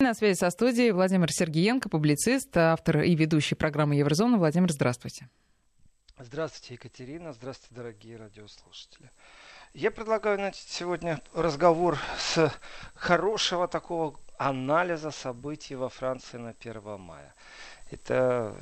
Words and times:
На 0.00 0.14
связи 0.14 0.38
со 0.38 0.48
студией 0.50 0.92
Владимир 0.92 1.28
Сергеенко, 1.32 1.88
публицист, 1.88 2.56
автор 2.56 3.00
и 3.00 3.16
ведущий 3.16 3.56
программы 3.56 3.96
Еврозона. 3.96 4.38
Владимир, 4.38 4.70
здравствуйте. 4.70 5.28
Здравствуйте, 6.16 6.74
Екатерина. 6.74 7.32
Здравствуйте, 7.32 7.74
дорогие 7.74 8.16
радиослушатели. 8.16 9.10
Я 9.74 9.90
предлагаю 9.90 10.38
начать 10.38 10.68
сегодня 10.68 11.20
разговор 11.34 11.98
с 12.16 12.48
хорошего 12.94 13.66
такого 13.66 14.14
анализа 14.38 15.10
событий 15.10 15.74
во 15.74 15.88
Франции 15.88 16.36
на 16.36 16.50
1 16.50 17.00
мая. 17.00 17.34
Это 17.90 18.54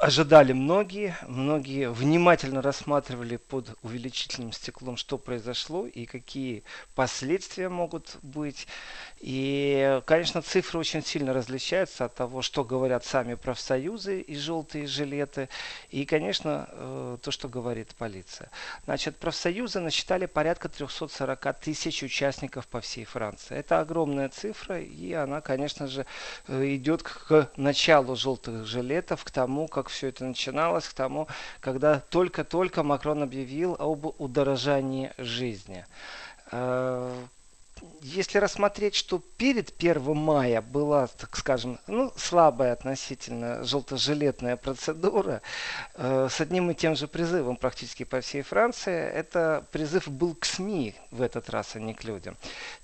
ожидали 0.00 0.54
многие, 0.54 1.14
многие 1.28 1.90
внимательно 1.90 2.62
рассматривали 2.62 3.36
под 3.36 3.76
увеличительным 3.82 4.50
стеклом, 4.52 4.96
что 4.96 5.18
произошло 5.18 5.86
и 5.86 6.06
какие 6.06 6.64
последствия 6.94 7.68
могут 7.68 8.16
быть. 8.22 8.66
И, 9.20 10.00
конечно, 10.06 10.40
цифры 10.40 10.78
очень 10.78 11.04
сильно 11.04 11.34
различаются 11.34 12.06
от 12.06 12.14
того, 12.14 12.40
что 12.40 12.64
говорят 12.64 13.04
сами 13.04 13.34
профсоюзы 13.34 14.22
и 14.22 14.36
желтые 14.36 14.86
жилеты, 14.86 15.50
и, 15.90 16.06
конечно, 16.06 16.68
э, 16.72 17.18
то, 17.22 17.30
что 17.30 17.50
говорит 17.50 17.94
полиция. 17.98 18.50
Значит, 18.86 19.18
профсоюзы 19.18 19.80
насчитали 19.80 20.24
порядка 20.24 20.70
340 20.70 21.60
тысяч 21.60 22.02
участников 22.02 22.66
по 22.68 22.80
всей 22.80 23.04
Франции. 23.04 23.54
Это 23.54 23.80
огромная 23.80 24.30
цифра, 24.30 24.80
и 24.80 25.12
она, 25.12 25.42
конечно 25.42 25.86
же, 25.86 26.06
э, 26.48 26.74
идет 26.74 27.02
к 27.02 27.50
началу 27.56 28.16
желтых 28.16 28.64
жилетов, 28.64 29.24
к 29.24 29.30
тому, 29.30 29.68
как 29.68 29.89
все 29.90 30.08
это 30.08 30.24
начиналось, 30.24 30.88
к 30.88 30.94
тому, 30.94 31.28
когда 31.60 32.00
только-только 32.00 32.82
Макрон 32.82 33.22
объявил 33.22 33.76
об 33.78 34.06
удорожании 34.20 35.12
жизни. 35.18 35.84
Если 38.02 38.38
рассмотреть, 38.38 38.94
что 38.94 39.22
перед 39.36 39.74
1 39.78 40.16
мая 40.16 40.62
была, 40.62 41.06
так 41.06 41.36
скажем, 41.36 41.78
ну, 41.86 42.12
слабая 42.16 42.72
относительно 42.72 43.62
желтожилетная 43.62 44.56
процедура 44.56 45.42
э, 45.94 46.28
с 46.30 46.40
одним 46.40 46.70
и 46.70 46.74
тем 46.74 46.96
же 46.96 47.06
призывом 47.06 47.56
практически 47.56 48.04
по 48.04 48.20
всей 48.20 48.42
Франции, 48.42 48.92
это 48.92 49.64
призыв 49.70 50.08
был 50.08 50.34
к 50.34 50.46
СМИ 50.46 50.94
в 51.10 51.20
этот 51.22 51.50
раз, 51.50 51.76
а 51.76 51.80
не 51.80 51.94
к 51.94 52.04
людям, 52.04 52.36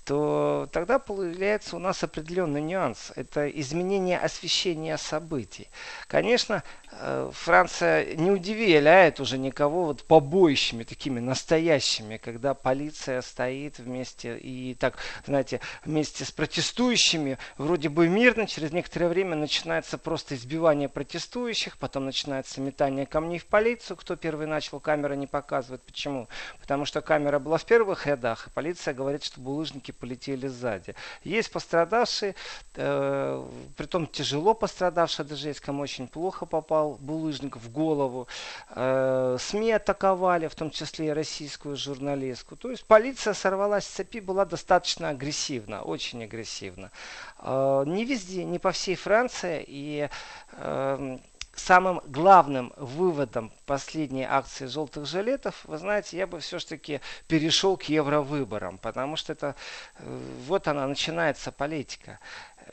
то 0.05 0.69
тогда 0.71 0.99
появляется 0.99 1.75
у 1.75 1.79
нас 1.79 2.03
определенный 2.03 2.61
нюанс. 2.61 3.11
Это 3.15 3.49
изменение 3.49 4.19
освещения 4.19 4.97
событий. 4.97 5.67
Конечно, 6.07 6.63
э, 6.91 7.31
Франция 7.33 8.15
не 8.15 8.31
удивляет 8.31 9.19
уже 9.19 9.37
никого 9.37 9.85
вот 9.85 10.03
побоищами 10.03 10.83
такими 10.83 11.19
настоящими, 11.19 12.17
когда 12.17 12.53
полиция 12.53 13.21
стоит 13.21 13.79
вместе 13.79 14.37
и 14.37 14.75
так 14.75 14.86
так, 14.91 14.97
знаете, 15.25 15.59
вместе 15.83 16.23
с 16.23 16.31
протестующими, 16.31 17.37
вроде 17.57 17.89
бы 17.89 18.07
мирно, 18.07 18.47
через 18.47 18.71
некоторое 18.71 19.09
время 19.09 19.35
начинается 19.35 19.97
просто 19.97 20.35
избивание 20.35 20.87
протестующих, 20.87 21.77
потом 21.77 22.05
начинается 22.05 22.61
метание 22.61 23.05
камней 23.05 23.39
в 23.39 23.45
полицию, 23.45 23.97
кто 23.97 24.15
первый 24.15 24.47
начал, 24.47 24.79
камера 24.79 25.13
не 25.13 25.27
показывает. 25.27 25.81
Почему? 25.81 26.29
Потому 26.61 26.85
что 26.85 27.01
камера 27.01 27.39
была 27.39 27.57
в 27.57 27.65
первых 27.65 28.07
рядах, 28.07 28.47
и 28.47 28.49
полиция 28.49 28.93
говорит, 28.93 29.23
что 29.25 29.41
булыжники 29.41 29.91
полетели 29.91 30.47
сзади. 30.47 30.95
Есть 31.23 31.51
пострадавшие, 31.51 32.35
э, 32.75 33.45
притом 33.75 34.07
тяжело 34.07 34.53
пострадавшие, 34.53 35.25
даже 35.25 35.49
есть 35.49 35.59
кому 35.59 35.83
очень 35.83 36.07
плохо 36.07 36.45
попал 36.45 36.97
булыжник 37.01 37.57
в 37.57 37.71
голову. 37.71 38.27
Э, 38.69 39.37
СМИ 39.39 39.73
атаковали, 39.73 40.47
в 40.47 40.55
том 40.55 40.71
числе 40.71 41.07
и 41.07 41.09
российскую 41.09 41.75
журналистку. 41.75 42.55
То 42.55 42.71
есть 42.71 42.85
полиция 42.85 43.33
сорвалась 43.33 43.85
с 43.85 43.89
цепи, 43.89 44.19
была 44.21 44.45
достаточно 44.45 44.76
достаточно 44.77 45.09
агрессивно, 45.09 45.81
очень 45.81 46.23
агрессивно. 46.23 46.91
А, 47.39 47.83
не 47.83 48.05
везде, 48.05 48.43
не 48.43 48.59
по 48.59 48.71
всей 48.71 48.95
Франции. 48.95 49.63
И 49.67 50.09
эм, 50.53 51.21
самым 51.55 52.01
главным 52.05 52.71
выводом 52.77 53.51
последней 53.65 54.25
акции 54.25 54.67
желтых 54.67 55.07
жилетов, 55.07 55.55
вы 55.65 55.77
знаете, 55.79 56.17
я 56.17 56.27
бы 56.27 56.39
все-таки 56.39 57.01
перешел 57.27 57.75
к 57.77 57.83
евровыборам, 57.83 58.77
потому 58.77 59.15
что 59.15 59.33
это 59.33 59.55
э, 59.97 60.19
вот 60.47 60.67
она 60.67 60.87
начинается 60.87 61.51
политика. 61.51 62.19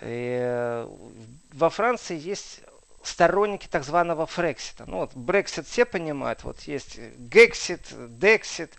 И 0.03 0.39
э, 0.43 0.89
во 1.55 1.71
Франции 1.71 2.19
есть 2.19 2.61
сторонники 3.03 3.67
так 3.67 3.84
званого 3.84 4.27
Фрексита. 4.27 4.84
Ну 4.87 4.99
вот 4.99 5.15
Брексит 5.15 5.67
все 5.67 5.87
понимают, 5.87 6.45
вот 6.45 6.61
есть 6.62 6.99
Гексит, 7.19 7.83
Дексит. 8.19 8.75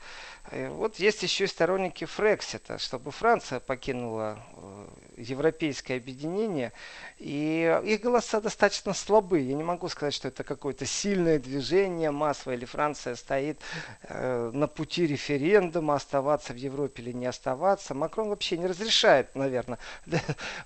Вот 0.52 0.98
есть 0.98 1.24
еще 1.24 1.46
и 1.46 1.48
сторонники 1.48 2.06
Фрексита, 2.06 2.78
чтобы 2.78 3.12
Франция 3.12 3.60
покинула 3.60 4.40
э, 4.56 4.88
европейское 5.18 5.98
объединение. 5.98 6.74
И 7.18 7.82
их 7.86 8.02
голоса 8.02 8.42
достаточно 8.42 8.94
слабые. 8.94 9.48
Я 9.48 9.56
не 9.56 9.64
могу 9.64 9.88
сказать, 9.90 10.14
что 10.14 10.28
это 10.28 10.44
какое-то 10.44 10.86
сильное 10.86 11.40
движение 11.40 12.12
массовое, 12.12 12.58
или 12.58 12.66
Франция 12.66 13.16
стоит 13.16 13.60
э, 14.04 14.52
на 14.54 14.68
пути 14.68 15.08
референдума, 15.08 15.96
оставаться 15.96 16.54
в 16.54 16.58
Европе 16.58 17.04
или 17.04 17.12
не 17.12 17.26
оставаться. 17.26 17.94
Макрон 17.94 18.30
вообще 18.30 18.58
не 18.58 18.68
разрешает, 18.68 19.34
наверное. 19.36 19.80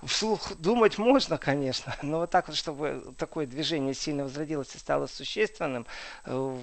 Вслух 0.04 0.56
думать 0.58 0.98
можно, 0.98 1.38
конечно, 1.38 1.96
но 2.02 2.20
вот 2.20 2.32
так 2.32 2.48
вот, 2.48 2.58
чтобы 2.58 3.14
такое 3.18 3.46
движение 3.46 3.94
сильно 3.94 4.24
возродилось 4.24 4.76
и 4.76 4.80
стало 4.80 5.08
существенным, 5.08 5.86
э, 6.26 6.58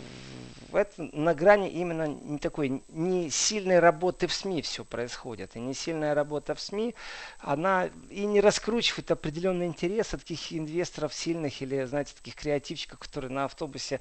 это 0.72 1.08
на 1.12 1.34
грани 1.34 1.70
именно 1.70 2.06
не 2.06 2.38
такой 2.38 2.82
не 2.88 3.30
сильной 3.30 3.78
работы 3.78 4.26
в 4.26 4.32
СМИ 4.32 4.62
все 4.62 4.84
происходит. 4.84 5.56
И 5.56 5.60
не 5.60 5.74
сильная 5.74 6.14
работа 6.14 6.54
в 6.54 6.60
СМИ, 6.60 6.94
она 7.40 7.75
и 7.84 8.24
не 8.24 8.40
раскручивает 8.40 9.10
определенный 9.10 9.66
интерес 9.66 10.14
от 10.14 10.20
таких 10.20 10.52
инвесторов 10.52 11.12
сильных 11.14 11.60
или, 11.62 11.84
знаете, 11.84 12.14
таких 12.14 12.34
креативчиков, 12.34 12.98
которые 12.98 13.30
на 13.30 13.44
автобусе, 13.44 14.00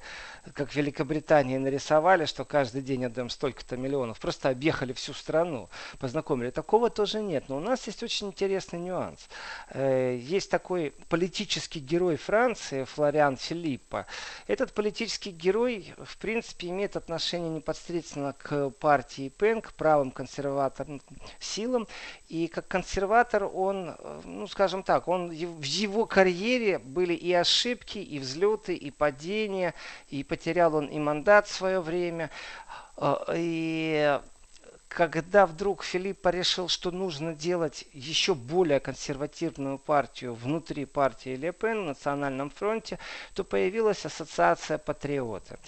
как 0.54 0.70
в 0.70 0.76
Великобритании, 0.76 1.58
нарисовали, 1.58 2.24
что 2.24 2.44
каждый 2.44 2.82
день 2.82 3.04
отдаем 3.04 3.30
столько-то 3.30 3.76
миллионов. 3.76 4.20
Просто 4.20 4.48
объехали 4.48 4.92
всю 4.92 5.12
страну, 5.12 5.68
познакомили. 5.98 6.50
Такого 6.50 6.90
тоже 6.90 7.20
нет. 7.20 7.44
Но 7.48 7.56
у 7.56 7.60
нас 7.60 7.86
есть 7.86 8.02
очень 8.02 8.28
интересный 8.28 8.78
нюанс. 8.78 9.28
Э, 9.70 10.16
есть 10.16 10.50
такой 10.50 10.94
политический 11.08 11.80
герой 11.80 12.16
Франции, 12.16 12.84
Флориан 12.84 13.36
Филиппо. 13.36 14.06
Этот 14.46 14.72
политический 14.72 15.30
герой, 15.30 15.94
в 15.98 16.16
принципе, 16.18 16.68
имеет 16.68 16.96
отношение 16.96 17.50
непосредственно 17.50 18.32
к 18.32 18.70
партии 18.70 19.28
ПЕН, 19.28 19.60
к 19.60 19.72
правым 19.72 20.10
консерваторным 20.10 21.00
силам. 21.40 21.86
И 22.28 22.48
как 22.48 22.68
консерватор 22.68 23.44
он 23.44 23.65
он, 23.66 23.96
э, 23.98 24.20
ну 24.24 24.46
скажем 24.46 24.82
так, 24.82 25.08
он 25.08 25.28
в 25.28 25.62
его 25.64 26.06
карьере 26.06 26.78
были 26.78 27.14
и 27.14 27.32
ошибки, 27.32 27.98
и 27.98 28.18
взлеты, 28.18 28.74
и 28.74 28.90
падения, 28.90 29.74
и 30.08 30.24
потерял 30.24 30.74
он 30.74 30.86
и 30.86 30.98
мандат 30.98 31.46
в 31.46 31.54
свое 31.54 31.80
время. 31.80 32.30
Э, 32.96 33.16
и 33.34 34.20
когда 34.96 35.44
вдруг 35.44 35.84
Филиппа 35.84 36.30
решил, 36.30 36.68
что 36.68 36.90
нужно 36.90 37.34
делать 37.34 37.84
еще 37.92 38.34
более 38.34 38.80
консервативную 38.80 39.76
партию 39.76 40.32
внутри 40.32 40.86
партии 40.86 41.36
Ле 41.36 41.52
Пен 41.52 41.80
на 41.80 41.88
Национальном 41.88 42.48
фронте, 42.48 42.98
то 43.34 43.44
появилась 43.44 44.06
ассоциация 44.06 44.78
патриоты. 44.78 45.58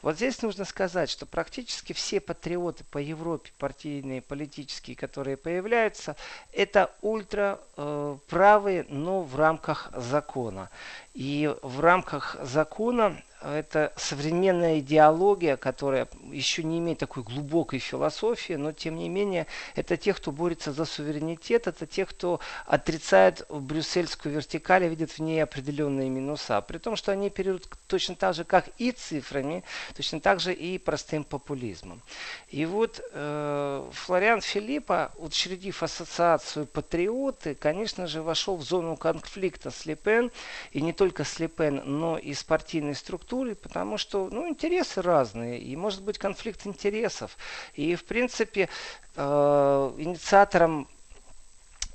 Вот 0.00 0.16
здесь 0.16 0.40
нужно 0.40 0.64
сказать, 0.64 1.10
что 1.10 1.26
практически 1.26 1.92
все 1.92 2.18
патриоты 2.18 2.82
по 2.84 2.96
Европе, 2.96 3.50
партийные, 3.58 4.22
политические, 4.22 4.96
которые 4.96 5.36
появляются, 5.36 6.16
это 6.54 6.90
ультраправые, 7.02 8.84
э, 8.84 8.86
но 8.88 9.20
в 9.20 9.36
рамках 9.36 9.90
закона. 9.92 10.70
И 11.12 11.54
в 11.60 11.80
рамках 11.80 12.38
закона 12.42 13.22
это 13.42 13.92
современная 13.96 14.80
идеология, 14.80 15.56
которая 15.56 16.08
еще 16.32 16.64
не 16.64 16.78
имеет 16.78 16.98
такой 16.98 17.22
глубокой 17.22 17.78
философии, 17.78 18.54
но 18.54 18.72
тем 18.72 18.96
не 18.96 19.08
менее 19.08 19.46
это 19.76 19.96
те, 19.96 20.12
кто 20.12 20.32
борется 20.32 20.72
за 20.72 20.84
суверенитет, 20.84 21.66
это 21.66 21.86
те, 21.86 22.04
кто 22.04 22.40
отрицает 22.66 23.46
брюссельскую 23.48 24.34
вертикаль 24.34 24.84
и 24.84 24.88
видит 24.88 25.12
в 25.12 25.18
ней 25.20 25.42
определенные 25.42 26.08
минуса. 26.08 26.60
При 26.60 26.78
том, 26.78 26.96
что 26.96 27.12
они 27.12 27.28
оперируют 27.28 27.68
точно 27.86 28.16
так 28.16 28.34
же, 28.34 28.44
как 28.44 28.68
и 28.78 28.90
цифрами, 28.90 29.62
точно 29.94 30.20
так 30.20 30.40
же 30.40 30.52
и 30.52 30.78
простым 30.78 31.22
популизмом. 31.22 32.02
И 32.48 32.66
вот 32.66 33.00
э, 33.12 33.90
Флориан 33.92 34.40
Филиппа, 34.40 35.12
учредив 35.16 35.82
ассоциацию 35.82 36.66
«Патриоты», 36.66 37.54
конечно 37.54 38.06
же, 38.06 38.22
вошел 38.22 38.56
в 38.56 38.62
зону 38.62 38.96
конфликта 38.96 39.70
с 39.70 39.86
Лепен, 39.86 40.32
и 40.72 40.80
не 40.80 40.92
только 40.92 41.24
с 41.24 41.38
Лепен, 41.38 41.82
но 41.84 42.18
и 42.18 42.34
с 42.34 42.42
партийной 42.42 42.94
структурой, 42.94 43.27
структуре, 43.28 43.54
потому 43.54 43.98
что 43.98 44.28
ну, 44.32 44.48
интересы 44.48 45.02
разные, 45.02 45.58
и 45.58 45.76
может 45.76 46.02
быть 46.02 46.18
конфликт 46.18 46.66
интересов. 46.66 47.36
И, 47.74 47.94
в 47.94 48.04
принципе, 48.04 48.68
э, 49.16 49.92
инициатором 49.98 50.88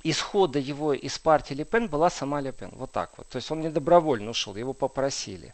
исхода 0.04 0.60
его 0.60 0.94
из 0.94 1.18
партии 1.18 1.56
Ле 1.56 1.66
Пен 1.66 1.88
была 1.88 2.10
сама 2.10 2.42
Ле 2.42 2.52
Пен. 2.52 2.70
Вот 2.74 2.92
так 2.92 3.18
вот. 3.18 3.28
То 3.30 3.38
есть 3.38 3.52
он 3.52 3.62
не 3.62 3.70
добровольно 3.70 4.30
ушел, 4.30 4.56
его 4.56 4.74
попросили. 4.74 5.54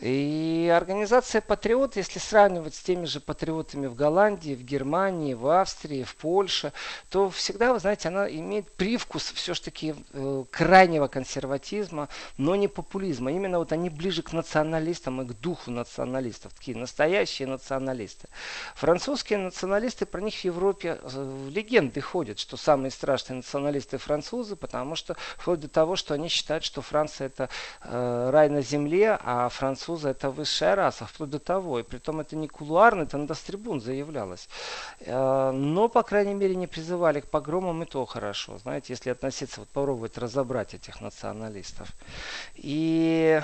И 0.00 0.70
организация 0.74 1.40
«Патриот», 1.40 1.96
если 1.96 2.18
сравнивать 2.18 2.74
с 2.74 2.80
теми 2.80 3.06
же 3.06 3.18
патриотами 3.18 3.86
в 3.86 3.94
Голландии, 3.94 4.54
в 4.54 4.62
Германии, 4.62 5.32
в 5.32 5.46
Австрии, 5.48 6.02
в 6.02 6.14
Польше, 6.16 6.72
то 7.08 7.30
всегда, 7.30 7.72
вы 7.72 7.78
знаете, 7.78 8.08
она 8.08 8.28
имеет 8.28 8.70
привкус 8.72 9.32
все-таки 9.34 9.94
э, 10.12 10.44
крайнего 10.50 11.06
консерватизма, 11.06 12.08
но 12.36 12.56
не 12.56 12.68
популизма. 12.68 13.32
Именно 13.32 13.58
вот 13.58 13.72
они 13.72 13.88
ближе 13.88 14.22
к 14.22 14.34
националистам 14.34 15.22
и 15.22 15.24
к 15.24 15.32
духу 15.32 15.70
националистов, 15.70 16.52
такие 16.52 16.76
настоящие 16.76 17.48
националисты. 17.48 18.28
Французские 18.74 19.38
националисты, 19.38 20.04
про 20.04 20.20
них 20.20 20.34
в 20.34 20.44
Европе 20.44 20.98
э, 21.00 21.48
легенды 21.50 22.02
ходят, 22.02 22.38
что 22.38 22.58
самые 22.58 22.90
страшные 22.90 23.38
националисты 23.38 23.96
французы, 23.96 24.56
потому 24.56 24.94
что 24.94 25.16
вплоть 25.38 25.60
до 25.60 25.68
того, 25.68 25.96
что 25.96 26.12
они 26.12 26.28
считают, 26.28 26.64
что 26.64 26.82
Франция 26.82 27.28
это 27.28 27.48
э, 27.82 28.30
рай 28.30 28.50
на 28.50 28.60
земле, 28.60 29.18
а 29.22 29.48
французы 29.48 29.85
это 29.94 30.30
высшая 30.30 30.74
раса, 30.74 31.06
вплоть 31.06 31.30
до 31.30 31.38
того. 31.38 31.78
И 31.78 31.82
при 31.82 31.98
том 31.98 32.20
это 32.20 32.36
не 32.36 32.48
кулуарно, 32.48 33.02
это 33.02 33.18
на 33.18 33.26
трибун 33.26 33.80
заявлялось. 33.80 34.48
Э, 35.00 35.50
но, 35.52 35.88
по 35.88 36.02
крайней 36.02 36.34
мере, 36.34 36.56
не 36.56 36.66
призывали 36.66 37.20
к 37.20 37.28
погромам, 37.28 37.82
и 37.82 37.86
то 37.86 38.04
хорошо. 38.06 38.58
Знаете, 38.58 38.92
если 38.92 39.10
относиться, 39.10 39.60
вот 39.60 39.68
попробовать 39.68 40.18
разобрать 40.18 40.74
этих 40.74 41.00
националистов. 41.00 41.88
И 42.54 43.40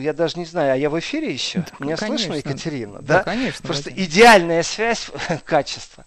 я 0.00 0.12
даже 0.12 0.38
не 0.38 0.44
знаю, 0.44 0.74
а 0.74 0.76
я 0.76 0.88
в 0.90 0.98
эфире 0.98 1.32
еще? 1.32 1.60
Да, 1.60 1.84
Меня 1.84 1.96
конечно. 1.96 2.32
слышно, 2.32 2.48
Екатерина? 2.48 3.02
Да, 3.02 3.18
да? 3.18 3.22
конечно. 3.24 3.66
Просто 3.66 3.90
Владимир. 3.90 4.08
идеальная 4.08 4.62
связь, 4.62 5.10
качество. 5.44 6.04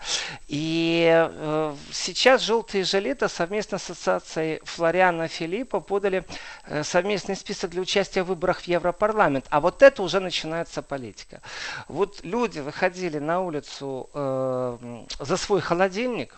И 0.47 1.09
э, 1.11 1.75
сейчас 1.91 2.41
«Желтые 2.41 2.83
жилеты» 2.83 3.27
совместно 3.27 3.77
с 3.77 3.89
ассоциацией 3.89 4.61
Флориана 4.63 5.27
Филиппа 5.27 5.79
подали 5.79 6.23
э, 6.65 6.83
совместный 6.83 7.35
список 7.35 7.71
для 7.71 7.81
участия 7.81 8.23
в 8.23 8.27
выборах 8.27 8.61
в 8.61 8.67
Европарламент. 8.67 9.45
А 9.49 9.59
вот 9.59 9.81
это 9.81 10.03
уже 10.03 10.19
начинается 10.19 10.81
политика. 10.81 11.41
Вот 11.87 12.19
люди 12.23 12.59
выходили 12.59 13.19
на 13.19 13.41
улицу 13.41 14.09
э, 14.13 15.03
за 15.19 15.37
свой 15.37 15.61
холодильник, 15.61 16.35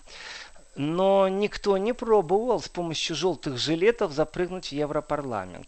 но 0.79 1.27
никто 1.27 1.77
не 1.77 1.91
пробовал 1.91 2.61
с 2.61 2.69
помощью 2.69 3.13
желтых 3.13 3.57
жилетов 3.57 4.13
запрыгнуть 4.13 4.69
в 4.69 4.71
Европарламент. 4.71 5.67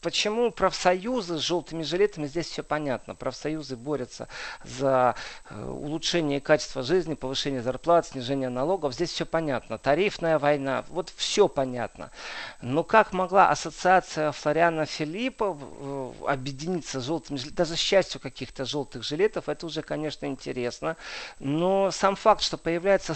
Почему 0.00 0.52
профсоюзы 0.52 1.38
с 1.38 1.40
желтыми 1.40 1.82
жилетами, 1.82 2.28
здесь 2.28 2.46
все 2.46 2.62
понятно. 2.62 3.16
Профсоюзы 3.16 3.74
борются 3.74 4.28
за 4.64 5.16
э, 5.50 5.64
улучшение 5.64 6.40
качества 6.40 6.84
жизни, 6.84 7.14
повышение 7.14 7.60
зарплат, 7.60 8.06
снижение 8.06 8.50
налогов. 8.50 8.94
Здесь 8.94 9.10
все 9.10 9.26
понятно. 9.26 9.78
Тарифная 9.78 10.38
война, 10.38 10.84
вот 10.88 11.12
все 11.16 11.48
понятно. 11.48 12.12
Но 12.60 12.84
как 12.84 13.12
могла 13.12 13.50
ассоциация 13.50 14.30
Флориана 14.30 14.86
Филиппа 14.86 15.58
э, 15.60 16.12
объединиться 16.28 17.00
с 17.00 17.04
желтыми 17.04 17.36
жилетами, 17.36 17.56
даже 17.56 17.74
счастью 17.74 18.20
каких-то 18.20 18.64
желтых 18.64 19.02
жилетов, 19.02 19.48
это 19.48 19.66
уже, 19.66 19.82
конечно, 19.82 20.26
интересно. 20.26 20.96
Но 21.40 21.90
сам 21.90 22.14
факт, 22.14 22.42
что 22.42 22.58
появляется 22.58 23.14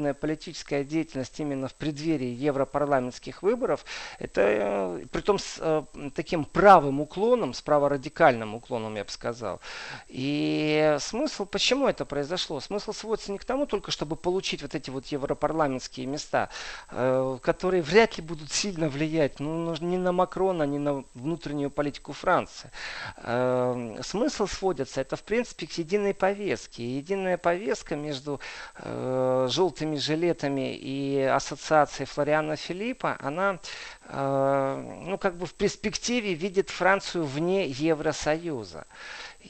структурная 0.00 0.14
политическая 0.14 0.84
деятельность 0.84 1.38
именно 1.40 1.68
в 1.68 1.74
преддверии 1.74 2.28
европарламентских 2.28 3.42
выборов, 3.42 3.84
это 4.18 4.40
э, 4.40 5.06
при 5.12 5.20
том 5.20 5.38
с 5.38 5.84
таким 6.14 6.44
правым 6.44 7.00
уклоном, 7.00 7.52
с 7.52 7.60
праворадикальным 7.60 8.54
уклоном, 8.54 8.96
я 8.96 9.04
бы 9.04 9.10
сказал. 9.10 9.60
И 10.08 10.96
смысл, 11.00 11.44
почему 11.44 11.86
это 11.86 12.04
произошло? 12.06 12.60
Смысл 12.60 12.92
сводится 12.92 13.32
не 13.32 13.38
к 13.38 13.44
тому 13.44 13.66
только, 13.66 13.90
чтобы 13.90 14.16
получить 14.16 14.62
вот 14.62 14.74
эти 14.74 14.90
вот 14.90 15.06
европарламентские 15.06 16.06
места, 16.06 16.48
э, 16.90 17.38
которые 17.42 17.82
вряд 17.82 18.16
ли 18.16 18.22
будут 18.24 18.50
сильно 18.52 18.88
влиять 18.88 19.38
ну, 19.40 19.74
ни 19.80 19.96
на 19.98 20.12
Макрона, 20.12 20.62
ни 20.62 20.78
на 20.78 21.04
внутреннюю 21.14 21.70
политику 21.70 22.12
Франции. 22.12 22.70
Э, 23.18 24.00
смысл 24.02 24.46
сводится, 24.46 25.00
это 25.02 25.16
в 25.16 25.22
принципе 25.22 25.66
к 25.66 25.72
единой 25.72 26.14
повестке. 26.14 26.84
единая 26.96 27.36
повестка 27.36 27.96
между 27.96 28.40
э, 28.76 29.46
желтыми 29.90 29.96
жилетами 29.96 30.76
и 30.76 31.20
ассоциацией 31.22 32.06
Флориана 32.06 32.56
Филиппа, 32.56 33.16
она 33.20 33.58
ну, 34.12 35.18
как 35.18 35.36
бы 35.36 35.46
в 35.46 35.54
перспективе 35.54 36.34
видит 36.34 36.68
Францию 36.68 37.24
вне 37.24 37.68
Евросоюза. 37.68 38.84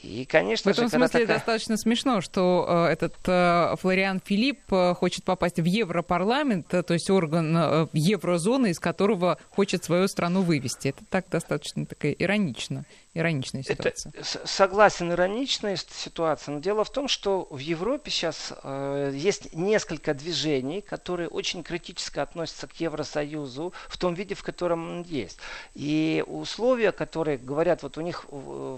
И, 0.03 0.25
конечно 0.25 0.71
в 0.71 0.73
этом 0.73 0.85
же, 0.85 0.95
смысле 0.95 1.21
такая... 1.21 1.37
достаточно 1.37 1.77
смешно, 1.77 2.21
что 2.21 2.65
э, 2.87 2.93
этот 2.93 3.15
э, 3.27 3.75
Флориан 3.81 4.21
Филипп 4.23 4.61
э, 4.71 4.93
хочет 4.93 5.25
попасть 5.25 5.59
в 5.59 5.65
Европарламент, 5.65 6.73
э, 6.73 6.81
то 6.81 6.93
есть 6.93 7.09
орган 7.09 7.55
э, 7.57 7.87
еврозоны, 7.91 8.71
из 8.71 8.79
которого 8.79 9.37
хочет 9.49 9.83
свою 9.83 10.07
страну 10.07 10.43
вывести. 10.43 10.89
Это 10.89 11.03
так 11.09 11.25
достаточно 11.29 11.85
такая 11.85 12.13
иронично 12.13 12.85
ироничная 13.13 13.63
ситуация. 13.63 14.11
Это, 14.15 14.47
согласен, 14.47 15.11
ироничная 15.11 15.75
ситуация. 15.75 16.53
Но 16.53 16.59
дело 16.61 16.83
в 16.83 16.89
том, 16.91 17.07
что 17.07 17.47
в 17.49 17.57
Европе 17.57 18.09
сейчас 18.09 18.53
э, 18.63 19.11
есть 19.13 19.53
несколько 19.53 20.13
движений, 20.13 20.81
которые 20.81 21.27
очень 21.27 21.63
критически 21.63 22.19
относятся 22.19 22.67
к 22.67 22.79
Евросоюзу 22.79 23.73
в 23.89 23.97
том 23.97 24.13
виде, 24.13 24.35
в 24.35 24.43
котором 24.43 24.89
он 24.89 25.01
есть. 25.03 25.39
И 25.73 26.23
условия, 26.25 26.91
которые 26.91 27.37
говорят, 27.37 27.83
вот 27.83 27.97
у 27.97 28.01
них 28.01 28.25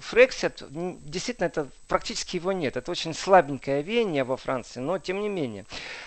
Фрексит, 0.02 0.64
действительно, 0.70 1.46
это 1.46 1.68
практически 1.88 2.38
его 2.38 2.52
нет. 2.52 2.76
Это 2.76 2.90
очень 2.90 3.14
слабенькое 3.14 3.84
веяние 3.84 4.24
во 4.24 4.38
Франции, 4.38 4.80
но 4.80 4.98
тем 4.98 5.22
не 5.22 5.30
менее. 5.30 5.66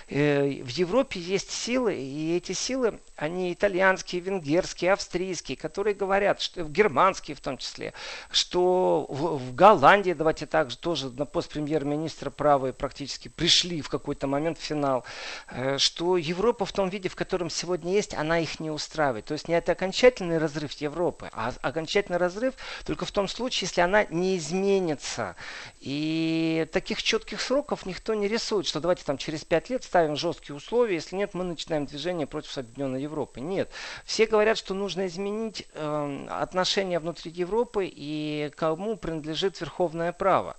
Э, 0.09 0.43
в 0.43 0.71
Европе 0.71 1.21
есть 1.21 1.51
силы, 1.51 1.95
и 1.95 2.37
эти 2.37 2.53
силы, 2.53 2.99
они 3.17 3.53
итальянские, 3.53 4.21
венгерские, 4.21 4.93
австрийские, 4.93 5.57
которые 5.57 5.95
говорят, 5.95 6.41
что 6.41 6.65
германские 6.65 7.35
в 7.35 7.41
том 7.41 7.57
числе, 7.57 7.95
что 8.31 9.07
в, 9.09 9.39
в 9.39 9.55
Голландии, 9.55 10.13
давайте 10.13 10.47
так 10.47 10.71
же, 10.71 10.77
тоже 10.77 11.11
на 11.11 11.25
пост 11.25 11.51
премьер-министра 11.51 12.31
правые 12.31 12.73
практически 12.73 13.29
пришли 13.29 13.81
в 13.81 13.89
какой-то 13.89 14.27
момент 14.27 14.59
в 14.59 14.63
финал, 14.63 15.05
э, 15.51 15.79
что 15.79 16.17
Европа 16.19 16.67
в 16.67 16.73
том 16.73 16.91
виде, 16.91 17.09
в 17.09 17.17
котором 17.17 17.49
сегодня 17.49 17.93
есть, 17.93 18.15
она 18.15 18.39
их 18.39 18.61
не 18.61 18.71
устраивает. 18.71 19.25
То 19.25 19.33
есть 19.33 19.49
не 19.49 19.55
это 19.55 19.73
окончательный 19.73 20.39
разрыв 20.39 20.73
Европы, 20.73 21.31
а 21.33 21.53
окончательный 21.63 22.19
разрыв 22.19 22.55
только 22.85 23.07
в 23.07 23.13
том 23.13 23.29
случае, 23.29 23.67
если 23.67 23.81
она 23.81 24.05
не 24.11 24.37
изменится. 24.37 25.37
И 25.81 26.69
таких 26.73 27.03
четких 27.03 27.41
сроков 27.41 27.87
никто 27.87 28.13
не 28.13 28.29
рисует, 28.29 28.67
что 28.67 28.81
давайте 28.81 29.05
там 29.05 29.17
через 29.17 29.45
пять 29.45 29.71
лет 29.71 29.85
ставим 29.85 30.17
жесткие 30.17 30.55
условия, 30.55 30.97
если 30.97 31.17
нет, 31.17 31.33
мы 31.33 31.45
начинаем 31.45 31.87
движение 31.87 32.27
против 32.27 32.57
Объединенной 32.59 33.06
Европы. 33.07 33.41
Нет. 33.41 33.71
Все 34.05 34.27
говорят, 34.27 34.59
что 34.59 34.75
нужно 34.75 35.07
изменить 35.07 35.67
э, 35.75 36.27
отношения 36.31 36.99
внутри 36.99 37.31
Европы 37.31 37.91
и 37.91 38.51
кому 38.57 38.97
принадлежит 38.97 39.61
верховное 39.61 40.13
право. 40.13 40.57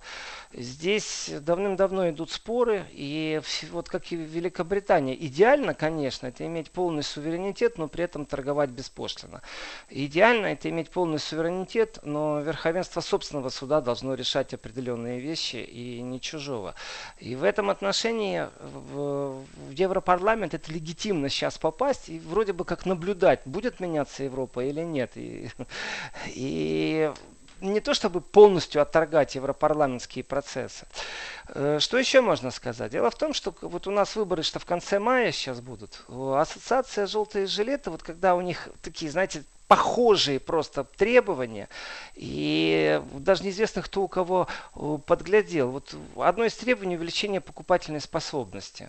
Здесь 0.52 1.30
давным-давно 1.40 2.08
идут 2.08 2.30
споры, 2.30 2.86
и 2.92 3.40
вот 3.70 3.88
как 3.90 4.10
и 4.12 4.16
в 4.16 4.20
Великобритании, 4.20 5.14
идеально, 5.26 5.74
конечно, 5.74 6.26
это 6.26 6.46
иметь 6.46 6.70
полный 6.70 7.02
суверенитет, 7.02 7.76
но 7.76 7.86
при 7.86 8.04
этом 8.04 8.24
торговать 8.24 8.70
беспошлино. 8.70 9.42
Идеально 9.90 10.46
это 10.46 10.70
иметь 10.70 10.88
полный 10.88 11.18
суверенитет, 11.18 11.98
но 12.02 12.40
верховенство 12.40 13.02
собственного 13.02 13.50
суда 13.50 13.82
должно 13.82 14.14
решать 14.14 14.54
определенные 14.54 15.20
вещи 15.20 15.56
и 15.56 16.00
не 16.00 16.18
чужого. 16.18 16.74
И 17.18 17.34
в 17.36 17.44
этом 17.44 17.68
отношении 17.68 18.48
в, 18.60 19.44
в 19.44 19.70
Европарламент 19.70 20.54
это 20.54 20.72
легитимно 20.72 21.28
сейчас 21.28 21.58
попасть 21.58 22.08
и 22.08 22.18
вроде 22.20 22.37
бы 22.52 22.64
как 22.64 22.86
наблюдать, 22.86 23.40
будет 23.44 23.80
меняться 23.80 24.24
Европа 24.24 24.64
или 24.64 24.80
нет. 24.80 25.12
И, 25.14 25.50
и 26.28 27.12
не 27.60 27.80
то 27.80 27.94
чтобы 27.94 28.20
полностью 28.20 28.82
отторгать 28.82 29.34
европарламентские 29.34 30.24
процессы. 30.24 30.86
Э, 31.48 31.78
что 31.80 31.98
еще 31.98 32.20
можно 32.20 32.50
сказать? 32.50 32.92
Дело 32.92 33.10
в 33.10 33.16
том, 33.16 33.34
что 33.34 33.54
вот 33.62 33.86
у 33.86 33.90
нас 33.90 34.16
выборы 34.16 34.42
что 34.42 34.58
в 34.58 34.64
конце 34.64 34.98
мая 34.98 35.32
сейчас 35.32 35.60
будут. 35.60 36.04
Ассоциация 36.08 37.06
«Желтые 37.06 37.46
жилеты», 37.46 37.90
вот 37.90 38.02
когда 38.02 38.34
у 38.34 38.40
них 38.40 38.68
такие, 38.82 39.10
знаете, 39.10 39.44
похожие 39.66 40.40
просто 40.40 40.84
требования. 40.84 41.68
И 42.14 43.02
даже 43.12 43.44
неизвестно, 43.44 43.82
кто 43.82 44.02
у 44.02 44.08
кого 44.08 44.48
подглядел. 45.06 45.70
Вот 45.70 45.94
одно 46.16 46.44
из 46.44 46.54
требований 46.54 46.96
увеличение 46.96 47.40
покупательной 47.40 48.00
способности. 48.00 48.88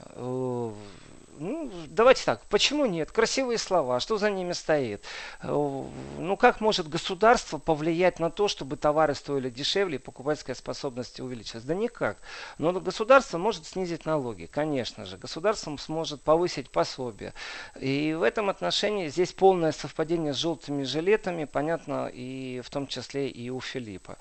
Ну, 1.39 1.71
давайте 1.87 2.25
так, 2.25 2.43
почему 2.49 2.85
нет? 2.85 3.11
Красивые 3.13 3.57
слова, 3.57 4.01
что 4.01 4.17
за 4.17 4.29
ними 4.29 4.51
стоит? 4.51 5.05
Э, 5.41 5.47
ну, 5.47 6.35
как 6.35 6.59
может 6.59 6.89
государство 6.89 7.57
повлиять 7.57 8.19
на 8.19 8.29
то, 8.29 8.49
чтобы 8.49 8.75
товары 8.75 9.15
стоили 9.15 9.49
дешевле 9.49 9.95
и 9.95 9.99
покупательская 9.99 10.53
способность 10.53 11.21
увеличилась? 11.21 11.63
Да 11.63 11.73
никак. 11.75 12.17
Но 12.57 12.73
государство 12.73 13.37
может 13.37 13.65
снизить 13.65 14.05
налоги, 14.05 14.47
конечно 14.47 15.05
же. 15.05 15.17
Государство 15.17 15.77
сможет 15.77 16.21
повысить 16.23 16.69
пособие. 16.71 17.33
И 17.79 18.13
в 18.13 18.23
этом 18.23 18.49
отношении 18.49 19.07
здесь 19.07 19.31
полное 19.31 19.71
совпадение 19.71 20.33
с 20.33 20.37
желтыми 20.37 20.83
жилетами, 20.83 21.45
понятно, 21.45 22.11
и 22.13 22.59
в 22.59 22.69
том 22.69 22.85
числе 22.85 23.29
и 23.29 23.49
у 23.49 23.61
Филиппа. 23.61 24.17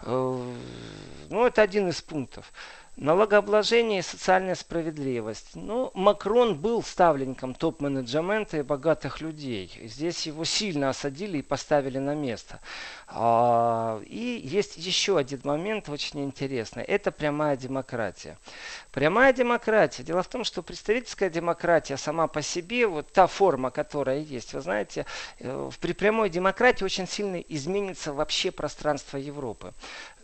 Э, 0.00 0.52
ну, 1.28 1.46
это 1.46 1.60
один 1.60 1.90
из 1.90 2.00
пунктов. 2.00 2.50
Налогообложение 2.96 4.00
и 4.00 4.02
социальная 4.02 4.54
справедливость. 4.54 5.52
Ну, 5.54 5.90
Макрон 5.94 6.54
был 6.54 6.82
ставленником 6.82 7.54
топ-менеджмента 7.54 8.58
и 8.58 8.62
богатых 8.62 9.22
людей. 9.22 9.72
Здесь 9.84 10.26
его 10.26 10.44
сильно 10.44 10.90
осадили 10.90 11.38
и 11.38 11.42
поставили 11.42 11.96
на 11.96 12.14
место. 12.14 12.60
А, 13.08 13.98
и 14.04 14.42
есть 14.44 14.76
еще 14.76 15.16
один 15.16 15.40
момент 15.44 15.88
очень 15.88 16.22
интересный. 16.22 16.82
Это 16.82 17.10
прямая 17.10 17.56
демократия. 17.56 18.36
Прямая 18.92 19.32
демократия. 19.32 20.02
Дело 20.02 20.22
в 20.22 20.28
том, 20.28 20.44
что 20.44 20.62
представительская 20.62 21.30
демократия 21.30 21.96
сама 21.96 22.26
по 22.26 22.42
себе, 22.42 22.86
вот 22.86 23.10
та 23.10 23.26
форма, 23.26 23.70
которая 23.70 24.18
есть, 24.18 24.52
вы 24.52 24.60
знаете, 24.60 25.06
э, 25.38 25.70
при 25.80 25.94
прямой 25.94 26.28
демократии 26.28 26.84
очень 26.84 27.08
сильно 27.08 27.36
изменится 27.36 28.12
вообще 28.12 28.50
пространство 28.50 29.16
Европы. 29.16 29.72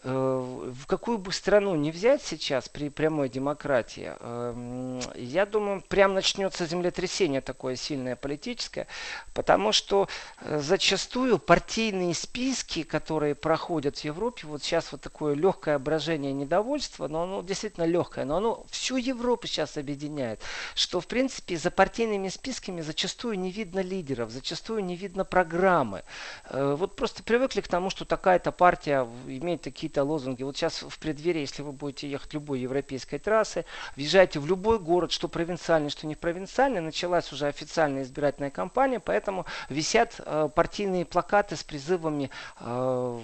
Э, 0.04 0.70
в 0.72 0.86
какую 0.86 1.18
бы 1.18 1.32
страну 1.32 1.74
не 1.74 1.90
взять 1.90 2.22
сейчас 2.22 2.68
при 2.68 2.88
прямой 2.88 3.28
демократии, 3.28 4.12
эм, 4.20 5.00
я 5.16 5.44
думаю, 5.44 5.82
прям 5.88 6.14
начнется 6.14 6.66
землетрясение 6.66 7.40
такое 7.40 7.74
сильное 7.74 8.14
политическое, 8.14 8.86
потому 9.34 9.72
что 9.72 10.08
э, 10.40 10.60
зачастую 10.60 11.38
партийные 11.38 12.14
списки, 12.14 12.84
которые 12.84 13.34
проходят 13.34 13.98
в 13.98 14.04
Европе, 14.04 14.46
вот 14.46 14.62
сейчас 14.62 14.92
вот 14.92 15.00
такое 15.00 15.34
легкое 15.34 15.78
брожение 15.80 16.32
недовольства, 16.32 17.08
но 17.08 17.22
оно 17.22 17.42
действительно 17.42 17.84
легкое, 17.84 18.24
но 18.24 18.36
оно 18.36 18.66
всю 18.70 18.98
Европу 18.98 19.48
сейчас 19.48 19.76
объединяет, 19.76 20.40
что 20.76 21.00
в 21.00 21.08
принципе 21.08 21.56
за 21.56 21.72
партийными 21.72 22.28
списками 22.28 22.82
зачастую 22.82 23.38
не 23.38 23.50
видно 23.50 23.80
лидеров, 23.80 24.30
зачастую 24.30 24.84
не 24.84 24.94
видно 24.94 25.24
программы. 25.24 26.04
Э, 26.50 26.76
вот 26.78 26.94
просто 26.94 27.24
привыкли 27.24 27.62
к 27.62 27.68
тому, 27.68 27.90
что 27.90 28.04
такая-то 28.04 28.52
партия 28.52 29.08
имеет 29.26 29.62
такие 29.62 29.87
какие-то 29.88 30.04
лозунги. 30.04 30.42
Вот 30.42 30.56
сейчас 30.56 30.82
в 30.82 30.98
преддверии, 30.98 31.40
если 31.40 31.62
вы 31.62 31.72
будете 31.72 32.10
ехать 32.10 32.34
любой 32.34 32.60
европейской 32.60 33.18
трассы, 33.18 33.64
въезжаете 33.96 34.38
в 34.38 34.46
любой 34.46 34.78
город, 34.78 35.10
что 35.12 35.28
провинциальный, 35.28 35.88
что 35.90 36.06
не 36.06 36.14
провинциальный, 36.14 36.80
началась 36.82 37.32
уже 37.32 37.46
официальная 37.46 38.02
избирательная 38.02 38.50
кампания, 38.50 39.00
поэтому 39.00 39.46
висят 39.70 40.16
э, 40.18 40.48
партийные 40.54 41.06
плакаты 41.06 41.56
с 41.56 41.62
призывами 41.64 42.30
э, 42.60 43.20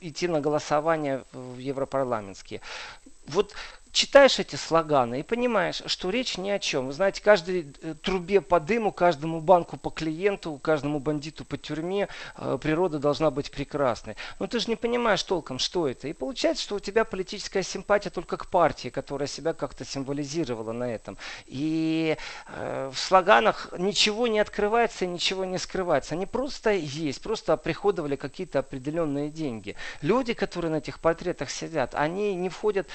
идти 0.00 0.26
на 0.26 0.40
голосование 0.40 1.22
в 1.32 1.58
европарламентские. 1.58 2.60
Вот 3.28 3.54
читаешь 3.94 4.40
эти 4.40 4.56
слоганы 4.56 5.20
и 5.20 5.22
понимаешь, 5.22 5.80
что 5.86 6.10
речь 6.10 6.36
ни 6.36 6.50
о 6.50 6.58
чем. 6.58 6.88
Вы 6.88 6.92
знаете, 6.92 7.22
каждой 7.22 7.72
э, 7.80 7.94
трубе 7.94 8.40
по 8.40 8.58
дыму, 8.58 8.92
каждому 8.92 9.40
банку 9.40 9.76
по 9.76 9.88
клиенту, 9.90 10.58
каждому 10.60 10.98
бандиту 10.98 11.44
по 11.44 11.56
тюрьме 11.56 12.08
э, 12.36 12.58
природа 12.60 12.98
должна 12.98 13.30
быть 13.30 13.52
прекрасной. 13.52 14.16
Но 14.40 14.48
ты 14.48 14.58
же 14.58 14.68
не 14.68 14.76
понимаешь 14.76 15.22
толком, 15.22 15.60
что 15.60 15.88
это. 15.88 16.08
И 16.08 16.12
получается, 16.12 16.64
что 16.64 16.74
у 16.74 16.80
тебя 16.80 17.04
политическая 17.04 17.62
симпатия 17.62 18.10
только 18.10 18.36
к 18.36 18.48
партии, 18.48 18.88
которая 18.88 19.28
себя 19.28 19.54
как-то 19.54 19.84
символизировала 19.84 20.72
на 20.72 20.92
этом. 20.92 21.16
И 21.46 22.16
э, 22.48 22.90
в 22.92 22.98
слоганах 22.98 23.68
ничего 23.78 24.26
не 24.26 24.40
открывается 24.40 25.04
и 25.04 25.08
ничего 25.08 25.44
не 25.44 25.58
скрывается. 25.58 26.16
Они 26.16 26.26
просто 26.26 26.72
есть, 26.72 27.22
просто 27.22 27.52
оприходовали 27.52 28.16
какие-то 28.16 28.58
определенные 28.58 29.30
деньги. 29.30 29.76
Люди, 30.02 30.34
которые 30.34 30.72
на 30.72 30.76
этих 30.76 30.98
портретах 30.98 31.48
сидят, 31.48 31.94
они 31.94 32.34
не 32.34 32.48
входят 32.48 32.88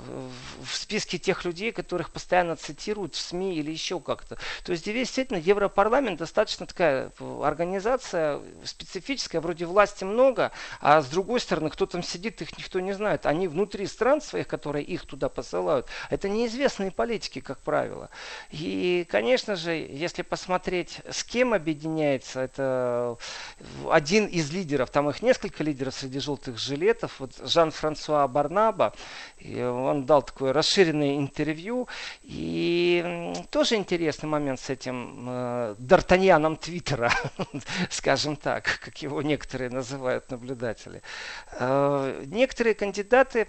в 0.00 0.74
списке 0.74 1.18
тех 1.18 1.44
людей, 1.44 1.72
которых 1.72 2.10
постоянно 2.10 2.56
цитируют 2.56 3.14
в 3.14 3.20
СМИ 3.20 3.56
или 3.56 3.70
еще 3.70 4.00
как-то. 4.00 4.36
То 4.64 4.72
есть 4.72 4.84
действительно 4.84 5.38
Европарламент 5.38 6.18
достаточно 6.18 6.66
такая 6.66 7.12
организация 7.42 8.40
специфическая, 8.64 9.40
вроде 9.40 9.66
власти 9.66 10.04
много, 10.04 10.52
а 10.80 11.00
с 11.00 11.06
другой 11.06 11.40
стороны, 11.40 11.70
кто 11.70 11.86
там 11.86 12.02
сидит, 12.02 12.42
их 12.42 12.56
никто 12.58 12.80
не 12.80 12.92
знает. 12.92 13.26
Они 13.26 13.48
внутри 13.48 13.86
стран 13.86 14.20
своих, 14.20 14.46
которые 14.46 14.84
их 14.84 15.06
туда 15.06 15.28
посылают, 15.28 15.86
это 16.10 16.28
неизвестные 16.28 16.90
политики, 16.90 17.40
как 17.40 17.58
правило. 17.58 18.10
И, 18.50 19.06
конечно 19.10 19.56
же, 19.56 19.72
если 19.72 20.22
посмотреть, 20.22 21.00
с 21.10 21.24
кем 21.24 21.54
объединяется, 21.54 22.40
это 22.40 23.16
один 23.90 24.26
из 24.26 24.50
лидеров, 24.50 24.90
там 24.90 25.08
их 25.10 25.22
несколько 25.22 25.62
лидеров 25.64 25.94
среди 25.94 26.18
желтых 26.18 26.58
жилетов, 26.58 27.20
вот 27.20 27.32
Жан-Франсуа 27.42 28.26
Барнаба, 28.28 28.94
он 29.86 30.06
дал 30.06 30.22
такое 30.22 30.52
расширенное 30.52 31.16
интервью. 31.16 31.88
И 32.22 33.32
тоже 33.50 33.76
интересный 33.76 34.28
момент 34.28 34.60
с 34.60 34.70
этим 34.70 35.26
э, 35.28 35.74
Д'Артаньяном 35.78 36.56
Твиттера, 36.56 37.12
скажем 37.90 38.36
так, 38.36 38.80
как 38.84 39.02
его 39.02 39.22
некоторые 39.22 39.70
называют 39.70 40.30
наблюдатели. 40.30 41.02
Э, 41.52 42.24
некоторые 42.26 42.74
кандидаты 42.74 43.46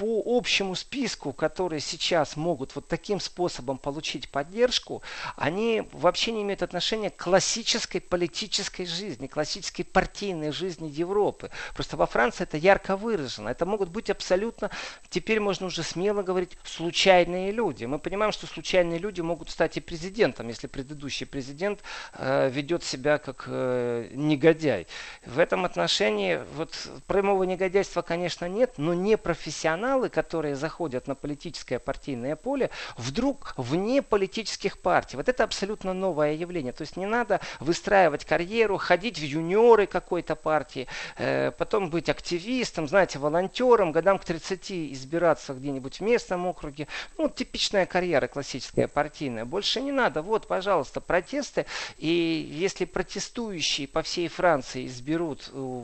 по 0.00 0.22
общему 0.24 0.74
списку, 0.76 1.34
которые 1.34 1.80
сейчас 1.80 2.34
могут 2.34 2.74
вот 2.74 2.88
таким 2.88 3.20
способом 3.20 3.76
получить 3.76 4.30
поддержку, 4.30 5.02
они 5.36 5.82
вообще 5.92 6.32
не 6.32 6.40
имеют 6.40 6.62
отношения 6.62 7.10
к 7.10 7.22
классической 7.22 8.00
политической 8.00 8.86
жизни, 8.86 9.26
классической 9.26 9.82
партийной 9.82 10.52
жизни 10.52 10.88
Европы. 10.88 11.50
Просто 11.74 11.98
во 11.98 12.06
Франции 12.06 12.44
это 12.44 12.56
ярко 12.56 12.96
выражено. 12.96 13.50
Это 13.50 13.66
могут 13.66 13.90
быть 13.90 14.08
абсолютно, 14.08 14.70
теперь 15.10 15.38
можно 15.38 15.66
уже 15.66 15.82
смело 15.82 16.22
говорить, 16.22 16.56
случайные 16.64 17.52
люди. 17.52 17.84
Мы 17.84 17.98
понимаем, 17.98 18.32
что 18.32 18.46
случайные 18.46 18.98
люди 18.98 19.20
могут 19.20 19.50
стать 19.50 19.76
и 19.76 19.80
президентом, 19.80 20.48
если 20.48 20.66
предыдущий 20.66 21.26
президент 21.26 21.80
э, 22.14 22.48
ведет 22.48 22.84
себя 22.84 23.18
как 23.18 23.44
э, 23.48 24.08
негодяй. 24.14 24.86
В 25.26 25.38
этом 25.38 25.66
отношении 25.66 26.40
вот 26.56 26.74
прямого 27.06 27.42
негодяйства, 27.44 28.00
конечно, 28.00 28.46
нет, 28.46 28.78
но 28.78 28.94
не 28.94 29.18
профессионал 29.18 29.89
профессионалы, 29.90 30.08
которые 30.08 30.54
заходят 30.54 31.08
на 31.08 31.14
политическое 31.14 31.78
партийное 31.78 32.36
поле, 32.36 32.70
вдруг 32.96 33.54
вне 33.56 34.02
политических 34.02 34.78
партий. 34.78 35.16
Вот 35.16 35.28
это 35.28 35.44
абсолютно 35.44 35.92
новое 35.92 36.34
явление. 36.34 36.72
То 36.72 36.82
есть 36.82 36.96
не 36.96 37.06
надо 37.06 37.40
выстраивать 37.60 38.24
карьеру, 38.24 38.76
ходить 38.76 39.18
в 39.18 39.22
юниоры 39.22 39.86
какой-то 39.86 40.36
партии, 40.36 40.86
э, 41.18 41.50
потом 41.50 41.90
быть 41.90 42.08
активистом, 42.08 42.88
знаете, 42.88 43.18
волонтером, 43.18 43.92
годам 43.92 44.18
к 44.18 44.24
30 44.24 44.92
избираться 44.92 45.54
где-нибудь 45.54 46.00
в 46.00 46.02
местном 46.02 46.46
округе. 46.46 46.86
Ну, 47.18 47.28
типичная 47.28 47.86
карьера 47.86 48.28
классическая 48.28 48.86
партийная. 48.86 49.44
Больше 49.44 49.80
не 49.80 49.92
надо. 49.92 50.22
Вот, 50.22 50.46
пожалуйста, 50.46 51.00
протесты. 51.00 51.66
И 51.98 52.08
если 52.08 52.84
протестующие 52.84 53.88
по 53.88 54.02
всей 54.02 54.28
Франции 54.28 54.86
изберут 54.86 55.50
э, 55.52 55.82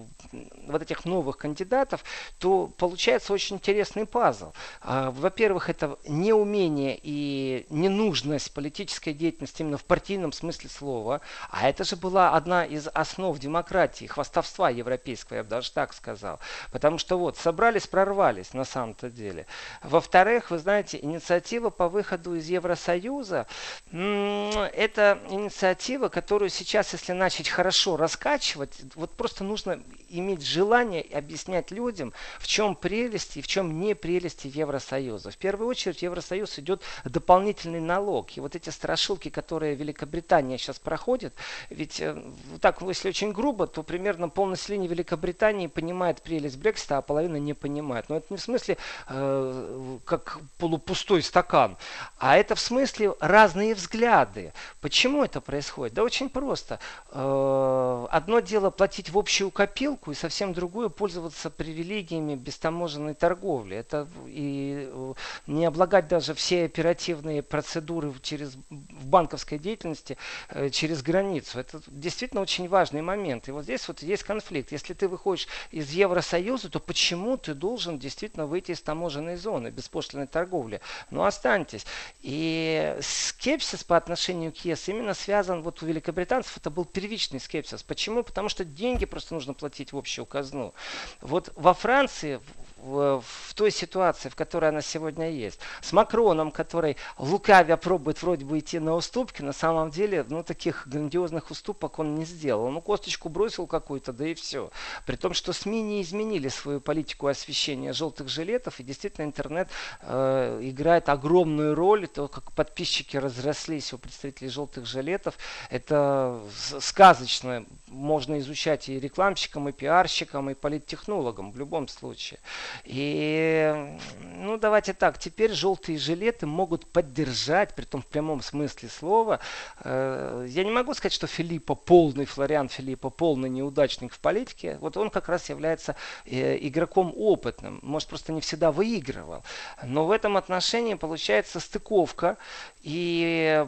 вот 0.69 0.83
этих 0.83 1.05
новых 1.05 1.37
кандидатов, 1.37 2.05
то 2.39 2.71
получается 2.77 3.33
очень 3.33 3.57
интересно 3.57 3.96
интересный 3.97 4.07
пазл. 4.07 4.53
А, 4.83 5.11
во-первых, 5.11 5.71
это 5.71 5.99
неумение 6.07 6.99
и 7.03 7.67
ненужность 7.71 8.53
политической 8.53 9.12
деятельности 9.12 9.62
именно 9.62 9.79
в 9.79 9.85
партийном 9.85 10.33
смысле 10.33 10.71
слова. 10.71 11.21
А 11.50 11.69
это 11.69 11.85
же 11.85 11.97
была 11.97 12.35
одна 12.35 12.65
из 12.65 12.88
основ 12.88 13.38
демократии, 13.38 14.07
хвастовства 14.07 14.71
европейского, 14.71 15.38
я 15.38 15.43
бы 15.43 15.50
даже 15.50 15.73
так 15.73 15.93
сказал. 15.93 16.38
Потому 16.73 16.99
что 16.99 17.19
вот, 17.19 17.37
собрались, 17.37 17.87
прорвались 17.87 18.53
на 18.53 18.65
самом-то 18.65 19.11
деле. 19.11 19.47
Во-вторых, 19.83 20.50
вы 20.50 20.59
знаете, 20.59 20.99
инициатива 21.00 21.71
по 21.71 21.88
выходу 21.88 22.35
из 22.35 22.49
Евросоюза, 22.49 23.47
это 23.91 25.19
инициатива, 25.31 26.09
которую 26.09 26.50
сейчас, 26.50 26.93
если 26.93 27.12
начать 27.12 27.49
хорошо 27.49 27.97
раскачивать, 27.97 28.73
вот 28.95 29.11
просто 29.12 29.45
нужно 29.45 29.81
иметь 30.09 30.45
желание 30.45 31.03
объяснять 31.12 31.71
людям, 31.71 32.12
в 32.38 32.47
чем 32.47 32.75
прелесть 32.75 33.37
и 33.37 33.43
в 33.43 33.47
чем 33.47 33.73
не 33.76 33.95
прелести 33.95 34.50
Евросоюза. 34.52 35.30
В 35.30 35.37
первую 35.37 35.68
очередь 35.68 36.02
Евросоюз 36.02 36.59
идет 36.59 36.83
дополнительный 37.04 37.80
налог. 37.80 38.37
И 38.37 38.40
вот 38.40 38.56
эти 38.56 38.71
страшилки, 38.71 39.28
которые 39.28 39.75
Великобритания 39.75 40.59
сейчас 40.59 40.78
проходит, 40.78 41.35
ведь 41.71 42.00
э, 42.00 42.21
так, 42.61 42.80
если 42.83 43.09
очень 43.09 43.33
грубо, 43.33 43.66
то 43.66 43.83
примерно 43.83 44.28
полнаселение 44.28 44.88
Великобритании 44.88 45.66
понимает 45.66 46.23
прелесть 46.23 46.59
Брексита, 46.59 46.99
а 46.99 47.02
половина 47.02 47.37
не 47.37 47.54
понимает. 47.54 48.09
Но 48.09 48.16
это 48.16 48.26
не 48.30 48.37
в 48.37 48.40
смысле 48.40 48.78
э, 49.09 49.99
как 50.04 50.38
полупустой 50.59 51.23
стакан, 51.23 51.76
а 52.18 52.37
это 52.37 52.54
в 52.54 52.61
смысле 52.61 53.14
разные 53.21 53.75
взгляды. 53.75 54.52
Почему 54.80 55.25
это 55.25 55.40
происходит? 55.40 55.95
Да 55.95 56.02
очень 56.02 56.30
просто. 56.30 56.80
Э, 57.11 58.06
одно 58.11 58.40
дело 58.40 58.71
платить 58.71 59.11
в 59.11 59.18
общую 59.18 59.50
копилку, 59.50 60.12
и 60.12 60.14
совсем 60.14 60.52
другое 60.52 60.88
пользоваться 60.88 61.50
привилегиями 61.50 62.35
бестаможенной 62.35 63.14
торговли 63.14 63.65
торговли. 63.66 63.76
Это 63.76 64.08
и 64.26 64.88
э, 64.90 65.14
не 65.46 65.66
облагать 65.66 66.08
даже 66.08 66.35
все 66.35 66.64
оперативные 66.64 67.42
процедуры 67.42 68.14
через, 68.23 68.56
в 68.70 69.06
банковской 69.06 69.58
деятельности 69.58 70.16
э, 70.50 70.70
через 70.70 71.02
границу. 71.02 71.58
Это 71.58 71.80
действительно 71.87 72.42
очень 72.42 72.68
важный 72.68 73.02
момент. 73.02 73.49
И 73.49 73.52
вот 73.52 73.64
здесь 73.64 73.87
вот 73.88 74.02
есть 74.02 74.23
конфликт. 74.23 74.73
Если 74.73 74.94
ты 74.94 75.08
выходишь 75.08 75.49
из 75.70 75.90
Евросоюза, 75.90 76.70
то 76.70 76.80
почему 76.80 77.37
ты 77.37 77.54
должен 77.54 77.99
действительно 77.99 78.46
выйти 78.46 78.73
из 78.73 78.80
таможенной 78.80 79.37
зоны 79.37 79.68
беспошлиной 79.68 80.26
торговли? 80.26 80.80
Ну, 81.11 81.25
останьтесь. 81.25 81.87
И 82.23 82.96
скепсис 83.00 83.85
по 83.85 83.96
отношению 83.96 84.52
к 84.52 84.64
ЕС 84.64 84.88
именно 84.88 85.14
связан, 85.14 85.62
вот 85.62 85.82
у 85.82 85.87
великобританцев 85.87 86.56
это 86.56 86.70
был 86.70 86.85
первичный 86.85 87.40
скепсис. 87.40 87.82
Почему? 87.82 88.23
Потому 88.23 88.49
что 88.49 88.64
деньги 88.64 89.06
просто 89.06 89.35
нужно 89.35 89.54
платить 89.54 89.92
в 89.92 89.96
общую 89.96 90.26
казну. 90.26 90.75
Вот 91.20 91.52
во 91.56 91.75
Франции 91.75 92.40
в, 92.76 93.23
той 93.54 93.71
ситуации, 93.71 94.28
в 94.28 94.37
которой 94.37 94.68
она 94.68 94.83
сегодня 94.83 95.30
есть. 95.30 95.61
С 95.80 95.92
Макроном, 95.92 96.50
который 96.50 96.97
лукавя 97.18 97.76
пробует 97.76 98.23
вроде 98.23 98.45
бы 98.45 98.59
идти 98.59 98.78
на 98.78 98.95
уступки, 98.95 99.42
на 99.42 99.52
самом 99.52 99.90
деле, 99.90 100.25
ну, 100.28 100.42
таких 100.42 100.87
грандиозных 100.87 101.50
уступок 101.50 101.99
он 101.99 102.14
не 102.14 102.25
сделал. 102.25 102.68
Ну, 102.71 102.80
косточку 102.80 103.28
бросил 103.28 103.66
какую-то, 103.66 104.12
да 104.12 104.28
и 104.28 104.35
все. 104.35 104.71
При 105.06 105.16
том, 105.16 105.33
что 105.33 105.52
СМИ 105.52 105.83
не 105.83 106.02
изменили 106.02 106.49
свою 106.49 106.80
политику 106.80 107.28
освещения 107.28 107.92
желтых 107.92 108.28
жилетов, 108.28 108.78
и 108.78 108.85
действительно 108.85 109.25
интернет 109.25 109.68
э, 110.02 110.61
играет 110.62 111.09
огромную 111.09 111.75
роль. 111.75 112.06
То, 112.09 112.28
как 112.28 112.52
подписчики 112.52 113.16
разрослись 113.16 113.92
у 113.92 113.99
представителей 113.99 114.50
желтых 114.50 114.87
жилетов, 114.87 115.37
это 115.71 116.40
сказочно. 116.80 117.64
Можно 117.88 118.38
изучать 118.38 118.88
и 118.88 119.00
рекламщикам, 119.00 119.68
и 119.68 119.73
пиарщикам, 119.73 120.50
и 120.50 120.54
политтехнологам 120.54 121.52
в 121.52 121.59
любом 121.59 121.88
случае. 121.88 122.38
И, 122.85 123.96
ну, 124.37 124.58
давайте 124.58 124.92
так, 124.92 125.18
теперь 125.18 125.52
желтые 125.52 125.99
жилеты 125.99 126.46
могут 126.46 126.87
поддержать, 126.87 127.75
при 127.75 127.85
том 127.85 128.02
в 128.02 128.06
прямом 128.06 128.42
смысле 128.42 128.88
слова. 128.88 129.40
Э, 129.80 130.46
я 130.49 130.64
не 130.64 130.70
могу 130.70 130.94
сказать, 130.94 131.12
что 131.12 131.26
Филиппа 131.26 131.75
полный, 131.75 132.25
Флориан 132.25 132.68
Филиппа 132.68 133.11
полный 133.11 133.49
неудачник 133.49 134.12
в 134.12 134.18
политике. 134.20 134.78
Вот 134.80 134.96
он 134.96 135.11
как 135.11 135.28
раз 135.28 135.49
является 135.49 135.96
э, 136.25 136.58
игроком 136.61 137.12
опытным. 137.16 137.80
Может, 137.82 138.08
просто 138.08 138.32
не 138.32 138.40
всегда 138.40 138.73
выигрывал. 138.73 139.42
Но 139.82 140.06
в 140.06 140.11
этом 140.11 140.37
отношении 140.37 140.94
получается 140.94 141.61
стыковка. 141.61 142.37
И 142.82 143.66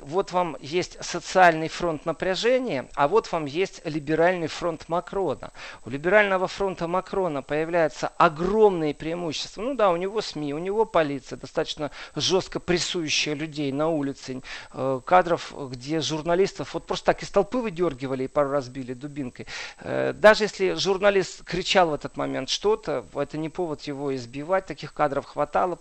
вот 0.00 0.32
вам 0.32 0.56
есть 0.60 1.02
социальный 1.04 1.68
фронт 1.68 2.06
напряжения, 2.06 2.88
а 2.94 3.06
вот 3.08 3.30
вам 3.30 3.46
есть 3.46 3.80
либеральный 3.84 4.48
фронт 4.48 4.88
Макрона. 4.88 5.52
У 5.84 5.90
либерального 5.90 6.48
фронта 6.48 6.88
Макрона 6.88 7.42
появляется 7.42 8.08
огромные 8.28 8.94
преимущества. 8.94 9.62
Ну 9.62 9.74
да, 9.74 9.90
у 9.90 9.96
него 9.96 10.20
СМИ, 10.20 10.54
у 10.54 10.58
него 10.58 10.84
полиция, 10.84 11.36
достаточно 11.38 11.90
жестко 12.14 12.60
прессующая 12.60 13.34
людей 13.34 13.72
на 13.72 13.88
улице. 13.88 14.42
Э, 14.72 15.00
кадров, 15.04 15.52
где 15.70 16.00
журналистов 16.00 16.74
вот 16.74 16.86
просто 16.86 17.06
так 17.06 17.22
из 17.22 17.30
толпы 17.30 17.58
выдергивали 17.58 18.24
и 18.24 18.28
пару 18.28 18.50
раз 18.50 18.68
били 18.68 18.94
дубинкой. 18.94 19.46
Э, 19.80 20.12
даже 20.12 20.44
если 20.44 20.74
журналист 20.74 21.44
кричал 21.44 21.90
в 21.90 21.94
этот 21.94 22.16
момент 22.16 22.48
что-то, 22.48 23.04
это 23.14 23.38
не 23.38 23.48
повод 23.48 23.82
его 23.82 24.14
избивать. 24.14 24.66
Таких 24.66 24.94
кадров 24.94 25.26
хватало. 25.26 25.78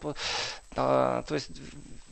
Э, 0.75 1.24
то 1.27 1.34
есть 1.34 1.50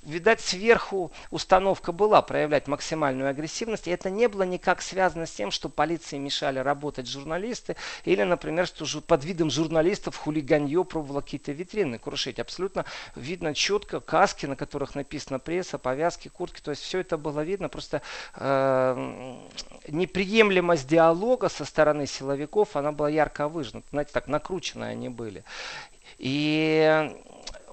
видать, 0.05 0.41
сверху 0.41 1.12
установка 1.31 1.91
была 1.91 2.21
проявлять 2.21 2.67
максимальную 2.67 3.29
агрессивность, 3.29 3.88
и 3.88 3.91
это 3.91 4.09
не 4.09 4.27
было 4.27 4.43
никак 4.43 4.81
связано 4.81 5.25
с 5.25 5.31
тем, 5.31 5.51
что 5.51 5.69
полиции 5.69 6.17
мешали 6.17 6.59
работать 6.59 7.07
журналисты, 7.07 7.75
или, 8.05 8.24
например, 8.24 8.67
что 8.67 8.85
под 9.01 9.25
видом 9.25 9.50
журналистов 9.50 10.15
хулиганье 10.15 10.85
пробовало 10.85 11.21
какие-то 11.21 11.51
витрины 11.51 11.97
крушить. 11.97 12.39
Абсолютно 12.39 12.85
видно 13.15 13.53
четко 13.53 14.00
каски, 14.00 14.45
на 14.45 14.55
которых 14.55 14.95
написано 14.95 15.39
пресса, 15.39 15.77
повязки, 15.77 16.29
куртки, 16.29 16.62
то 16.62 16.71
есть 16.71 16.83
все 16.83 17.00
это 17.00 17.17
было 17.17 17.41
видно, 17.41 17.69
просто 17.69 18.01
э, 18.35 19.35
неприемлемость 19.88 20.88
диалога 20.88 21.50
со 21.50 21.65
стороны 21.65 22.07
силовиков, 22.07 22.75
она 22.75 22.91
была 22.91 23.09
ярко 23.09 23.47
выжжена, 23.47 23.81
знаете, 23.91 24.12
так 24.13 24.27
накрученные 24.27 24.91
они 24.91 25.09
были. 25.09 25.43
И 26.17 27.12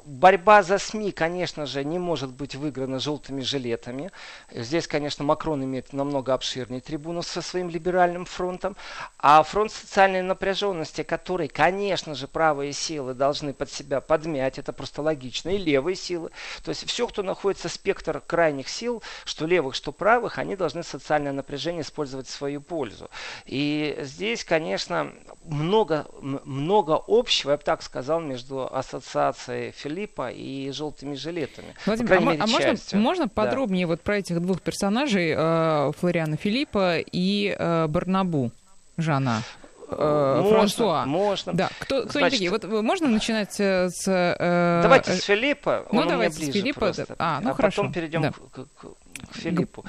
борьба 0.05 0.63
за 0.63 0.79
СМИ, 0.79 1.13
конечно 1.13 1.67
же, 1.67 1.85
не 1.85 1.99
может 1.99 2.33
быть 2.33 2.55
выиграна 2.55 2.99
желтыми 2.99 3.41
жилетами. 3.41 4.11
Здесь, 4.51 4.87
конечно, 4.87 5.25
Макрон 5.25 5.65
имеет 5.65 5.93
намного 5.93 6.35
обширнее 6.35 6.81
трибуну 6.81 7.23
со 7.23 7.43
своим 7.43 7.69
либеральным 7.69 8.25
фронтом. 8.25 8.77
А 9.19 9.43
фронт 9.43 9.73
социальной 9.73 10.23
напряженности, 10.23 11.03
который, 11.03 11.49
конечно 11.49 12.15
же, 12.15 12.27
правые 12.27 12.73
силы 12.73 13.15
должны 13.15 13.53
под 13.53 13.71
себя 13.71 14.01
подмять, 14.01 14.59
это 14.59 14.73
просто 14.73 15.03
логично, 15.03 15.51
и 15.51 15.59
левые 15.59 15.97
силы. 15.97 16.31
То 16.65 16.71
есть 16.71 16.87
все, 16.87 17.07
кто 17.07 17.23
находится 17.23 17.69
в 17.69 17.73
спектр 17.73 18.21
крайних 18.21 18.69
сил, 18.69 19.03
что 19.25 19.47
левых, 19.47 19.75
что 19.75 19.93
правых, 19.93 20.39
они 20.39 20.57
должны 20.57 20.83
социальное 20.83 21.33
напряжение 21.33 21.83
использовать 21.83 22.27
в 22.27 22.31
свою 22.31 22.61
пользу. 22.61 23.11
И 23.47 23.97
здесь, 24.01 24.45
конечно, 24.45 25.13
много, 25.45 26.07
много 26.21 27.01
общего, 27.07 27.53
я 27.53 27.57
бы 27.57 27.63
так 27.63 27.83
сказал, 27.83 28.21
между 28.21 28.73
ассоциацией 28.75 29.73
Филиппа 29.93 30.31
и 30.31 30.71
желтыми 30.71 31.15
жилетами. 31.15 31.75
Владимир, 31.87 32.13
а, 32.13 32.21
мере, 32.21 32.43
а 32.43 32.47
можно, 32.47 32.75
можно 32.95 33.29
подробнее 33.29 33.87
да. 33.87 33.91
вот 33.91 34.01
про 34.01 34.19
этих 34.19 34.41
двух 34.41 34.63
персонажей, 34.63 35.35
э, 35.37 35.93
Флориана 35.99 36.37
Филиппа 36.37 36.99
и 36.99 37.55
э, 37.59 37.87
Барнабу 37.89 38.51
Жана? 38.97 39.43
Э, 39.91 40.41
можно, 40.41 40.59
Франсуа. 40.59 41.05
Можно. 41.05 41.53
Да. 41.53 41.69
Кто, 41.79 42.03
кто 42.03 42.19
Значит, 42.19 42.31
такие? 42.31 42.51
Вот 42.51 42.65
можно 42.65 43.09
начинать 43.09 43.61
э, 43.61 43.91
с... 43.91 44.09
Э, 44.09 44.81
давайте 44.83 45.13
с 45.13 45.25
Филиппа. 45.25 45.87
Ну, 45.93 46.05
давайте 46.07 46.45
с 46.45 46.53
Филиппа. 46.53 46.81
Просто. 46.81 47.15
А, 47.19 47.41
ну 47.43 47.51
а 47.51 47.55
хорошо. 47.55 47.83
потом 47.83 47.93
перейдем 47.93 48.23
да. 48.23 48.33
к, 48.33 48.55
к, 48.55 48.87
к 49.31 49.37
Филиппу. 49.37 49.85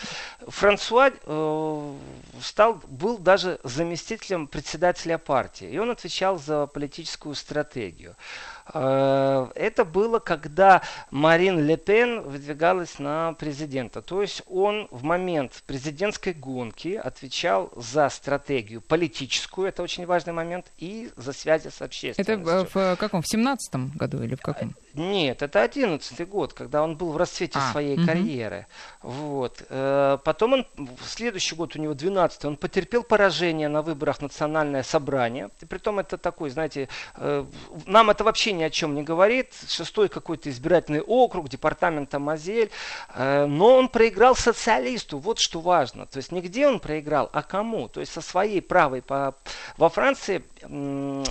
Франсуа 0.48 1.12
э, 1.12 1.94
стал, 2.42 2.82
был 2.88 3.18
даже 3.18 3.60
заместителем 3.64 4.48
председателя 4.48 5.18
партии, 5.18 5.70
и 5.70 5.78
он 5.78 5.90
отвечал 5.92 6.38
за 6.38 6.68
политическую 6.68 7.36
стратегию. 7.36 8.16
Э, 8.74 9.48
это 9.56 9.86
было, 9.86 10.20
когда 10.20 10.82
Марин 11.12 11.66
Ле 11.66 11.78
Пен 11.78 12.22
выдвигалась 12.22 13.00
на 13.00 13.34
президента. 13.34 14.02
То 14.02 14.22
есть 14.22 14.44
он 14.48 14.88
в 14.92 15.04
момент 15.04 15.64
президентской 15.66 16.34
гонки 16.34 16.96
отвечал 16.96 17.72
за 17.76 18.10
стратегию 18.10 18.82
политическую, 18.82 19.68
это 19.68 19.84
очень 19.84 20.06
важный 20.06 20.34
момент, 20.34 20.68
и 20.78 21.12
за 21.16 21.34
связи 21.34 21.70
с 21.70 21.82
общественностью. 21.82 22.36
Это 22.36 22.68
в 22.74 22.96
каком? 22.96 23.22
В 23.22 23.28
семнадцатом 23.28 23.92
году 23.96 24.24
или 24.24 24.36
в 24.36 24.42
каком? 24.42 24.74
Нет, 24.94 25.42
это 25.42 25.62
одиннадцатый 25.62 26.26
год, 26.26 26.54
когда 26.54 26.84
он 26.84 26.96
был 26.96 27.12
в 27.12 27.18
расцвете 27.18 27.58
а, 27.60 27.72
своей 27.72 27.98
угу. 27.98 28.06
карьеры. 28.06 28.68
Вот. 29.02 29.64
Э, 29.70 30.18
потом 30.24 30.54
он, 30.54 30.68
в 30.78 31.08
следующий 31.08 31.56
год 31.56 31.76
у 31.76 31.80
него 31.80 31.94
12 31.94 32.46
он 32.46 32.58
потерпел 32.58 33.04
поражение 33.04 33.68
на 33.68 33.82
выборах 33.82 34.22
национальное 34.22 34.84
собрание. 34.84 35.50
И 35.62 35.66
притом 35.66 36.00
это 36.00 36.18
такой, 36.18 36.50
знаете, 36.52 36.90
э, 37.16 37.46
нам 37.86 38.10
это 38.10 38.24
вообще 38.24 38.53
ни 38.54 38.64
о 38.64 38.70
чем 38.70 38.96
не 38.96 39.04
говорит. 39.04 39.54
Шестой 39.68 40.10
какой-то 40.10 40.50
избирательный 40.50 41.02
округ, 41.02 41.50
департамента 41.50 42.20
Мазель. 42.20 42.72
Э, 43.14 43.46
но 43.46 43.78
он 43.78 43.90
проиграл 43.90 44.36
социалисту, 44.36 45.20
вот 45.20 45.40
что 45.40 45.60
важно. 45.60 46.06
То 46.06 46.18
есть 46.18 46.32
нигде 46.32 46.68
он 46.68 46.80
проиграл, 46.80 47.30
а 47.34 47.44
кому? 47.44 47.88
То 47.90 48.00
есть 48.00 48.12
со 48.12 48.22
своей 48.22 48.62
правой. 48.62 49.02
По... 49.02 49.36
Во 49.78 49.90
Франции 49.90 50.44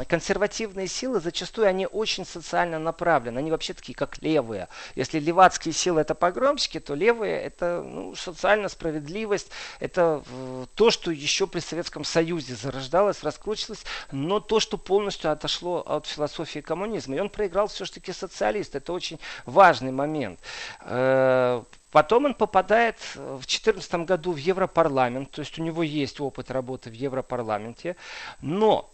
консервативные 0.08 0.88
силы 0.88 1.20
зачастую 1.20 1.66
они 1.66 1.86
очень 1.86 2.26
социально 2.26 2.78
направлены. 2.78 3.38
Они 3.38 3.50
вообще 3.50 3.72
такие, 3.72 3.94
как 3.94 4.20
левые. 4.22 4.68
Если 4.94 5.18
левацкие 5.18 5.72
силы 5.72 6.02
это 6.02 6.14
погромщики, 6.14 6.80
то 6.80 6.94
левые 6.94 7.40
это 7.40 7.82
ну, 7.82 8.14
социальная 8.14 8.68
справедливость. 8.68 9.50
Это 9.80 10.22
э, 10.28 10.66
то, 10.74 10.90
что 10.90 11.10
еще 11.10 11.46
при 11.46 11.60
Советском 11.60 12.04
Союзе 12.04 12.54
зарождалось, 12.54 13.22
раскручивалось, 13.22 13.84
но 14.10 14.40
то, 14.40 14.60
что 14.60 14.76
полностью 14.76 15.30
отошло 15.30 15.82
от 15.86 16.06
философии 16.06 16.60
коммунизма. 16.60 17.11
И 17.14 17.20
он 17.20 17.28
проиграл 17.28 17.66
все-таки 17.66 18.12
социалист. 18.12 18.74
Это 18.74 18.92
очень 18.92 19.18
важный 19.46 19.92
момент. 19.92 20.40
Э, 20.80 21.62
потом 21.90 22.26
он 22.26 22.34
попадает 22.34 22.96
в 23.14 23.40
2014 23.40 23.94
году 24.06 24.32
в 24.32 24.36
Европарламент, 24.36 25.30
то 25.30 25.40
есть 25.40 25.58
у 25.58 25.62
него 25.62 25.82
есть 25.82 26.20
опыт 26.20 26.50
работы 26.50 26.90
в 26.90 26.94
Европарламенте, 26.94 27.96
но 28.40 28.90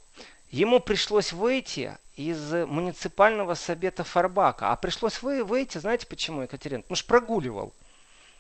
ему 0.51 0.81
пришлось 0.81 1.33
выйти 1.33 1.97
из 2.17 2.53
муниципального 2.53 3.55
совета 3.55 4.03
Фарбака. 4.03 4.73
А 4.73 4.77
пришлось 4.77 5.23
вы, 5.23 5.45
выйти, 5.45 5.79
знаете 5.79 6.07
почему, 6.07 6.43
Екатерина? 6.43 6.83
Потому 6.83 6.97
что 6.97 7.09
прогуливал. 7.09 7.73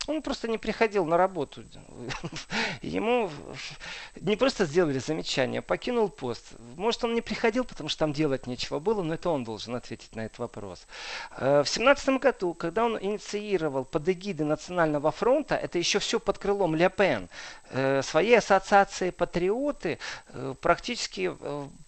Он 0.08 0.22
просто 0.22 0.48
не 0.48 0.56
приходил 0.56 1.04
на 1.04 1.18
работу. 1.18 1.62
Ему 2.80 3.30
не 4.16 4.36
просто 4.36 4.64
сделали 4.64 4.98
замечание, 4.98 5.58
а 5.58 5.62
покинул 5.62 6.08
пост. 6.08 6.52
Может, 6.76 7.04
он 7.04 7.14
не 7.14 7.20
приходил, 7.20 7.64
потому 7.66 7.90
что 7.90 7.98
там 7.98 8.14
делать 8.14 8.46
нечего 8.46 8.78
было, 8.78 9.02
но 9.02 9.14
это 9.14 9.28
он 9.28 9.44
должен 9.44 9.74
ответить 9.74 10.16
на 10.16 10.22
этот 10.24 10.38
вопрос. 10.38 10.86
Э, 11.36 11.62
в 11.62 11.68
семнадцатом 11.68 12.18
году, 12.18 12.54
когда 12.54 12.86
он 12.86 12.98
инициировал 12.98 13.84
под 13.84 14.08
эгидой 14.08 14.46
Национального 14.46 15.10
фронта, 15.10 15.56
это 15.56 15.78
еще 15.78 15.98
все 15.98 16.18
под 16.18 16.38
крылом 16.38 16.74
Ле 16.74 16.88
Пен, 16.88 17.28
э, 17.68 18.00
своей 18.00 18.38
ассоциации 18.38 19.10
«Патриоты» 19.10 19.98
э, 20.28 20.54
практически 20.62 21.36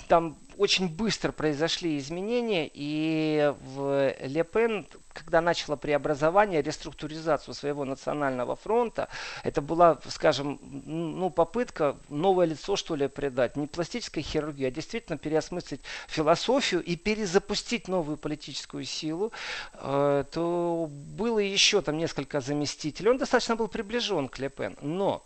там 0.08 0.36
очень 0.60 0.90
быстро 0.90 1.32
произошли 1.32 1.96
изменения, 1.96 2.70
и 2.70 3.54
в 3.64 4.14
Ле 4.20 4.44
Пен, 4.44 4.86
когда 5.14 5.40
начала 5.40 5.76
преобразование, 5.76 6.60
реструктуризацию 6.60 7.54
своего 7.54 7.86
национального 7.86 8.56
фронта, 8.56 9.08
это 9.42 9.62
была, 9.62 9.98
скажем, 10.08 10.60
ну, 10.60 11.30
попытка 11.30 11.96
новое 12.10 12.44
лицо, 12.44 12.76
что 12.76 12.94
ли, 12.94 13.08
придать. 13.08 13.56
Не 13.56 13.68
пластической 13.68 14.22
хирургии, 14.22 14.66
а 14.66 14.70
действительно 14.70 15.16
переосмыслить 15.16 15.80
философию 16.08 16.84
и 16.84 16.94
перезапустить 16.94 17.88
новую 17.88 18.18
политическую 18.18 18.84
силу, 18.84 19.32
э, 19.72 20.24
то 20.30 20.90
было 20.90 21.38
еще 21.38 21.80
там 21.80 21.96
несколько 21.96 22.42
заместителей. 22.42 23.08
Он 23.08 23.16
достаточно 23.16 23.56
был 23.56 23.68
приближен 23.68 24.28
к 24.28 24.38
Ле 24.38 24.50
Пен. 24.50 24.76
Но 24.82 25.24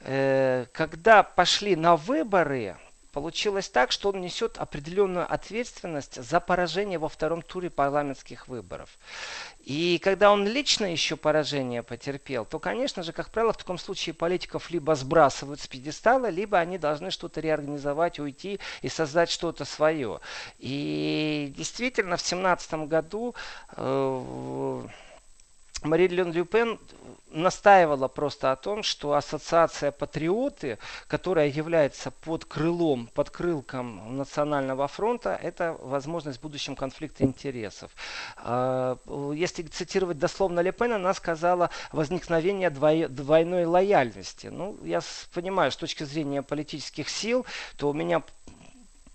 э, 0.00 0.66
когда 0.74 1.22
пошли 1.22 1.74
на 1.74 1.96
выборы, 1.96 2.76
получилось 3.14 3.68
так, 3.68 3.92
что 3.92 4.08
он 4.10 4.20
несет 4.20 4.58
определенную 4.58 5.32
ответственность 5.32 6.20
за 6.20 6.40
поражение 6.40 6.98
во 6.98 7.08
втором 7.08 7.42
туре 7.42 7.70
парламентских 7.70 8.48
выборов. 8.48 8.98
И 9.60 10.00
когда 10.02 10.32
он 10.32 10.46
лично 10.46 10.86
еще 10.86 11.16
поражение 11.16 11.84
потерпел, 11.84 12.44
то, 12.44 12.58
конечно 12.58 13.04
же, 13.04 13.12
как 13.12 13.30
правило, 13.30 13.52
в 13.52 13.56
таком 13.56 13.78
случае 13.78 14.14
политиков 14.14 14.68
либо 14.70 14.96
сбрасывают 14.96 15.60
с 15.60 15.68
пьедестала, 15.68 16.28
либо 16.28 16.58
они 16.58 16.76
должны 16.76 17.12
что-то 17.12 17.40
реорганизовать, 17.40 18.18
уйти 18.18 18.58
и 18.82 18.88
создать 18.88 19.30
что-то 19.30 19.64
свое. 19.64 20.20
И 20.58 21.54
действительно, 21.56 22.16
в 22.16 22.20
2017 22.20 22.74
году 22.88 23.36
э, 23.76 24.82
Марин 25.84 26.32
Ле 26.32 26.44
Пен 26.46 26.78
настаивала 27.30 28.08
просто 28.08 28.52
о 28.52 28.56
том, 28.56 28.82
что 28.82 29.12
ассоциация 29.14 29.90
«Патриоты», 29.90 30.78
которая 31.08 31.48
является 31.48 32.10
под 32.10 32.46
крылом, 32.46 33.08
под 33.12 33.28
крылком 33.28 34.16
Национального 34.16 34.88
фронта, 34.88 35.38
это 35.42 35.76
возможность 35.80 36.38
в 36.38 36.42
будущем 36.42 36.74
конфликта 36.74 37.24
интересов. 37.24 37.90
А, 38.38 38.96
если 39.34 39.62
цитировать 39.64 40.18
дословно 40.18 40.60
Ле 40.60 40.72
Пен, 40.72 40.94
она 40.94 41.12
сказала 41.12 41.68
возникновение 41.92 42.70
двойной 42.70 43.66
лояльности. 43.66 44.46
Ну, 44.46 44.78
я 44.84 45.00
понимаю, 45.34 45.70
с 45.70 45.76
точки 45.76 46.04
зрения 46.04 46.42
политических 46.42 47.10
сил, 47.10 47.44
то 47.76 47.90
у 47.90 47.92
меня 47.92 48.22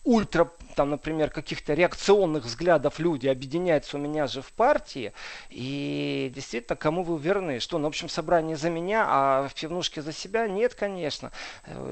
ультра, 0.04 0.52
там, 0.80 0.92
например, 0.92 1.30
каких-то 1.30 1.74
реакционных 1.74 2.46
взглядов 2.46 3.00
люди 3.00 3.28
объединяются 3.28 3.98
у 3.98 4.00
меня 4.00 4.28
же 4.28 4.42
в 4.42 4.54
партии. 4.54 5.12
И 5.50 6.32
действительно, 6.34 6.78
кому 6.78 7.04
вы 7.04 7.20
верны? 7.20 7.60
Что, 7.60 7.80
на 7.80 7.88
общем 7.90 8.08
собрании 8.08 8.56
за 8.56 8.70
меня, 8.70 9.06
а 9.06 9.50
в 9.50 9.54
пивнушке 9.56 10.02
за 10.02 10.14
себя? 10.14 10.48
Нет, 10.48 10.76
конечно. 10.76 11.34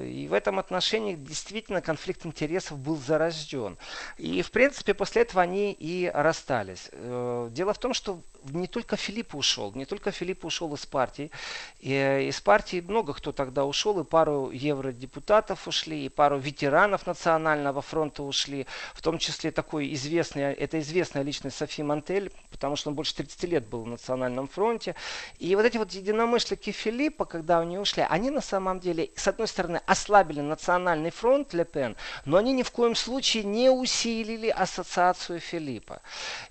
И 0.02 0.26
в 0.30 0.34
этом 0.34 0.58
отношении 0.58 1.16
действительно 1.16 1.82
конфликт 1.82 2.26
интересов 2.26 2.78
был 2.78 2.96
зарожден. 2.96 3.78
И, 4.18 4.42
в 4.42 4.52
принципе, 4.52 4.94
после 4.94 5.24
этого 5.24 5.42
они 5.42 5.74
и 5.74 6.10
расстались. 6.14 6.88
Э, 6.94 7.50
дело 7.52 7.74
в 7.74 7.80
том, 7.80 7.94
что 7.94 8.22
не 8.46 8.68
только 8.68 8.96
Филипп 8.96 9.36
ушел, 9.36 9.74
не 9.76 9.86
только 9.86 10.12
Филипп 10.12 10.46
ушел 10.46 10.74
из 10.74 10.86
партии. 10.86 11.32
И, 11.80 11.92
э, 11.92 12.24
из 12.30 12.40
партии 12.42 12.80
много 12.80 13.14
кто 13.14 13.32
тогда 13.32 13.66
ушел, 13.66 14.00
и 14.00 14.04
пару 14.04 14.50
евродепутатов 14.52 15.68
ушли, 15.68 16.06
и 16.06 16.10
пару 16.10 16.38
ветеранов 16.38 17.06
национального 17.06 17.82
фронта 17.82 18.24
ушли, 18.24 18.66
в 18.94 19.02
том 19.02 19.18
числе 19.18 19.52
такой 19.52 19.94
известный, 19.94 20.54
это 20.54 20.80
известная 20.80 21.24
личность 21.24 21.58
Софи 21.58 21.84
Мантель, 21.84 22.32
потому 22.52 22.76
что 22.76 22.90
он 22.90 22.96
больше 22.96 23.16
30 23.16 23.44
лет 23.44 23.68
был 23.68 23.84
в 23.84 23.88
национальном 23.88 24.48
фронте. 24.48 24.96
И 25.40 25.56
вот 25.56 25.66
эти 25.66 25.78
вот 25.78 25.92
единомышленники 25.92 26.72
Филиппа, 26.72 27.26
когда 27.26 27.60
они 27.60 27.78
ушли, 27.78 28.06
они 28.10 28.30
на 28.30 28.42
самом 28.42 28.80
деле, 28.80 29.10
с 29.16 29.28
одной 29.28 29.48
стороны, 29.48 29.82
ослабили 29.86 30.42
национальный 30.42 31.12
фронт 31.12 31.54
Ле 31.54 31.66
Пен, 31.66 31.96
но 32.26 32.38
они 32.38 32.54
ни 32.54 32.64
в 32.64 32.72
коем 32.72 32.96
случае 32.96 33.44
не 33.44 33.70
усилили 33.70 34.50
ассоциацию 34.50 35.40
Филиппа. 35.40 36.02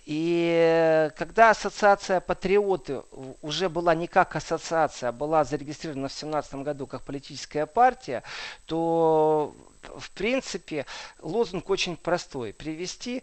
И 0.05 0.51
э, 0.53 1.11
когда 1.17 1.51
ассоциация 1.51 2.21
«Патриоты» 2.21 3.03
уже 3.43 3.69
была 3.69 3.95
не 3.95 4.07
как 4.07 4.37
ассоциация, 4.37 5.09
а 5.09 5.13
была 5.13 5.45
зарегистрирована 5.45 6.09
в 6.09 6.13
2017 6.13 6.55
году 6.57 6.87
как 6.87 7.03
политическая 7.03 7.67
партия, 7.67 8.23
то 8.67 9.55
в 9.97 10.11
принципе, 10.11 10.87
лозунг 11.21 11.71
очень 11.71 11.97
простой. 11.97 12.53
Привести 12.53 13.23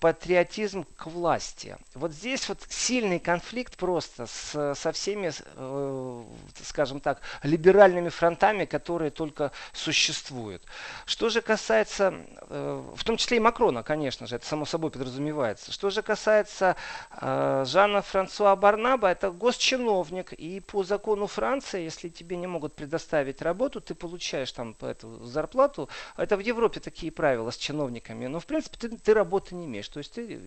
патриотизм 0.00 0.86
к 0.96 1.06
власти. 1.06 1.76
Вот 1.94 2.12
здесь 2.12 2.48
вот 2.48 2.58
сильный 2.68 3.18
конфликт 3.18 3.76
просто 3.76 4.26
с, 4.26 4.74
со 4.74 4.92
всеми, 4.92 5.32
э, 5.56 6.24
скажем 6.62 7.00
так, 7.00 7.20
либеральными 7.42 8.08
фронтами, 8.08 8.64
которые 8.64 9.10
только 9.10 9.52
существуют. 9.72 10.64
Что 11.04 11.28
же 11.28 11.42
касается, 11.42 12.14
э, 12.48 12.82
в 12.96 13.04
том 13.04 13.16
числе 13.16 13.36
и 13.36 13.40
Макрона, 13.40 13.82
конечно 13.82 14.26
же, 14.26 14.36
это 14.36 14.46
само 14.46 14.64
собой 14.64 14.90
подразумевается. 14.90 15.72
Что 15.72 15.90
же 15.90 16.02
касается 16.02 16.76
э, 17.20 17.64
Жана 17.66 18.02
Франсуа 18.02 18.56
Барнаба, 18.56 19.08
это 19.08 19.30
госчиновник, 19.30 20.32
и 20.32 20.60
по 20.60 20.82
закону 20.84 21.26
Франции, 21.26 21.82
если 21.82 22.08
тебе 22.08 22.36
не 22.36 22.46
могут 22.46 22.74
предоставить 22.74 23.42
работу, 23.42 23.80
ты 23.80 23.94
получаешь 23.94 24.52
там 24.52 24.74
эту 24.80 25.24
зарплату. 25.26 25.88
Это 26.16 26.36
в 26.36 26.40
Европе 26.40 26.80
такие 26.80 27.12
правила 27.12 27.50
с 27.50 27.56
чиновниками. 27.56 28.26
Но, 28.26 28.40
в 28.40 28.46
принципе, 28.46 28.76
ты, 28.78 28.96
ты 28.96 29.14
работаешь 29.14 29.49
ты 29.50 29.56
не 29.56 29.66
имеешь. 29.66 29.88
То 29.88 29.98
есть 29.98 30.12
ты, 30.12 30.40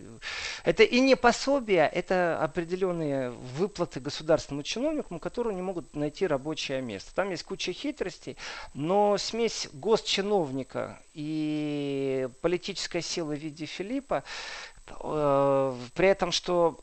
это 0.63 0.83
и 0.83 0.99
не 0.99 1.15
пособие, 1.15 1.87
это 1.87 2.39
определенные 2.41 3.31
выплаты 3.31 3.99
государственному 3.99 4.63
чиновнику, 4.63 5.19
которые 5.19 5.55
не 5.55 5.61
могут 5.61 5.95
найти 5.95 6.25
рабочее 6.25 6.81
место. 6.81 7.13
Там 7.13 7.29
есть 7.29 7.43
куча 7.43 7.73
хитростей, 7.73 8.37
но 8.73 9.17
смесь 9.17 9.69
госчиновника 9.73 10.99
и 11.13 12.29
политической 12.41 13.01
силы 13.01 13.35
в 13.35 13.39
виде 13.39 13.65
Филиппа, 13.65 14.23
э, 14.87 15.75
при 15.93 16.07
этом, 16.07 16.31
что 16.31 16.79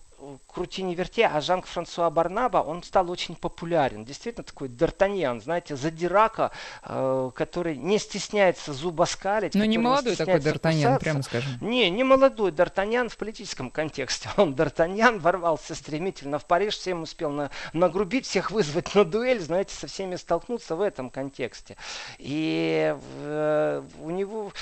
крути 0.47 0.83
не 0.83 0.95
верти, 0.95 1.23
а 1.23 1.41
Жан-Франсуа 1.41 2.11
Барнаба, 2.11 2.59
он 2.59 2.83
стал 2.83 3.11
очень 3.11 3.35
популярен. 3.35 4.05
Действительно 4.05 4.45
такой 4.45 4.69
Д'Артаньян, 4.69 5.41
знаете, 5.41 5.77
задирака, 5.77 6.51
э, 6.83 7.31
который 7.35 7.77
не 7.77 7.99
стесняется 7.99 8.73
зубоскалить. 8.73 9.55
Но 9.55 9.61
ну, 9.61 9.67
не 9.67 9.79
молодой 9.79 10.13
не 10.13 10.17
такой 10.17 10.41
Д'Артаньян, 10.41 10.99
прямо 10.99 11.23
скажем. 11.23 11.53
Не, 11.61 11.91
не 11.91 12.05
молодой 12.05 12.51
Д'Артаньян 12.51 13.09
в 13.09 13.17
политическом 13.17 13.71
контексте. 13.71 14.29
Он 14.37 14.55
Д'Артаньян 14.55 15.19
ворвался 15.19 15.75
стремительно 15.75 16.39
в 16.39 16.45
Париж, 16.45 16.77
всем 16.77 17.03
успел 17.03 17.31
на, 17.31 17.51
нагрубить, 17.73 18.27
всех 18.27 18.51
вызвать 18.51 18.95
на 18.95 19.05
дуэль, 19.05 19.41
знаете, 19.41 19.75
со 19.75 19.87
всеми 19.87 20.17
столкнуться 20.17 20.77
в 20.77 20.81
этом 20.81 21.11
контексте. 21.11 21.77
И 22.19 22.97
э, 23.23 23.83
у 24.01 24.11
него 24.11 24.53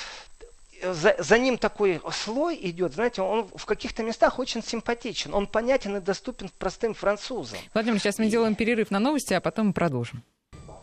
за, 0.82 1.16
за 1.18 1.38
ним 1.38 1.58
такой 1.58 2.00
слой 2.12 2.58
идет, 2.62 2.94
знаете, 2.94 3.22
он 3.22 3.48
в 3.54 3.66
каких-то 3.66 4.02
местах 4.02 4.38
очень 4.38 4.62
симпатичен, 4.62 5.34
он 5.34 5.46
понятен 5.46 5.96
и 5.96 6.00
доступен 6.00 6.50
простым 6.58 6.94
французам. 6.94 7.58
Владимир, 7.74 7.98
сейчас 7.98 8.18
мы 8.18 8.26
делаем 8.26 8.54
перерыв 8.54 8.90
на 8.90 8.98
новости, 8.98 9.34
а 9.34 9.40
потом 9.40 9.72
продолжим. 9.72 10.22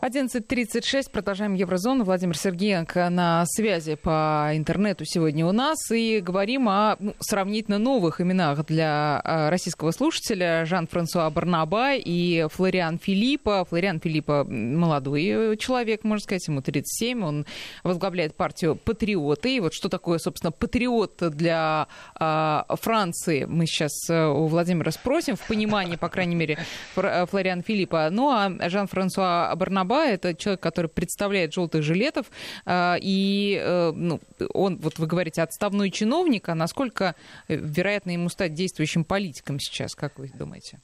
11.36, 0.02 1.10
продолжаем 1.10 1.54
Еврозону. 1.54 2.04
Владимир 2.04 2.36
Сергеенко 2.36 3.08
на 3.08 3.44
связи 3.46 3.94
по 3.94 4.50
интернету 4.52 5.04
сегодня 5.06 5.46
у 5.46 5.52
нас. 5.52 5.90
И 5.90 6.20
говорим 6.20 6.68
о 6.68 6.96
ну, 7.00 7.14
сравнительно 7.18 7.78
новых 7.78 8.20
именах 8.20 8.66
для 8.66 9.20
а, 9.24 9.50
российского 9.50 9.90
слушателя. 9.92 10.66
Жан-Франсуа 10.66 11.30
Барнаба 11.30 11.94
и 11.94 12.46
Флориан 12.52 12.98
Филиппа. 12.98 13.64
Флориан 13.64 13.98
Филиппа 13.98 14.44
молодой 14.44 15.56
человек, 15.56 16.04
можно 16.04 16.22
сказать, 16.22 16.46
ему 16.46 16.60
37. 16.60 17.24
Он 17.24 17.46
возглавляет 17.82 18.36
партию 18.36 18.76
«Патриоты». 18.76 19.56
И 19.56 19.60
вот 19.60 19.72
что 19.72 19.88
такое, 19.88 20.18
собственно, 20.18 20.52
патриот 20.52 21.22
для 21.32 21.88
э, 22.20 22.60
Франции, 22.68 23.44
мы 23.44 23.66
сейчас 23.66 23.92
э, 24.10 24.26
у 24.26 24.46
Владимира 24.46 24.90
спросим, 24.92 25.36
в 25.36 25.46
понимании, 25.46 25.96
по 25.96 26.10
крайней 26.10 26.36
мере, 26.36 26.58
Флориан 26.94 27.62
Филиппа. 27.62 28.08
Ну 28.12 28.30
а 28.30 28.52
Жан-Франсуа 28.68 29.52
Барнаба 29.56 29.95
Раба, 29.96 30.06
это 30.06 30.34
человек, 30.34 30.60
который 30.60 30.88
представляет 30.88 31.54
желтых 31.54 31.82
жилетов, 31.82 32.26
а, 32.64 32.96
и 33.00 33.60
э, 33.62 33.92
ну, 33.94 34.20
он, 34.52 34.76
вот 34.76 34.98
вы 34.98 35.06
говорите, 35.06 35.42
отставной 35.42 35.90
чиновник, 35.90 36.48
а 36.48 36.54
насколько 36.54 37.14
э, 37.48 37.56
вероятно 37.56 38.10
ему 38.10 38.28
стать 38.28 38.54
действующим 38.54 39.04
политиком 39.04 39.58
сейчас, 39.58 39.94
как 39.94 40.18
вы 40.18 40.28
думаете? 40.28 40.78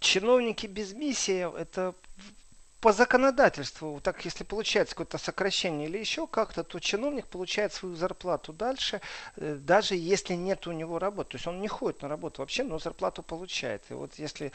Чиновники 0.00 0.66
без 0.66 0.92
миссии– 0.92 1.46
это 1.58 1.94
по 2.80 2.92
законодательству, 2.92 4.00
так 4.02 4.24
если 4.24 4.44
получается 4.44 4.94
какое-то 4.94 5.18
сокращение 5.18 5.88
или 5.88 5.98
еще 5.98 6.26
как-то, 6.26 6.62
то 6.62 6.78
чиновник 6.78 7.26
получает 7.26 7.72
свою 7.72 7.96
зарплату 7.96 8.52
дальше, 8.52 9.00
э, 9.36 9.56
даже 9.60 9.94
если 9.94 10.34
нет 10.34 10.66
у 10.66 10.72
него 10.72 10.98
работы. 10.98 11.30
То 11.30 11.36
есть 11.36 11.46
он 11.46 11.60
не 11.60 11.68
ходит 11.68 12.02
на 12.02 12.08
работу 12.08 12.42
вообще, 12.42 12.64
но 12.64 12.78
зарплату 12.78 13.22
получает. 13.22 13.82
И 13.88 13.94
вот 13.94 14.14
если 14.18 14.52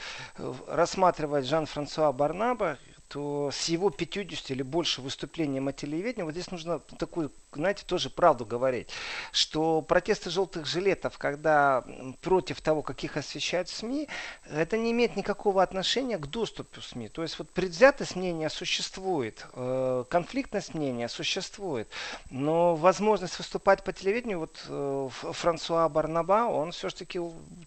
рассматривать 0.67 1.45
Жан-Франсуа 1.45 2.12
Барнаба, 2.12 2.78
то 3.13 3.52
с 3.54 3.69
его 3.69 3.91
50 3.91 4.49
или 4.49 4.63
больше 4.63 4.99
выступлением 4.99 5.67
о 5.67 5.71
телевидении, 5.71 6.23
вот 6.23 6.32
здесь 6.32 6.49
нужно 6.49 6.80
такую, 6.80 7.32
знаете, 7.52 7.84
тоже 7.86 8.10
правду 8.10 8.43
говорить, 8.43 8.89
что 9.32 9.84
протесты 9.84 10.32
желтых 10.32 10.65
жилетов, 10.65 11.19
когда 11.19 11.86
против 12.21 12.60
того, 12.62 12.82
как 12.82 13.04
их 13.04 13.15
освещают 13.15 13.69
СМИ, 13.69 14.10
это 14.49 14.80
не 14.80 14.93
имеет 14.93 15.15
никакого 15.15 15.62
отношения 15.62 16.17
к 16.17 16.26
доступу 16.26 16.82
СМИ. 16.82 17.10
То 17.10 17.21
есть 17.21 17.38
вот 17.38 17.52
предвзятость 17.52 18.15
мнения 18.15 18.49
существует, 18.49 19.45
э, 19.54 20.06
конфликтность 20.10 20.73
мнения 20.73 21.08
существует, 21.08 21.88
но 22.32 22.76
возможность 22.76 23.38
выступать 23.38 23.84
по 23.84 23.93
телевидению, 23.93 24.39
вот 24.39 24.65
э, 24.67 25.10
Франсуа 25.12 25.88
Барнаба, 25.88 26.47
он 26.47 26.71
все-таки 26.71 27.19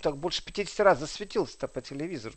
так 0.02 0.16
больше 0.16 0.44
50 0.44 0.80
раз 0.80 0.98
засветился 0.98 1.68
по 1.68 1.80
телевизору. 1.80 2.34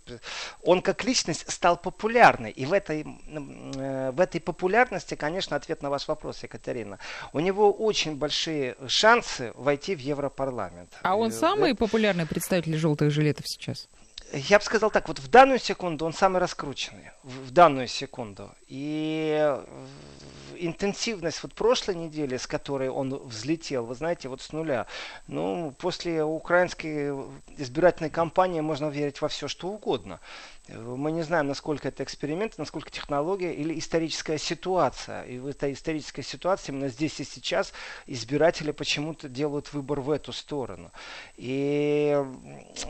Он 0.62 0.84
как 0.84 1.04
личность 1.04 1.52
стал 1.52 1.76
популярной, 1.76 2.52
и 2.52 2.68
в 2.68 2.74
этой 2.74 2.99
Э, 3.04 4.12
в 4.12 4.20
этой 4.20 4.42
популярности, 4.42 5.16
конечно, 5.16 5.56
ответ 5.56 5.82
на 5.82 5.90
ваш 5.90 6.08
вопрос, 6.08 6.44
Екатерина. 6.44 7.00
У 7.34 7.40
него 7.40 7.72
очень 7.72 8.16
большие 8.16 8.76
шансы 8.88 9.52
войти 9.56 9.96
в 9.96 10.00
Европарламент. 10.00 10.92
А 11.02 11.16
он 11.16 11.30
э, 11.30 11.32
самый 11.32 11.76
популярный 11.76 12.26
представитель 12.26 12.78
желтых 12.78 13.12
жилетов 13.12 13.46
сейчас? 13.48 13.88
Я 14.32 14.60
бы 14.60 14.66
сказал 14.66 14.92
так, 14.92 15.08
вот 15.08 15.20
в 15.20 15.28
данную 15.28 15.60
секунду 15.60 16.06
он 16.06 16.14
самый 16.14 16.40
раскрученный, 16.40 17.12
в 17.24 17.50
данную 17.52 17.88
секунду. 17.88 18.52
И 18.68 19.58
интенсивность 20.60 21.42
вот 21.42 21.54
прошлой 21.54 21.96
недели, 21.96 22.38
с 22.38 22.46
которой 22.46 22.90
он 22.90 23.16
взлетел, 23.16 23.86
вы 23.86 23.96
знаете, 23.96 24.30
вот 24.30 24.42
с 24.42 24.52
нуля, 24.52 24.86
ну, 25.28 25.74
после 25.78 26.24
украинской 26.24 27.12
избирательной 27.58 28.12
кампании 28.12 28.62
можно 28.62 28.88
верить 28.90 29.22
во 29.22 29.30
все, 29.30 29.48
что 29.48 29.70
угодно. 29.70 30.20
Мы 30.76 31.12
не 31.12 31.24
знаем, 31.24 31.48
насколько 31.48 31.88
это 31.88 32.04
эксперимент, 32.04 32.58
насколько 32.58 32.92
технология 32.92 33.54
или 33.54 33.78
историческая 33.78 34.38
ситуация. 34.38 35.24
И 35.24 35.40
в 35.40 35.48
этой 35.48 35.74
исторической 35.74 36.22
ситуации 36.22 36.72
именно 36.72 36.90
здесь 36.90 37.20
и 37.20 37.24
сейчас 37.24 37.74
избиратели 38.06 38.72
почему-то 38.72 39.30
делают 39.30 39.74
выбор 39.74 40.02
в 40.02 40.12
эту 40.12 40.32
сторону. 40.32 40.92
И, 41.38 42.18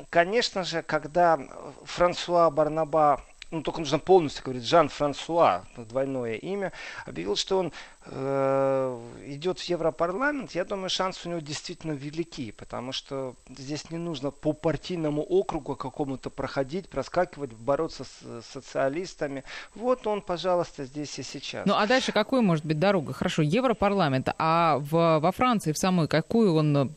конечно 0.10 0.64
же, 0.64 0.82
когда 0.82 1.40
Франсуа 1.86 2.50
Барнаба 2.50 3.24
ну, 3.52 3.64
только 3.64 3.80
нужно 3.80 3.98
полностью 3.98 4.44
говорить, 4.44 4.64
Жан-Франсуа, 4.64 5.64
двойное 5.76 6.36
имя, 6.36 6.72
объявил, 7.06 7.36
что 7.36 7.58
он 7.58 7.74
идет 8.08 9.60
в 9.60 9.64
Европарламент, 9.64 10.52
я 10.52 10.64
думаю, 10.64 10.90
шансы 10.90 11.28
у 11.28 11.32
него 11.32 11.42
действительно 11.42 11.92
велики, 11.92 12.52
потому 12.52 12.92
что 12.92 13.36
здесь 13.50 13.92
не 13.92 13.98
нужно 13.98 14.32
по 14.32 14.54
партийному 14.54 15.22
округу 15.22 15.76
какому-то 15.76 16.30
проходить, 16.30 16.90
проскакивать, 16.90 17.54
бороться 17.54 18.06
с 18.06 18.42
социалистами. 18.54 19.44
Вот 19.76 20.08
он, 20.08 20.22
пожалуйста, 20.22 20.86
здесь 20.86 21.20
и 21.20 21.24
сейчас. 21.24 21.66
Ну, 21.66 21.76
а 21.76 21.86
дальше 21.88 22.12
какой 22.14 22.42
может 22.42 22.66
быть 22.66 22.80
дорога? 22.80 23.12
Хорошо, 23.12 23.42
Европарламент, 23.42 24.30
а 24.38 24.78
в, 24.80 25.20
во 25.20 25.32
Франции 25.32 25.74
в 25.74 25.78
самой 25.78 26.08
какую 26.08 26.54
он 26.56 26.96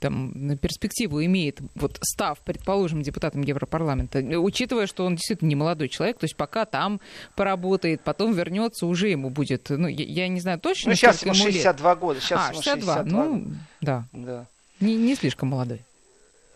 там 0.00 0.58
перспективу 0.58 1.24
имеет, 1.24 1.60
вот 1.74 1.98
став, 2.02 2.40
предположим, 2.40 3.02
депутатом 3.02 3.42
Европарламента, 3.42 4.18
учитывая, 4.18 4.86
что 4.86 5.04
он 5.04 5.14
действительно 5.14 5.48
не 5.48 5.56
молодой 5.56 5.88
человек, 5.88 6.18
то 6.18 6.24
есть 6.24 6.36
пока 6.36 6.64
там 6.64 7.00
поработает, 7.36 8.02
потом 8.02 8.32
вернется, 8.32 8.86
уже 8.86 9.08
ему 9.08 9.30
будет, 9.30 9.70
ну, 9.70 9.86
я, 9.86 10.24
я 10.24 10.33
не 10.34 10.40
знаю 10.40 10.58
точно, 10.60 10.90
ну, 10.90 10.96
сейчас 10.96 11.22
ему 11.22 11.34
62 11.34 11.90
лет. 11.90 11.98
года. 11.98 12.20
Сейчас 12.20 12.50
а, 12.50 12.52
62, 12.52 12.94
62. 12.94 13.24
ну, 13.24 13.46
да. 13.80 14.04
да. 14.12 14.46
Не, 14.80 14.96
не 14.96 15.14
слишком 15.14 15.48
молодой. 15.48 15.82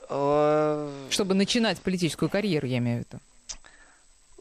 Э, 0.08 1.06
чтобы 1.10 1.34
начинать 1.34 1.80
политическую 1.80 2.28
карьеру, 2.28 2.66
я 2.66 2.78
имею 2.78 3.04
в 3.04 3.06
виду. 3.06 3.22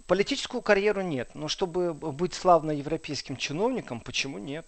Политическую 0.08 0.62
карьеру 0.62 1.02
нет, 1.02 1.30
но 1.34 1.48
чтобы 1.50 1.94
быть 1.94 2.34
славно 2.34 2.72
европейским 2.72 3.36
чиновником, 3.36 4.00
почему 4.00 4.38
нет? 4.38 4.66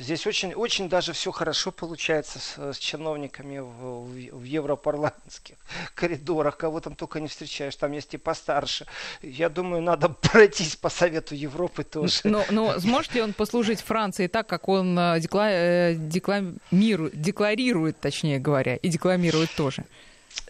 Здесь 0.00 0.26
очень, 0.26 0.54
очень 0.54 0.88
даже 0.88 1.12
все 1.12 1.30
хорошо 1.30 1.70
получается 1.72 2.38
с, 2.38 2.72
с 2.72 2.78
чиновниками 2.78 3.58
в, 3.58 4.06
в, 4.32 4.42
европарламентских 4.44 5.56
коридорах. 5.94 6.56
Кого 6.56 6.80
там 6.80 6.94
только 6.94 7.20
не 7.20 7.28
встречаешь. 7.28 7.76
Там 7.76 7.92
есть 7.92 8.14
и 8.14 8.16
постарше. 8.16 8.86
Я 9.20 9.50
думаю, 9.50 9.82
надо 9.82 10.08
пройтись 10.22 10.74
по 10.74 10.88
Совету 10.88 11.34
Европы 11.34 11.84
тоже. 11.84 12.20
Но, 12.24 12.42
но 12.50 12.80
сможет 12.80 13.14
ли 13.14 13.20
он 13.20 13.34
послужить 13.34 13.82
Франции 13.82 14.26
так, 14.26 14.46
как 14.46 14.68
он 14.68 14.98
э, 14.98 15.20
декла, 15.20 15.50
э, 15.50 15.94
декламирует, 15.94 17.20
декларирует, 17.20 18.00
точнее 18.00 18.38
говоря, 18.38 18.76
и 18.76 18.88
декламирует 18.88 19.50
тоже? 19.54 19.84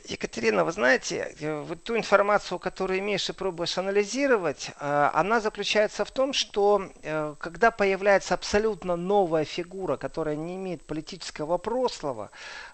Екатерина, 0.04 0.64
вы 0.64 0.72
знаете, 0.72 1.34
э, 1.40 1.60
вот 1.60 1.84
ту 1.84 1.96
информацию, 1.96 2.58
которую 2.58 2.98
имеешь 2.98 3.28
и 3.28 3.32
пробуешь 3.32 3.78
анализировать, 3.78 4.70
э, 4.80 5.10
она 5.14 5.40
заключается 5.40 6.04
в 6.04 6.10
том, 6.10 6.32
что 6.32 6.90
э, 7.02 7.34
когда 7.38 7.70
появляется 7.70 8.34
абсолютно 8.34 8.96
новая 8.96 9.44
фигура, 9.44 9.96
которая 9.96 10.36
не 10.36 10.56
имеет 10.56 10.82
политического 10.82 11.58
прошлого, 11.58 12.30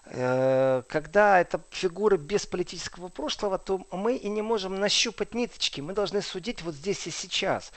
когда 0.09 1.41
эта 1.41 1.59
фигура 1.69 2.17
без 2.17 2.45
политического 2.45 3.09
прошлого, 3.09 3.57
то 3.57 3.85
мы 3.91 4.15
и 4.15 4.29
не 4.29 4.41
можем 4.41 4.79
нащупать 4.79 5.33
ниточки. 5.33 5.81
Мы 5.81 5.93
должны 5.93 6.21
судить 6.21 6.61
вот 6.61 6.75
здесь 6.75 7.07
и 7.07 7.11
сейчас. 7.11 7.71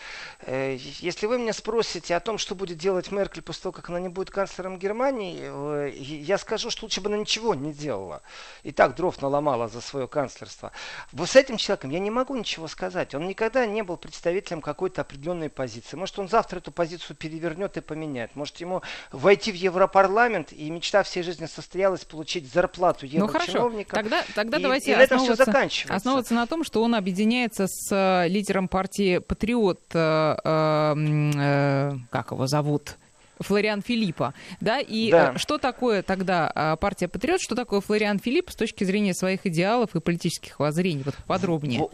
Если 0.46 1.26
вы 1.26 1.38
меня 1.38 1.52
спросите 1.52 2.14
о 2.14 2.20
том, 2.20 2.38
что 2.38 2.54
будет 2.54 2.78
делать 2.78 3.10
Меркель 3.10 3.42
после 3.42 3.62
того, 3.64 3.72
как 3.72 3.88
она 3.90 3.98
не 3.98 4.08
будет 4.08 4.30
канцлером 4.30 4.78
Германии, 4.78 5.90
я 5.92 6.38
скажу, 6.38 6.70
что 6.70 6.84
лучше 6.84 7.00
бы 7.00 7.08
она 7.08 7.16
ничего 7.16 7.54
не 7.54 7.72
делала. 7.72 8.22
И 8.62 8.72
так 8.72 8.94
дров 8.94 9.20
наломала 9.20 9.68
за 9.68 9.80
свое 9.80 10.06
канцлерство. 10.06 10.72
Вот 11.12 11.28
с 11.28 11.36
этим 11.36 11.56
человеком 11.56 11.90
я 11.90 11.98
не 11.98 12.10
могу 12.10 12.36
ничего 12.36 12.68
сказать. 12.68 13.14
Он 13.14 13.26
никогда 13.26 13.66
не 13.66 13.82
был 13.82 13.96
представителем 13.96 14.60
какой-то 14.60 15.00
определенной 15.00 15.48
позиции. 15.48 15.96
Может, 15.96 16.18
он 16.18 16.28
завтра 16.28 16.58
эту 16.58 16.70
позицию 16.70 17.16
перевернет 17.16 17.76
и 17.76 17.80
поменяет. 17.80 18.36
Может, 18.36 18.58
ему 18.58 18.82
войти 19.10 19.50
в 19.50 19.56
Европарламент 19.56 20.52
и 20.52 20.70
мечта 20.70 21.02
всей 21.02 21.22
жизни 21.22 21.46
состоялась 21.46 22.04
получить 22.20 22.52
зарплату 22.52 23.06
еврочиновника. 23.06 23.96
Ну 23.96 23.96
хорошо, 23.96 24.02
тогда, 24.02 24.24
тогда 24.34 24.58
и, 24.58 24.62
давайте 24.62 24.92
и 24.92 25.06
заканчивается. 25.34 25.94
основываться 25.94 26.34
на 26.34 26.46
том, 26.46 26.64
что 26.64 26.82
он 26.82 26.94
объединяется 26.94 27.66
с 27.66 27.90
э, 27.90 28.28
лидером 28.28 28.68
партии 28.68 29.18
Патриот, 29.18 29.80
э, 29.94 30.36
э, 30.44 30.94
э, 31.34 31.92
как 32.10 32.32
его 32.32 32.46
зовут? 32.46 32.96
Флориан 33.38 33.80
Филиппа, 33.80 34.34
да, 34.60 34.80
и 34.80 35.10
да. 35.10 35.32
Э, 35.34 35.38
что 35.38 35.56
такое 35.56 36.02
тогда 36.02 36.76
партия 36.78 37.08
Патриот, 37.08 37.40
что 37.40 37.54
такое 37.54 37.80
Флориан 37.80 38.18
Филипп 38.18 38.50
с 38.50 38.54
точки 38.54 38.84
зрения 38.84 39.14
своих 39.14 39.46
идеалов 39.46 39.96
и 39.96 40.00
политических 40.00 40.60
воззрений, 40.60 41.04
вот 41.04 41.14
подробнее 41.26 41.88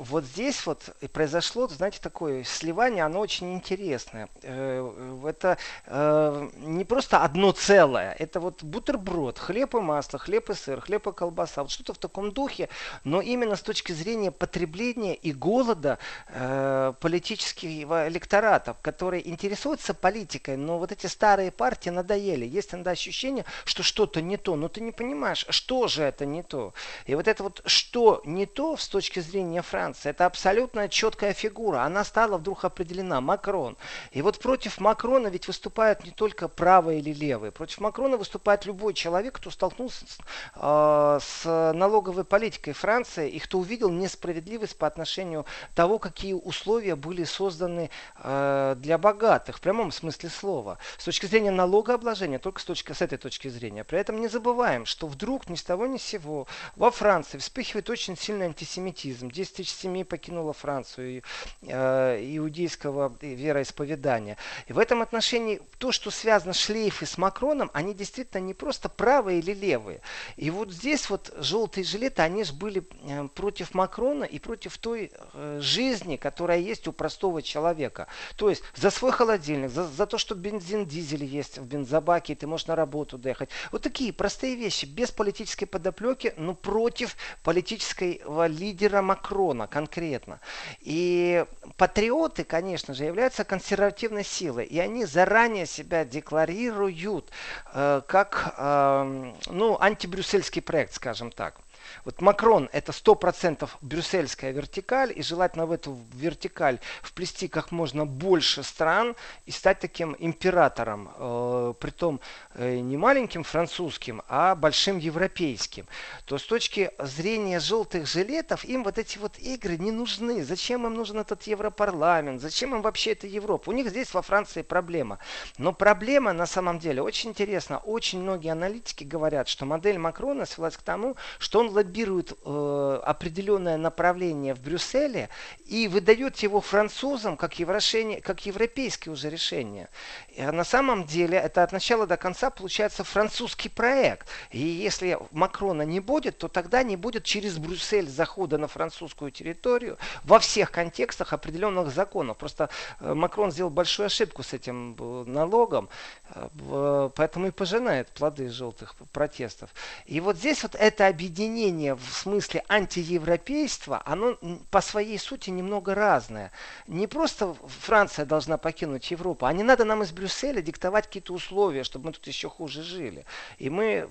вот 0.00 0.24
здесь 0.24 0.64
вот 0.64 0.96
произошло, 1.12 1.68
знаете, 1.68 1.98
такое 2.00 2.42
сливание, 2.44 3.04
оно 3.04 3.20
очень 3.20 3.52
интересное. 3.52 4.30
Э, 4.42 5.20
это 5.28 5.58
э, 5.84 6.48
не 6.56 6.84
просто 6.84 7.22
одно 7.22 7.52
целое, 7.52 8.16
это 8.18 8.40
вот 8.40 8.62
бутерброд, 8.62 9.38
хлеб 9.38 9.74
и 9.74 9.80
масло, 9.80 10.18
хлеб 10.18 10.48
и 10.48 10.54
сыр, 10.54 10.80
хлеб 10.80 11.06
и 11.06 11.12
колбаса, 11.12 11.62
вот 11.62 11.70
что-то 11.70 11.92
в 11.92 11.98
таком 11.98 12.32
духе, 12.32 12.70
но 13.04 13.20
именно 13.20 13.56
с 13.56 13.60
точки 13.60 13.92
зрения 13.92 14.30
потребления 14.30 15.14
и 15.14 15.32
голода 15.32 15.98
э, 16.28 16.94
политического 16.98 18.08
электората, 18.08 18.76
который 18.80 19.20
интересуется 19.22 19.92
политикой, 19.92 20.56
но 20.56 20.78
вот 20.78 20.92
эти 20.92 21.08
старые 21.08 21.50
партии 21.50 21.90
надоели. 21.90 22.46
Есть 22.46 22.72
иногда 22.72 22.92
ощущение, 22.92 23.44
что 23.66 23.82
что-то 23.82 24.22
не 24.22 24.38
то, 24.38 24.56
но 24.56 24.68
ты 24.68 24.80
не 24.80 24.92
понимаешь, 24.92 25.44
что 25.50 25.88
же 25.88 26.04
это 26.04 26.24
не 26.24 26.42
то. 26.42 26.72
И 27.04 27.14
вот 27.14 27.28
это 27.28 27.42
вот 27.42 27.60
что 27.66 28.22
не 28.24 28.46
то 28.46 28.78
с 28.78 28.88
точки 28.88 29.20
зрения 29.20 29.60
Франции, 29.60 29.89
Франции. 29.90 30.10
Это 30.10 30.26
абсолютно 30.26 30.88
четкая 30.88 31.32
фигура. 31.32 31.82
Она 31.82 32.04
стала 32.04 32.38
вдруг 32.38 32.64
определена. 32.64 33.20
Макрон. 33.20 33.76
И 34.12 34.22
вот 34.22 34.38
против 34.38 34.80
Макрона 34.80 35.28
ведь 35.28 35.46
выступают 35.46 36.04
не 36.04 36.10
только 36.10 36.48
правые 36.48 37.00
или 37.00 37.12
левые. 37.12 37.50
Против 37.50 37.80
Макрона 37.80 38.16
выступает 38.16 38.66
любой 38.66 38.94
человек, 38.94 39.36
кто 39.36 39.50
столкнулся 39.50 40.04
с, 40.06 40.18
э, 40.56 41.18
с 41.20 41.72
налоговой 41.74 42.24
политикой 42.24 42.72
Франции 42.72 43.28
и 43.28 43.38
кто 43.38 43.58
увидел 43.58 43.90
несправедливость 43.90 44.78
по 44.78 44.86
отношению 44.86 45.44
того, 45.74 45.98
какие 45.98 46.34
условия 46.34 46.96
были 46.96 47.24
созданы 47.24 47.90
э, 48.22 48.74
для 48.78 48.98
богатых, 48.98 49.58
в 49.58 49.60
прямом 49.60 49.92
смысле 49.92 50.28
слова. 50.28 50.78
С 50.98 51.04
точки 51.04 51.26
зрения 51.26 51.50
налогообложения, 51.50 52.38
только 52.38 52.60
с, 52.60 52.64
точки, 52.64 52.92
с 52.92 53.02
этой 53.02 53.18
точки 53.18 53.48
зрения. 53.48 53.84
При 53.84 53.98
этом 53.98 54.20
не 54.20 54.28
забываем, 54.28 54.86
что 54.86 55.06
вдруг 55.06 55.48
ни 55.48 55.56
с 55.56 55.62
того 55.62 55.86
ни 55.86 55.98
с 55.98 56.02
сего 56.02 56.46
во 56.76 56.90
Франции 56.90 57.38
вспыхивает 57.38 57.90
очень 57.90 58.16
сильный 58.16 58.46
антисемитизм. 58.46 59.30
10 59.30 59.56
тысяч 59.56 59.70
семей 59.80 60.04
покинула 60.04 60.52
Францию 60.52 61.22
э, 61.62 62.20
иудейского 62.36 63.16
вероисповедания. 63.20 64.36
И 64.66 64.72
в 64.72 64.78
этом 64.78 65.02
отношении 65.02 65.60
то, 65.78 65.92
что 65.92 66.10
связано 66.10 66.52
шлейфы 66.52 67.06
с 67.06 67.18
Макроном, 67.18 67.70
они 67.72 67.94
действительно 67.94 68.40
не 68.40 68.54
просто 68.54 68.88
правые 68.88 69.38
или 69.38 69.52
левые. 69.52 70.00
И 70.36 70.50
вот 70.50 70.70
здесь 70.70 71.08
вот 71.10 71.32
желтые 71.38 71.84
жилеты, 71.84 72.22
они 72.22 72.44
же 72.44 72.52
были 72.52 72.82
э, 73.02 73.28
против 73.34 73.74
Макрона 73.74 74.24
и 74.24 74.38
против 74.38 74.78
той 74.78 75.10
э, 75.12 75.58
жизни, 75.60 76.16
которая 76.16 76.58
есть 76.58 76.86
у 76.88 76.92
простого 76.92 77.42
человека. 77.42 78.06
То 78.36 78.50
есть 78.50 78.62
за 78.74 78.90
свой 78.90 79.12
холодильник, 79.12 79.70
за, 79.70 79.86
за 79.86 80.06
то, 80.06 80.18
что 80.18 80.34
бензин, 80.34 80.86
дизель 80.86 81.24
есть 81.24 81.58
в 81.58 81.64
бензобаке, 81.66 82.32
и 82.32 82.36
ты 82.36 82.46
можешь 82.46 82.66
на 82.66 82.76
работу 82.76 83.18
доехать. 83.18 83.50
Вот 83.72 83.82
такие 83.82 84.12
простые 84.12 84.56
вещи, 84.56 84.86
без 84.86 85.10
политической 85.10 85.66
подоплеки, 85.66 86.34
но 86.36 86.54
против 86.54 87.16
политического 87.42 88.46
лидера 88.46 89.02
Макрона, 89.02 89.59
конкретно. 89.66 90.40
И 90.80 91.44
патриоты, 91.76 92.44
конечно 92.44 92.94
же, 92.94 93.04
являются 93.04 93.44
консервативной 93.44 94.24
силой, 94.24 94.64
и 94.64 94.78
они 94.78 95.04
заранее 95.04 95.66
себя 95.66 96.04
декларируют 96.04 97.30
э, 97.72 98.02
как 98.06 98.54
э, 98.56 99.32
ну, 99.46 99.78
антибрюссельский 99.80 100.62
проект, 100.62 100.94
скажем 100.94 101.30
так. 101.30 101.60
Вот 102.04 102.20
Макрон 102.20 102.68
это 102.72 102.92
сто 102.92 103.14
процентов 103.14 103.76
брюссельская 103.80 104.52
вертикаль, 104.52 105.12
и 105.14 105.22
желательно 105.22 105.66
в 105.66 105.72
эту 105.72 105.98
вертикаль 106.14 106.78
вплести 107.02 107.48
как 107.48 107.70
можно 107.70 108.06
больше 108.06 108.62
стран 108.62 109.16
и 109.46 109.50
стать 109.50 109.80
таким 109.80 110.16
императором, 110.18 111.10
э, 111.16 111.74
притом 111.78 112.20
э, 112.54 112.78
не 112.78 112.96
маленьким 112.96 113.42
французским, 113.42 114.22
а 114.28 114.54
большим 114.54 114.98
европейским. 114.98 115.86
То 116.24 116.38
с 116.38 116.44
точки 116.44 116.90
зрения 116.98 117.60
желтых 117.60 118.06
жилетов 118.06 118.64
им 118.64 118.84
вот 118.84 118.98
эти 118.98 119.18
вот 119.18 119.38
игры 119.38 119.76
не 119.76 119.92
нужны. 119.92 120.44
Зачем 120.44 120.86
им 120.86 120.94
нужен 120.94 121.18
этот 121.18 121.42
Европарламент? 121.44 122.40
Зачем 122.40 122.74
им 122.74 122.82
вообще 122.82 123.12
эта 123.12 123.26
Европа? 123.26 123.70
У 123.70 123.72
них 123.72 123.88
здесь 123.88 124.12
во 124.14 124.22
Франции 124.22 124.62
проблема. 124.62 125.18
Но 125.58 125.72
проблема 125.72 126.32
на 126.32 126.46
самом 126.46 126.78
деле 126.78 127.02
очень 127.02 127.30
интересна. 127.30 127.78
Очень 127.78 128.20
многие 128.20 128.52
аналитики 128.52 129.04
говорят, 129.04 129.48
что 129.48 129.66
модель 129.66 129.98
Макрона 129.98 130.46
свелась 130.46 130.76
к 130.76 130.82
тому, 130.82 131.16
что 131.38 131.60
он 131.60 131.70
лоббирует 131.80 132.32
э, 132.44 133.00
определенное 133.04 133.76
направление 133.76 134.54
в 134.54 134.60
Брюсселе 134.60 135.28
и 135.66 135.88
выдает 135.88 136.36
его 136.38 136.60
французам 136.60 137.36
как, 137.36 137.58
еврошение, 137.58 138.20
как 138.20 138.44
европейское 138.46 139.12
уже 139.12 139.30
решение. 139.30 139.88
И 140.28 140.42
на 140.42 140.64
самом 140.64 141.04
деле 141.04 141.38
это 141.38 141.62
от 141.62 141.72
начала 141.72 142.06
до 142.06 142.16
конца 142.16 142.50
получается 142.50 143.02
французский 143.02 143.68
проект. 143.68 144.28
И 144.50 144.58
если 144.58 145.18
Макрона 145.30 145.82
не 145.82 146.00
будет, 146.00 146.38
то 146.38 146.48
тогда 146.48 146.82
не 146.82 146.96
будет 146.96 147.24
через 147.24 147.56
Брюссель 147.58 148.08
захода 148.08 148.58
на 148.58 148.68
французскую 148.68 149.30
территорию 149.30 149.96
во 150.24 150.38
всех 150.38 150.70
контекстах 150.70 151.32
определенных 151.32 151.90
законов. 151.92 152.36
Просто 152.36 152.68
э, 153.00 153.14
Макрон 153.14 153.50
сделал 153.52 153.70
большую 153.70 154.06
ошибку 154.06 154.42
с 154.42 154.52
этим 154.52 154.96
э, 154.98 155.24
налогом, 155.26 155.88
э, 156.34 157.10
поэтому 157.14 157.46
и 157.46 157.50
пожинает 157.50 158.08
плоды 158.08 158.50
желтых 158.50 158.94
протестов. 159.12 159.70
И 160.04 160.20
вот 160.20 160.36
здесь 160.36 160.62
вот 160.62 160.74
это 160.74 161.06
объединение 161.06 161.69
в 161.70 162.12
смысле 162.12 162.64
антиевропейства, 162.68 164.02
оно 164.04 164.38
по 164.70 164.80
своей 164.80 165.18
сути 165.18 165.50
немного 165.50 165.94
разное. 165.94 166.52
Не 166.86 167.06
просто 167.06 167.54
Франция 167.80 168.24
должна 168.24 168.58
покинуть 168.58 169.10
Европу, 169.10 169.46
а 169.46 169.52
не 169.52 169.62
надо 169.62 169.84
нам 169.84 170.02
из 170.02 170.12
Брюсселя 170.12 170.62
диктовать 170.62 171.06
какие-то 171.06 171.32
условия, 171.32 171.84
чтобы 171.84 172.06
мы 172.06 172.12
тут 172.12 172.26
еще 172.26 172.48
хуже 172.48 172.82
жили. 172.82 173.24
И 173.58 173.70
мы, 173.70 174.08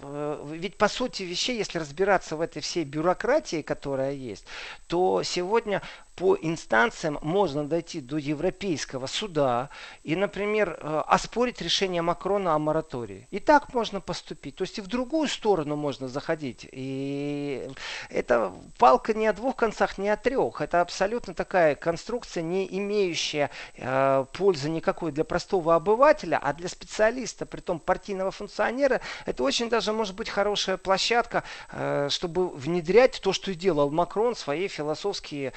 ведь 0.51 0.77
по 0.77 0.87
сути 0.87 1.23
вещей, 1.23 1.57
если 1.57 1.79
разбираться 1.79 2.35
в 2.35 2.41
этой 2.41 2.61
всей 2.61 2.83
бюрократии, 2.83 3.61
которая 3.61 4.13
есть, 4.13 4.45
то 4.87 5.23
сегодня 5.23 5.81
по 6.19 6.37
инстанциям 6.41 7.17
можно 7.21 7.65
дойти 7.65 8.01
до 8.01 8.17
Европейского 8.17 9.07
суда 9.07 9.69
и, 10.03 10.17
например, 10.17 10.77
э, 10.77 11.03
оспорить 11.07 11.61
решение 11.61 12.01
Макрона 12.01 12.55
о 12.55 12.59
моратории. 12.59 13.25
И 13.31 13.39
так 13.39 13.73
можно 13.73 14.01
поступить. 14.01 14.57
То 14.57 14.63
есть 14.63 14.77
и 14.79 14.81
в 14.81 14.87
другую 14.87 15.29
сторону 15.29 15.77
можно 15.77 16.09
заходить. 16.09 16.67
И 16.73 17.69
это 18.09 18.51
палка 18.77 19.13
не 19.13 19.27
о 19.27 19.33
двух 19.33 19.55
концах, 19.55 19.97
не 19.97 20.09
о 20.09 20.17
трех. 20.17 20.59
Это 20.59 20.81
абсолютно 20.81 21.33
такая 21.33 21.75
конструкция, 21.75 22.43
не 22.43 22.67
имеющая 22.77 23.49
э, 23.77 24.25
пользы 24.33 24.69
никакой 24.69 25.13
для 25.13 25.23
простого 25.23 25.73
обывателя, 25.73 26.37
а 26.43 26.51
для 26.51 26.67
специалиста, 26.67 27.45
при 27.45 27.61
том 27.61 27.79
партийного 27.79 28.31
функционера, 28.31 28.99
это 29.25 29.41
очень 29.41 29.69
даже 29.69 29.93
может 29.93 30.17
быть 30.17 30.27
хорошая 30.27 30.75
площадка, 30.75 31.45
э, 31.71 32.09
чтобы 32.11 32.49
внедрять 32.49 33.21
то, 33.21 33.31
что 33.31 33.55
делал 33.55 33.89
Макрон, 33.89 34.35
свои 34.35 34.67
философские 34.67 35.53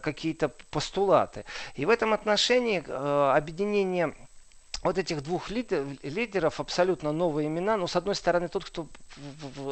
какие-то 0.00 0.50
постулаты. 0.70 1.44
И 1.74 1.84
в 1.86 1.90
этом 1.90 2.12
отношении 2.12 2.82
э, 2.86 3.32
объединение 3.36 4.14
вот 4.84 4.98
этих 4.98 5.22
двух 5.22 5.50
лидеров, 5.50 6.60
абсолютно 6.60 7.10
новые 7.10 7.48
имена. 7.48 7.78
Ну, 7.78 7.86
с 7.86 7.96
одной 7.96 8.14
стороны, 8.14 8.48
тот, 8.48 8.66
кто 8.66 8.86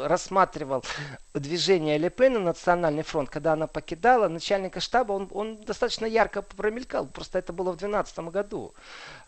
рассматривал 0.04 0.82
движение 1.34 1.98
Ле 1.98 2.08
Пен 2.08 2.42
Национальный 2.42 3.02
фронт, 3.02 3.28
когда 3.28 3.52
она 3.52 3.66
покидала 3.66 4.28
начальника 4.28 4.80
штаба, 4.80 5.12
он, 5.12 5.28
он 5.32 5.60
достаточно 5.60 6.06
ярко 6.06 6.40
промелькал. 6.40 7.06
Просто 7.06 7.38
это 7.38 7.52
было 7.52 7.72
в 7.72 7.76
2012 7.76 8.18
году. 8.30 8.74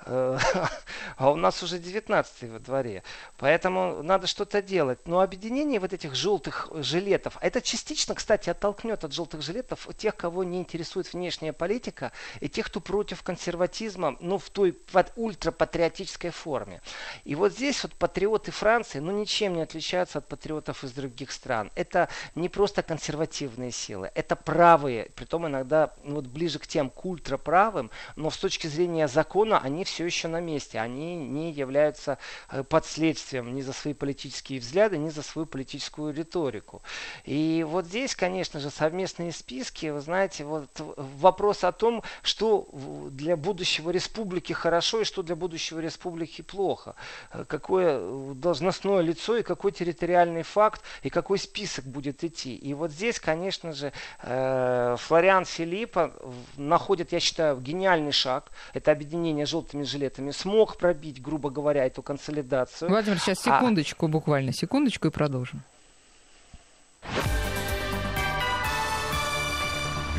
Э, 0.06 0.38
а 1.16 1.30
у 1.30 1.36
нас 1.36 1.62
уже 1.62 1.78
19 1.78 2.50
во 2.50 2.58
дворе. 2.58 3.02
Поэтому 3.38 4.02
надо 4.02 4.26
что-то 4.26 4.62
делать. 4.62 4.98
Но 5.06 5.20
объединение 5.20 5.80
вот 5.80 5.92
этих 5.92 6.14
желтых 6.14 6.68
жилетов, 6.74 7.36
это 7.40 7.60
частично, 7.60 8.14
кстати, 8.14 8.50
оттолкнет 8.50 9.04
от 9.04 9.12
желтых 9.12 9.42
жилетов 9.42 9.88
тех, 9.96 10.16
кого 10.16 10.44
не 10.44 10.58
интересует 10.58 11.12
внешняя 11.12 11.52
политика, 11.52 12.12
и 12.40 12.48
тех, 12.48 12.66
кто 12.66 12.80
против 12.80 13.22
консерватизма, 13.22 14.16
ну, 14.20 14.38
в 14.38 14.50
той 14.50 14.76
ультрапатриотической 15.16 16.30
форме. 16.30 16.80
И 17.24 17.34
вот 17.34 17.52
здесь 17.52 17.82
вот 17.82 17.94
патриоты 17.94 18.50
Франции, 18.50 18.98
ну, 18.98 19.12
ничем 19.12 19.54
не 19.54 19.62
отличаются 19.62 20.18
от 20.18 20.28
патриотов 20.28 20.84
из 20.84 20.92
других 20.92 21.30
стран. 21.32 21.70
Это 21.74 22.08
не 22.34 22.48
просто 22.48 22.82
консервативные 22.82 23.70
силы, 23.70 24.10
это 24.14 24.36
правые, 24.36 25.10
притом 25.14 25.46
иногда 25.46 25.92
ну, 26.02 26.16
вот 26.16 26.26
ближе 26.26 26.58
к 26.58 26.66
тем 26.66 26.90
к 26.90 27.04
ультраправым, 27.04 27.90
но 28.16 28.30
с 28.30 28.36
точки 28.36 28.66
зрения 28.66 29.08
закона 29.08 29.58
они 29.58 29.83
все 29.84 30.04
еще 30.04 30.28
на 30.28 30.40
месте. 30.40 30.78
Они 30.78 31.16
не 31.16 31.52
являются 31.52 32.18
э, 32.50 32.62
подследствием 32.62 33.54
ни 33.54 33.60
за 33.60 33.72
свои 33.72 33.94
политические 33.94 34.60
взгляды, 34.60 34.98
ни 34.98 35.10
за 35.10 35.22
свою 35.22 35.46
политическую 35.46 36.14
риторику. 36.14 36.82
И 37.24 37.64
вот 37.68 37.86
здесь, 37.86 38.14
конечно 38.14 38.60
же, 38.60 38.70
совместные 38.70 39.32
списки, 39.32 39.86
вы 39.86 40.00
знаете, 40.00 40.44
вот 40.44 40.68
вопрос 40.76 41.64
о 41.64 41.72
том, 41.72 42.02
что 42.22 42.68
для 43.10 43.36
будущего 43.36 43.90
республики 43.90 44.52
хорошо 44.52 45.00
и 45.00 45.04
что 45.04 45.22
для 45.22 45.36
будущего 45.36 45.80
республики 45.80 46.42
плохо. 46.42 46.94
Э, 47.32 47.44
какое 47.46 47.98
э, 48.00 48.32
должностное 48.34 49.00
лицо 49.00 49.36
и 49.36 49.42
какой 49.42 49.72
территориальный 49.72 50.42
факт 50.42 50.82
и 51.02 51.10
какой 51.10 51.38
список 51.38 51.84
будет 51.84 52.24
идти. 52.24 52.54
И 52.56 52.74
вот 52.74 52.90
здесь, 52.90 53.18
конечно 53.18 53.72
же, 53.72 53.92
Флориан 54.20 55.44
Филиппа 55.44 56.12
находит, 56.56 57.12
я 57.12 57.20
считаю, 57.20 57.60
гениальный 57.60 58.12
шаг. 58.12 58.50
Это 58.72 58.92
объединение 58.92 59.46
желтыми 59.74 59.82
жилетами 59.82 60.30
смог 60.30 60.76
пробить, 60.76 61.20
грубо 61.20 61.50
говоря, 61.50 61.84
эту 61.84 62.02
консолидацию. 62.02 62.88
Владимир, 62.88 63.18
сейчас 63.18 63.46
а 63.46 63.58
секундочку, 63.58 64.06
а... 64.06 64.08
буквально 64.08 64.52
секундочку 64.52 65.08
и 65.08 65.10
продолжим. 65.10 65.62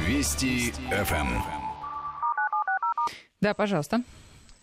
Вести 0.06 0.72
ФМ. 0.72 1.42
Да, 3.42 3.54
пожалуйста. 3.54 4.02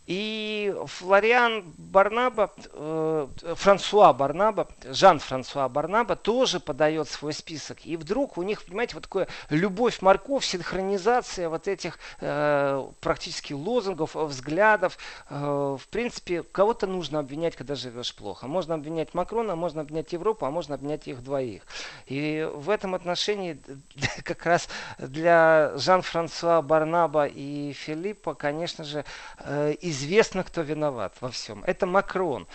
И 0.07 0.75
Флориан 0.87 1.63
Барнаба, 1.79 2.51
э, 2.73 3.29
Франсуа 3.55 4.13
Барнаба, 4.13 4.67
Жан-Франсуа 4.85 5.69
Барнаба 5.69 6.17
тоже 6.17 6.59
подает 6.59 7.09
свой 7.09 7.33
список. 7.33 7.87
И 7.87 7.97
вдруг 7.97 8.37
у 8.37 8.43
них, 8.43 8.65
понимаете, 8.65 8.97
вот 8.97 9.05
такое 9.05 9.29
любовь-морковь, 9.49 10.45
синхронизация 10.45 11.49
вот 11.49 11.69
этих 11.69 12.01
э, 12.21 12.85
практически 13.01 13.53
лозунгов, 13.53 14.17
взглядов. 14.17 14.99
Э, 15.31 15.77
в 15.81 15.89
принципе, 15.89 16.43
кого-то 16.43 16.89
нужно 16.89 17.21
обвинять, 17.21 17.55
когда 17.55 17.77
живешь 17.77 18.13
плохо. 18.13 18.49
Можно 18.49 18.75
обвинять 18.75 19.15
Макрона, 19.15 19.55
можно 19.55 19.83
обвинять 19.83 20.13
Европу, 20.13 20.47
а 20.47 20.51
можно 20.51 20.75
обвинять 20.75 21.07
их 21.07 21.23
двоих. 21.23 21.63
И 22.07 22.49
в 22.53 22.71
этом 22.71 22.97
отношении 22.97 23.57
как 24.25 24.45
раз 24.47 24.69
для 24.99 25.73
Жан-Франсуа 25.77 26.61
Барнаба 26.61 27.27
и 27.27 27.73
Филиппа, 27.73 28.35
конечно 28.35 28.83
же, 28.83 29.05
э, 29.39 29.75
известно, 29.93 30.43
кто 30.43 30.63
виноват 30.63 31.15
во 31.21 31.31
всем. 31.31 31.63
Это 31.65 31.87
Макрон. 31.87 32.49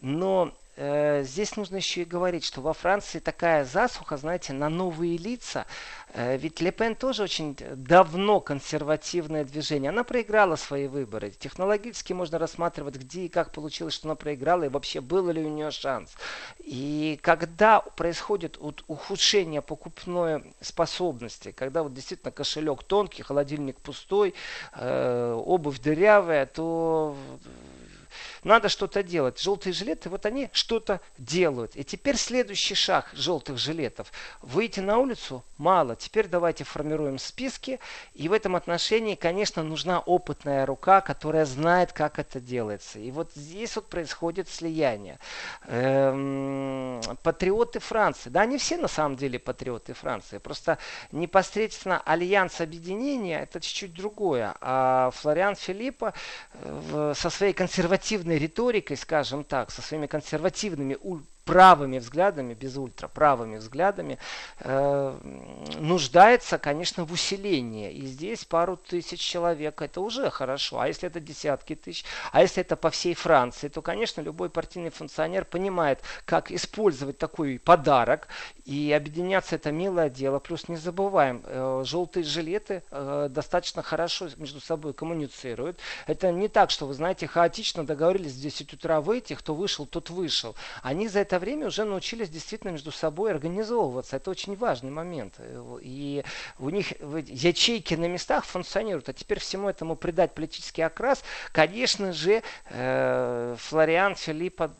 Но 0.00 0.52
э, 0.76 1.22
здесь 1.24 1.56
нужно 1.56 1.76
еще 1.76 2.02
и 2.02 2.04
говорить, 2.04 2.44
что 2.44 2.60
во 2.60 2.72
Франции 2.72 3.18
такая 3.18 3.64
засуха, 3.64 4.16
знаете, 4.16 4.52
на 4.52 4.68
новые 4.68 5.16
лица. 5.16 5.66
Э, 6.14 6.36
ведь 6.36 6.60
Ле 6.60 6.70
Пен 6.70 6.94
тоже 6.94 7.24
очень 7.24 7.56
давно 7.74 8.40
консервативное 8.40 9.44
движение. 9.44 9.90
Она 9.90 10.04
проиграла 10.04 10.56
свои 10.56 10.86
выборы. 10.86 11.30
Технологически 11.30 12.12
можно 12.12 12.38
рассматривать, 12.38 12.96
где 12.96 13.22
и 13.22 13.28
как 13.28 13.52
получилось, 13.52 13.94
что 13.94 14.08
она 14.08 14.14
проиграла, 14.14 14.64
и 14.64 14.68
вообще 14.68 15.00
был 15.00 15.30
ли 15.30 15.44
у 15.44 15.48
нее 15.48 15.70
шанс. 15.70 16.14
И 16.58 17.18
когда 17.22 17.80
происходит 17.80 18.56
вот 18.58 18.84
ухудшение 18.86 19.62
покупной 19.62 20.54
способности, 20.60 21.52
когда 21.52 21.82
вот 21.82 21.92
действительно 21.94 22.32
кошелек 22.32 22.82
тонкий, 22.84 23.22
холодильник 23.22 23.80
пустой, 23.80 24.34
э, 24.74 25.32
обувь 25.44 25.80
дырявая, 25.80 26.46
то 26.46 27.16
надо 28.46 28.68
что-то 28.68 29.02
делать. 29.02 29.40
Желтые 29.40 29.72
жилеты, 29.72 30.08
вот 30.08 30.24
они 30.24 30.48
что-то 30.52 31.00
делают. 31.18 31.74
И 31.74 31.82
теперь 31.82 32.16
следующий 32.16 32.74
шаг 32.74 33.10
желтых 33.12 33.58
жилетов. 33.58 34.12
Выйти 34.40 34.80
на 34.80 34.98
улицу 34.98 35.44
мало. 35.58 35.96
Теперь 35.96 36.28
давайте 36.28 36.62
формируем 36.62 37.18
списки. 37.18 37.80
И 38.14 38.28
в 38.28 38.32
этом 38.32 38.54
отношении, 38.54 39.16
конечно, 39.16 39.64
нужна 39.64 39.98
опытная 39.98 40.64
рука, 40.64 41.00
которая 41.00 41.44
знает, 41.44 41.92
как 41.92 42.20
это 42.20 42.40
делается. 42.40 43.00
И 43.00 43.10
вот 43.10 43.32
здесь 43.34 43.74
вот 43.74 43.88
происходит 43.88 44.48
слияние. 44.48 45.18
Эм, 45.66 47.00
патриоты 47.24 47.80
Франции. 47.80 48.30
Да, 48.30 48.42
они 48.42 48.58
все 48.58 48.76
на 48.76 48.88
самом 48.88 49.16
деле 49.16 49.40
патриоты 49.40 49.92
Франции. 49.92 50.38
Просто 50.38 50.78
непосредственно 51.10 52.00
альянс 52.04 52.60
объединения 52.60 53.40
это 53.40 53.60
чуть-чуть 53.60 53.92
другое. 53.92 54.54
А 54.60 55.10
Флориан 55.16 55.56
Филиппа 55.56 56.14
э, 56.52 57.12
со 57.16 57.28
своей 57.30 57.52
консервативной 57.52 58.35
риторикой, 58.38 58.96
скажем 58.96 59.44
так, 59.44 59.70
со 59.70 59.82
своими 59.82 60.06
консервативными 60.06 60.96
правыми 61.46 61.98
взглядами, 61.98 62.54
без 62.54 62.76
ультраправыми 62.76 63.56
взглядами, 63.58 64.18
э, 64.58 65.18
нуждается, 65.78 66.58
конечно, 66.58 67.04
в 67.04 67.12
усилении. 67.12 67.92
И 67.92 68.04
здесь 68.06 68.44
пару 68.44 68.76
тысяч 68.76 69.20
человек 69.20 69.80
это 69.80 70.00
уже 70.00 70.28
хорошо. 70.28 70.80
А 70.80 70.88
если 70.88 71.08
это 71.08 71.20
десятки 71.20 71.76
тысяч, 71.76 72.04
а 72.32 72.42
если 72.42 72.62
это 72.62 72.74
по 72.76 72.90
всей 72.90 73.14
Франции, 73.14 73.68
то, 73.68 73.80
конечно, 73.80 74.20
любой 74.20 74.50
партийный 74.50 74.90
функционер 74.90 75.44
понимает, 75.44 76.00
как 76.24 76.50
использовать 76.50 77.16
такой 77.16 77.60
подарок. 77.60 78.26
И 78.64 78.92
объединяться 78.92 79.54
это 79.54 79.70
милое 79.70 80.10
дело. 80.10 80.40
Плюс 80.40 80.68
не 80.68 80.76
забываем, 80.76 81.42
э, 81.44 81.84
желтые 81.86 82.24
жилеты 82.24 82.82
э, 82.90 83.28
достаточно 83.30 83.84
хорошо 83.84 84.28
между 84.36 84.60
собой 84.60 84.94
коммуницируют. 84.94 85.78
Это 86.08 86.32
не 86.32 86.48
так, 86.48 86.72
что 86.72 86.86
вы 86.86 86.94
знаете, 86.94 87.28
хаотично 87.28 87.86
договорились 87.86 88.32
в 88.32 88.40
10 88.40 88.72
утра 88.72 89.00
выйти, 89.00 89.34
кто 89.34 89.54
вышел, 89.54 89.86
тот 89.86 90.10
вышел. 90.10 90.56
Они 90.82 91.06
за 91.06 91.20
это 91.20 91.35
это 91.36 91.44
время 91.44 91.66
уже 91.66 91.84
научились 91.84 92.30
действительно 92.30 92.70
между 92.70 92.90
собой 92.90 93.30
организовываться. 93.30 94.16
Это 94.16 94.30
очень 94.30 94.56
важный 94.56 94.90
момент. 94.90 95.34
И 95.82 96.24
у 96.58 96.70
них 96.70 96.92
ячейки 97.28 97.94
на 97.94 98.08
местах 98.08 98.44
функционируют. 98.44 99.08
А 99.08 99.12
теперь 99.12 99.38
всему 99.38 99.68
этому 99.68 99.96
придать 99.96 100.34
политический 100.34 100.82
окрас, 100.82 101.22
конечно 101.52 102.12
же, 102.12 102.42
э, 102.70 103.56
Флориан 103.58 104.14
Филиппа 104.14 104.74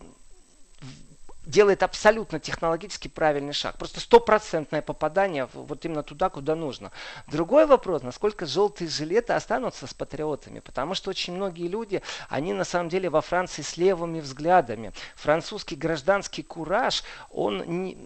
делает 1.47 1.83
абсолютно 1.83 2.41
технологически 2.41 3.09
правильный 3.09 3.53
шаг. 3.53 3.79
Просто 3.79 4.01
стопроцентное 4.01 4.83
попадание 4.83 5.49
вот 5.55 5.85
именно 5.85 6.03
туда, 6.03 6.29
куда 6.29 6.55
нужно. 6.55 6.91
Другой 7.29 7.67
вопрос, 7.67 8.03
насколько 8.03 8.45
желтые 8.47 8.89
жилеты 8.89 9.33
останутся 9.33 9.87
с 9.87 9.95
патриотами. 9.95 10.61
Потому 10.61 10.95
что 10.95 11.11
очень 11.11 11.35
многие 11.35 11.69
люди, 11.69 12.03
они 12.29 12.53
на 12.53 12.65
самом 12.65 12.89
деле 12.89 13.09
во 13.09 13.21
Франции 13.21 13.63
с 13.63 13.77
левыми 13.77 14.21
взглядами. 14.21 14.93
Французский 15.15 15.77
гражданский 15.77 16.43
кураж, 16.43 17.05
он 17.31 17.63
не 17.67 17.97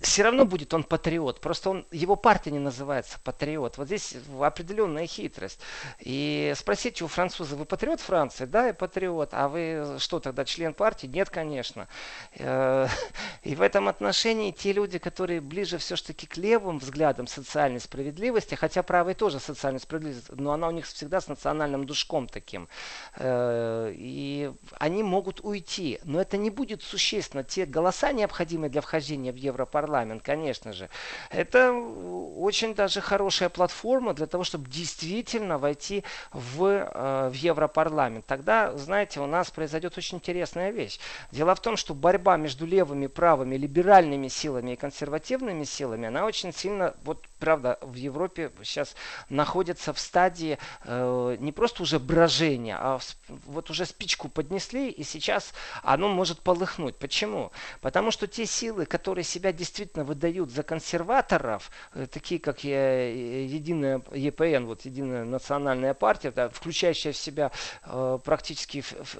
все 0.00 0.24
равно 0.24 0.44
будет 0.44 0.74
он 0.74 0.84
патриот. 0.84 1.40
Просто 1.40 1.70
он, 1.70 1.86
его 1.90 2.16
партия 2.16 2.50
не 2.50 2.58
называется 2.58 3.18
патриот. 3.24 3.78
Вот 3.78 3.86
здесь 3.86 4.14
определенная 4.40 5.06
хитрость. 5.06 5.60
И 6.00 6.52
спросите 6.54 7.04
у 7.04 7.08
француза, 7.08 7.56
вы 7.56 7.64
патриот 7.64 8.00
Франции? 8.00 8.44
Да, 8.44 8.66
я 8.66 8.74
патриот. 8.74 9.30
А 9.32 9.48
вы 9.48 9.96
что 9.98 10.20
тогда, 10.20 10.44
член 10.44 10.74
партии? 10.74 11.06
Нет, 11.06 11.30
конечно. 11.30 11.88
Э, 12.34 12.88
и 13.42 13.54
в 13.54 13.62
этом 13.62 13.88
отношении 13.88 14.50
те 14.50 14.72
люди, 14.72 14.98
которые 14.98 15.40
ближе 15.40 15.78
все-таки 15.78 16.26
к 16.26 16.36
левым 16.36 16.78
взглядам 16.78 17.26
социальной 17.26 17.80
справедливости, 17.80 18.54
хотя 18.54 18.82
правые 18.82 19.14
тоже 19.14 19.40
социальная 19.40 19.80
справедливость, 19.80 20.30
но 20.30 20.52
она 20.52 20.68
у 20.68 20.72
них 20.72 20.86
всегда 20.86 21.22
с 21.22 21.28
национальным 21.28 21.86
душком 21.86 22.26
таким. 22.26 22.68
Э, 23.16 23.90
и 23.94 24.52
они 24.78 25.02
могут 25.02 25.40
уйти. 25.40 26.00
Но 26.04 26.20
это 26.20 26.36
не 26.36 26.50
будет 26.50 26.82
существенно. 26.82 27.44
Те 27.44 27.64
голоса, 27.64 28.12
необходимые 28.12 28.68
для 28.68 28.82
вхождения 28.82 29.32
в 29.32 29.36
Европарламент, 29.36 29.85
парламент, 29.86 30.22
конечно 30.24 30.72
же. 30.72 30.88
Это 31.30 31.72
очень 31.72 32.74
даже 32.74 33.00
хорошая 33.00 33.48
платформа 33.48 34.14
для 34.14 34.26
того, 34.26 34.42
чтобы 34.42 34.68
действительно 34.68 35.58
войти 35.58 36.02
в, 36.32 36.64
э, 36.64 37.28
в 37.28 37.34
Европарламент. 37.34 38.26
Тогда, 38.26 38.76
знаете, 38.76 39.20
у 39.20 39.26
нас 39.26 39.50
произойдет 39.50 39.96
очень 39.96 40.18
интересная 40.18 40.72
вещь. 40.72 40.98
Дело 41.30 41.54
в 41.54 41.60
том, 41.60 41.76
что 41.76 41.94
борьба 41.94 42.36
между 42.36 42.66
левыми, 42.66 43.06
правыми, 43.06 43.56
либеральными 43.56 44.28
силами 44.28 44.72
и 44.72 44.76
консервативными 44.76 45.64
силами, 45.64 46.08
она 46.08 46.24
очень 46.24 46.52
сильно, 46.52 46.94
вот 47.04 47.24
правда, 47.38 47.78
в 47.80 47.94
Европе 47.94 48.50
сейчас 48.62 48.94
находится 49.28 49.92
в 49.92 49.98
стадии 49.98 50.58
э, 50.84 51.36
не 51.40 51.52
просто 51.52 51.82
уже 51.82 51.98
брожения, 51.98 52.76
а 52.78 52.98
вот 53.28 53.70
уже 53.70 53.86
спичку 53.86 54.28
поднесли, 54.28 54.90
и 54.90 55.02
сейчас 55.04 55.52
оно 55.82 56.08
может 56.08 56.40
полыхнуть. 56.40 56.96
Почему? 56.96 57.52
Потому 57.80 58.10
что 58.10 58.26
те 58.26 58.46
силы, 58.46 58.86
которые 58.86 59.24
себя 59.24 59.52
действительно 59.52 60.04
выдают 60.04 60.50
за 60.50 60.62
консерваторов, 60.62 61.70
э, 61.94 62.06
такие 62.06 62.40
как 62.40 62.64
единая 62.64 64.02
ЕПН, 64.12 64.66
вот 64.66 64.84
единая 64.84 65.24
национальная 65.24 65.94
партия, 65.94 66.30
да, 66.30 66.48
включающая 66.48 67.12
в 67.12 67.16
себя 67.16 67.52
э, 67.84 68.18
практически 68.24 68.80
в, 68.80 68.92
в, 68.92 69.16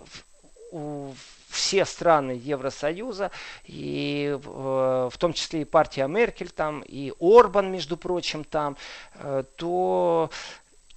в, 0.73 1.15
все 1.57 1.85
страны 1.85 2.41
Евросоюза, 2.43 3.31
и 3.65 4.31
э, 4.31 4.39
в 4.39 5.19
том 5.19 5.33
числе 5.33 5.63
и 5.63 5.65
партия 5.65 6.07
Меркель 6.07 6.51
там, 6.51 6.83
и 6.83 7.13
Орбан, 7.19 7.73
между 7.73 7.97
прочим, 7.97 8.45
там, 8.45 8.77
э, 9.15 9.43
то 9.57 10.31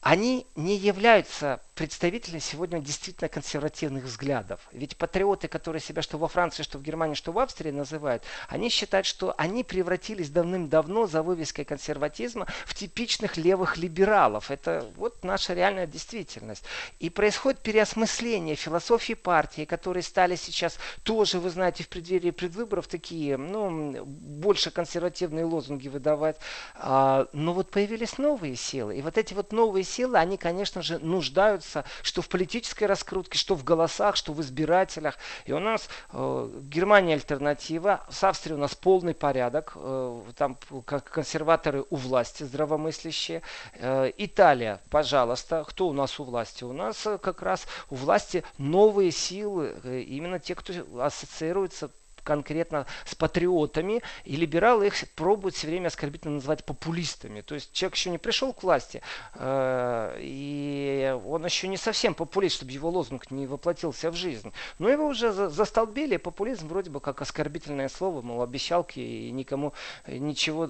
они 0.01 0.47
не 0.55 0.77
являются 0.77 1.59
представители 1.79 2.39
сегодня 2.39 2.79
действительно 2.79 3.29
консервативных 3.29 4.03
взглядов. 4.03 4.59
Ведь 4.73 4.97
патриоты, 4.97 5.47
которые 5.47 5.81
себя 5.81 6.01
что 6.01 6.17
во 6.17 6.27
Франции, 6.27 6.63
что 6.63 6.77
в 6.77 6.81
Германии, 6.83 7.15
что 7.15 7.31
в 7.31 7.39
Австрии 7.39 7.71
называют, 7.71 8.23
они 8.49 8.69
считают, 8.69 9.05
что 9.05 9.33
они 9.37 9.63
превратились 9.63 10.29
давным-давно 10.29 11.07
за 11.07 11.23
вывеской 11.23 11.63
консерватизма 11.63 12.47
в 12.65 12.75
типичных 12.75 13.37
левых 13.37 13.77
либералов. 13.77 14.51
Это 14.51 14.85
вот 14.97 15.23
наша 15.23 15.53
реальная 15.53 15.87
действительность. 15.87 16.63
И 16.99 17.09
происходит 17.09 17.61
переосмысление 17.61 18.55
философии 18.55 19.13
партии, 19.13 19.63
которые 19.63 20.03
стали 20.03 20.35
сейчас 20.35 20.77
тоже, 21.03 21.39
вы 21.39 21.49
знаете, 21.49 21.83
в 21.83 21.87
преддверии 21.87 22.31
предвыборов 22.31 22.87
такие, 22.87 23.37
ну, 23.37 24.03
больше 24.05 24.69
консервативные 24.69 25.45
лозунги 25.45 25.87
выдавать. 25.87 26.37
А, 26.75 27.27
но 27.31 27.53
вот 27.53 27.71
появились 27.71 28.17
новые 28.17 28.57
силы. 28.57 28.97
И 28.97 29.01
вот 29.01 29.17
эти 29.17 29.33
вот 29.33 29.53
новые 29.53 29.85
силы, 29.89 30.17
они, 30.17 30.37
конечно 30.37 30.81
же, 30.81 30.99
нуждаются 30.99 31.83
что 32.01 32.21
в 32.21 32.29
политической 32.29 32.85
раскрутке, 32.85 33.37
что 33.37 33.55
в 33.55 33.63
голосах, 33.63 34.15
что 34.15 34.33
в 34.33 34.41
избирателях. 34.41 35.17
И 35.45 35.53
у 35.53 35.59
нас 35.59 35.89
э, 36.11 36.49
Германия 36.63 37.13
альтернатива, 37.13 38.05
с 38.09 38.23
Австрией 38.23 38.57
у 38.57 38.61
нас 38.61 38.75
полный 38.75 39.13
порядок, 39.13 39.73
э, 39.75 40.21
там 40.35 40.57
как 40.85 41.09
консерваторы 41.09 41.85
у 41.89 41.95
власти 41.95 42.43
здравомыслящие. 42.43 43.41
Э, 43.73 44.11
Италия, 44.17 44.81
пожалуйста, 44.89 45.63
кто 45.67 45.87
у 45.87 45.93
нас 45.93 46.19
у 46.19 46.23
власти? 46.23 46.63
У 46.63 46.73
нас 46.73 47.05
э, 47.05 47.17
как 47.17 47.41
раз 47.41 47.65
у 47.89 47.95
власти 47.95 48.43
новые 48.57 49.11
силы, 49.11 49.75
э, 49.83 50.01
именно 50.01 50.39
те, 50.39 50.55
кто 50.55 50.73
ассоциируется 50.99 51.91
конкретно 52.29 52.85
с 53.05 53.15
патриотами, 53.15 54.03
и 54.23 54.35
либералы 54.35 54.85
их 54.85 54.93
пробуют 55.15 55.55
все 55.55 55.65
время 55.65 55.87
оскорбительно 55.87 56.35
называть 56.35 56.63
популистами. 56.63 57.41
То 57.41 57.55
есть 57.55 57.71
человек 57.71 57.95
еще 57.95 58.11
не 58.11 58.19
пришел 58.19 58.53
к 58.53 58.61
власти, 58.61 59.01
э, 59.33 60.17
и 60.19 61.17
он 61.25 61.43
еще 61.43 61.67
не 61.67 61.77
совсем 61.77 62.13
популист, 62.13 62.57
чтобы 62.57 62.71
его 62.71 62.87
лозунг 62.89 63.31
не 63.31 63.47
воплотился 63.47 64.11
в 64.11 64.15
жизнь. 64.15 64.53
Но 64.77 64.89
его 64.89 65.07
уже 65.07 65.31
за, 65.31 65.49
застолбили, 65.49 66.17
популизм 66.17 66.67
вроде 66.67 66.91
бы 66.91 66.99
как 66.99 67.19
оскорбительное 67.19 67.89
слово, 67.89 68.21
мол, 68.21 68.43
обещалки, 68.43 68.99
и 68.99 69.31
никому 69.31 69.73
ничего 70.07 70.69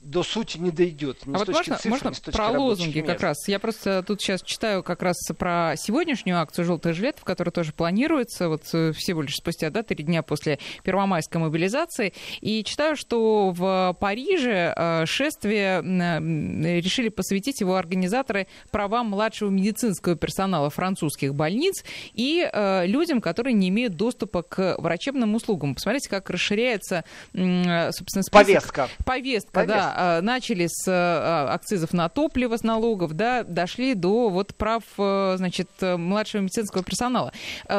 до 0.00 0.22
сути 0.22 0.58
не 0.58 0.70
дойдет. 0.70 1.26
Ни 1.26 1.34
а 1.34 1.38
вот 1.38 1.48
можно, 1.48 1.76
цифр, 1.76 1.88
можно 1.88 2.12
про 2.30 2.50
лозунги 2.50 3.00
мест. 3.00 3.08
как 3.08 3.20
раз? 3.20 3.48
Я 3.48 3.58
просто 3.58 4.04
тут 4.06 4.22
сейчас 4.22 4.42
читаю 4.42 4.84
как 4.84 5.02
раз 5.02 5.16
про 5.36 5.74
сегодняшнюю 5.76 6.38
акцию 6.38 6.66
«Желтый 6.66 6.92
жилет», 6.92 7.18
в 7.18 7.24
которой 7.24 7.50
тоже 7.50 7.72
планируется, 7.72 8.48
вот 8.48 8.62
э, 8.74 8.92
всего 8.92 9.22
лишь 9.22 9.34
спустя 9.34 9.70
да, 9.70 9.82
три 9.82 10.04
дня 10.04 10.22
после 10.22 10.60
первомайской 11.00 11.40
мобилизации. 11.40 12.12
И 12.42 12.62
читаю, 12.62 12.94
что 12.94 13.52
в 13.56 13.96
Париже 13.98 14.74
э, 14.76 15.06
шествие 15.06 15.80
решили 15.80 17.08
посвятить 17.08 17.60
его 17.60 17.76
организаторы 17.76 18.46
правам 18.70 19.08
младшего 19.08 19.48
медицинского 19.48 20.14
персонала 20.14 20.68
французских 20.68 21.34
больниц 21.34 21.84
и 22.12 22.48
э, 22.52 22.86
людям, 22.86 23.22
которые 23.22 23.54
не 23.54 23.70
имеют 23.70 23.96
доступа 23.96 24.42
к 24.42 24.76
врачебным 24.78 25.34
услугам. 25.34 25.74
Посмотрите, 25.74 26.10
как 26.10 26.28
расширяется, 26.28 27.04
собственно, 27.32 28.22
список. 28.22 28.32
Повестка. 28.32 28.88
Повестка, 29.06 29.52
Повестка. 29.52 29.94
да. 29.96 30.18
Э, 30.18 30.20
начали 30.20 30.66
с 30.68 31.50
акцизов 31.50 31.94
на 31.94 32.08
топливо, 32.10 32.56
с 32.58 32.62
налогов, 32.62 33.14
да, 33.14 33.42
дошли 33.42 33.94
до 33.94 34.28
вот 34.28 34.54
прав, 34.54 34.82
значит, 34.96 35.70
младшего 35.80 36.42
медицинского 36.42 36.84
персонала. 36.84 37.32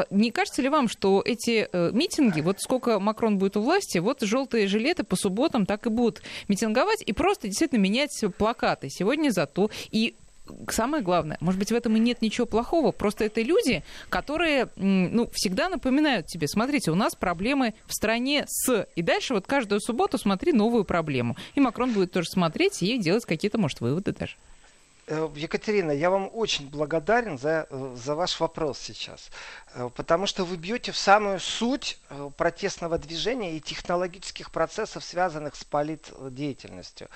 Не 0.10 0.32
кажется 0.32 0.62
ли 0.62 0.70
вам, 0.70 0.88
что 0.88 1.22
эти 1.24 1.70
митинги, 1.94 2.42
вот 2.42 2.60
сколько 2.60 3.00
Макрон 3.02 3.38
будет 3.38 3.58
у 3.58 3.62
власти, 3.62 3.98
вот 3.98 4.22
желтые 4.22 4.68
жилеты 4.68 5.04
по 5.04 5.16
субботам 5.16 5.66
так 5.66 5.86
и 5.88 5.90
будут 5.90 6.22
митинговать 6.48 7.02
и 7.06 7.14
просто 7.14 7.48
действительно 7.48 7.80
менять 7.80 8.12
плакаты. 8.38 8.90
Сегодня 8.90 9.32
за 9.32 9.46
то. 9.46 9.70
И 9.92 10.16
самое 10.70 11.04
главное, 11.04 11.38
может 11.40 11.60
быть, 11.60 11.72
в 11.72 11.76
этом 11.76 11.96
и 11.96 12.00
нет 12.00 12.22
ничего 12.22 12.46
плохого, 12.46 12.92
просто 12.92 13.26
это 13.26 13.42
люди, 13.42 13.84
которые, 14.10 14.70
ну, 14.76 15.30
всегда 15.34 15.70
напоминают 15.70 16.28
тебе, 16.28 16.48
смотрите, 16.48 16.92
у 16.92 16.96
нас 16.96 17.16
проблемы 17.16 17.74
в 17.86 17.94
стране 17.94 18.46
с... 18.48 18.88
И 18.96 19.02
дальше 19.02 19.34
вот 19.34 19.48
каждую 19.48 19.82
субботу 19.82 20.18
смотри 20.18 20.54
новую 20.54 20.84
проблему. 20.84 21.38
И 21.56 21.60
Макрон 21.60 21.94
будет 21.94 22.12
тоже 22.12 22.30
смотреть 22.30 22.82
и 22.82 22.98
делать 22.98 23.26
какие-то, 23.26 23.58
может, 23.58 23.82
выводы 23.82 24.14
даже. 24.14 24.36
Э, 25.08 25.30
Екатерина, 25.36 25.92
я 25.92 26.10
вам 26.10 26.30
очень 26.34 26.70
благодарен 26.70 27.38
за, 27.38 27.68
э, 27.70 27.96
за 28.02 28.16
ваш 28.16 28.40
вопрос 28.40 28.80
сейчас. 28.80 29.30
Э, 29.74 29.90
потому 29.96 30.26
что 30.26 30.44
вы 30.44 30.58
бьете 30.58 30.92
в 30.92 30.98
самую 30.98 31.40
суть 31.40 32.00
э, 32.10 32.30
протестного 32.36 32.98
движения 32.98 33.56
и 33.56 33.60
технологических 33.60 34.52
процессов, 34.52 35.04
связанных 35.04 35.56
с 35.56 35.64
политдеятельностью. 35.64 37.08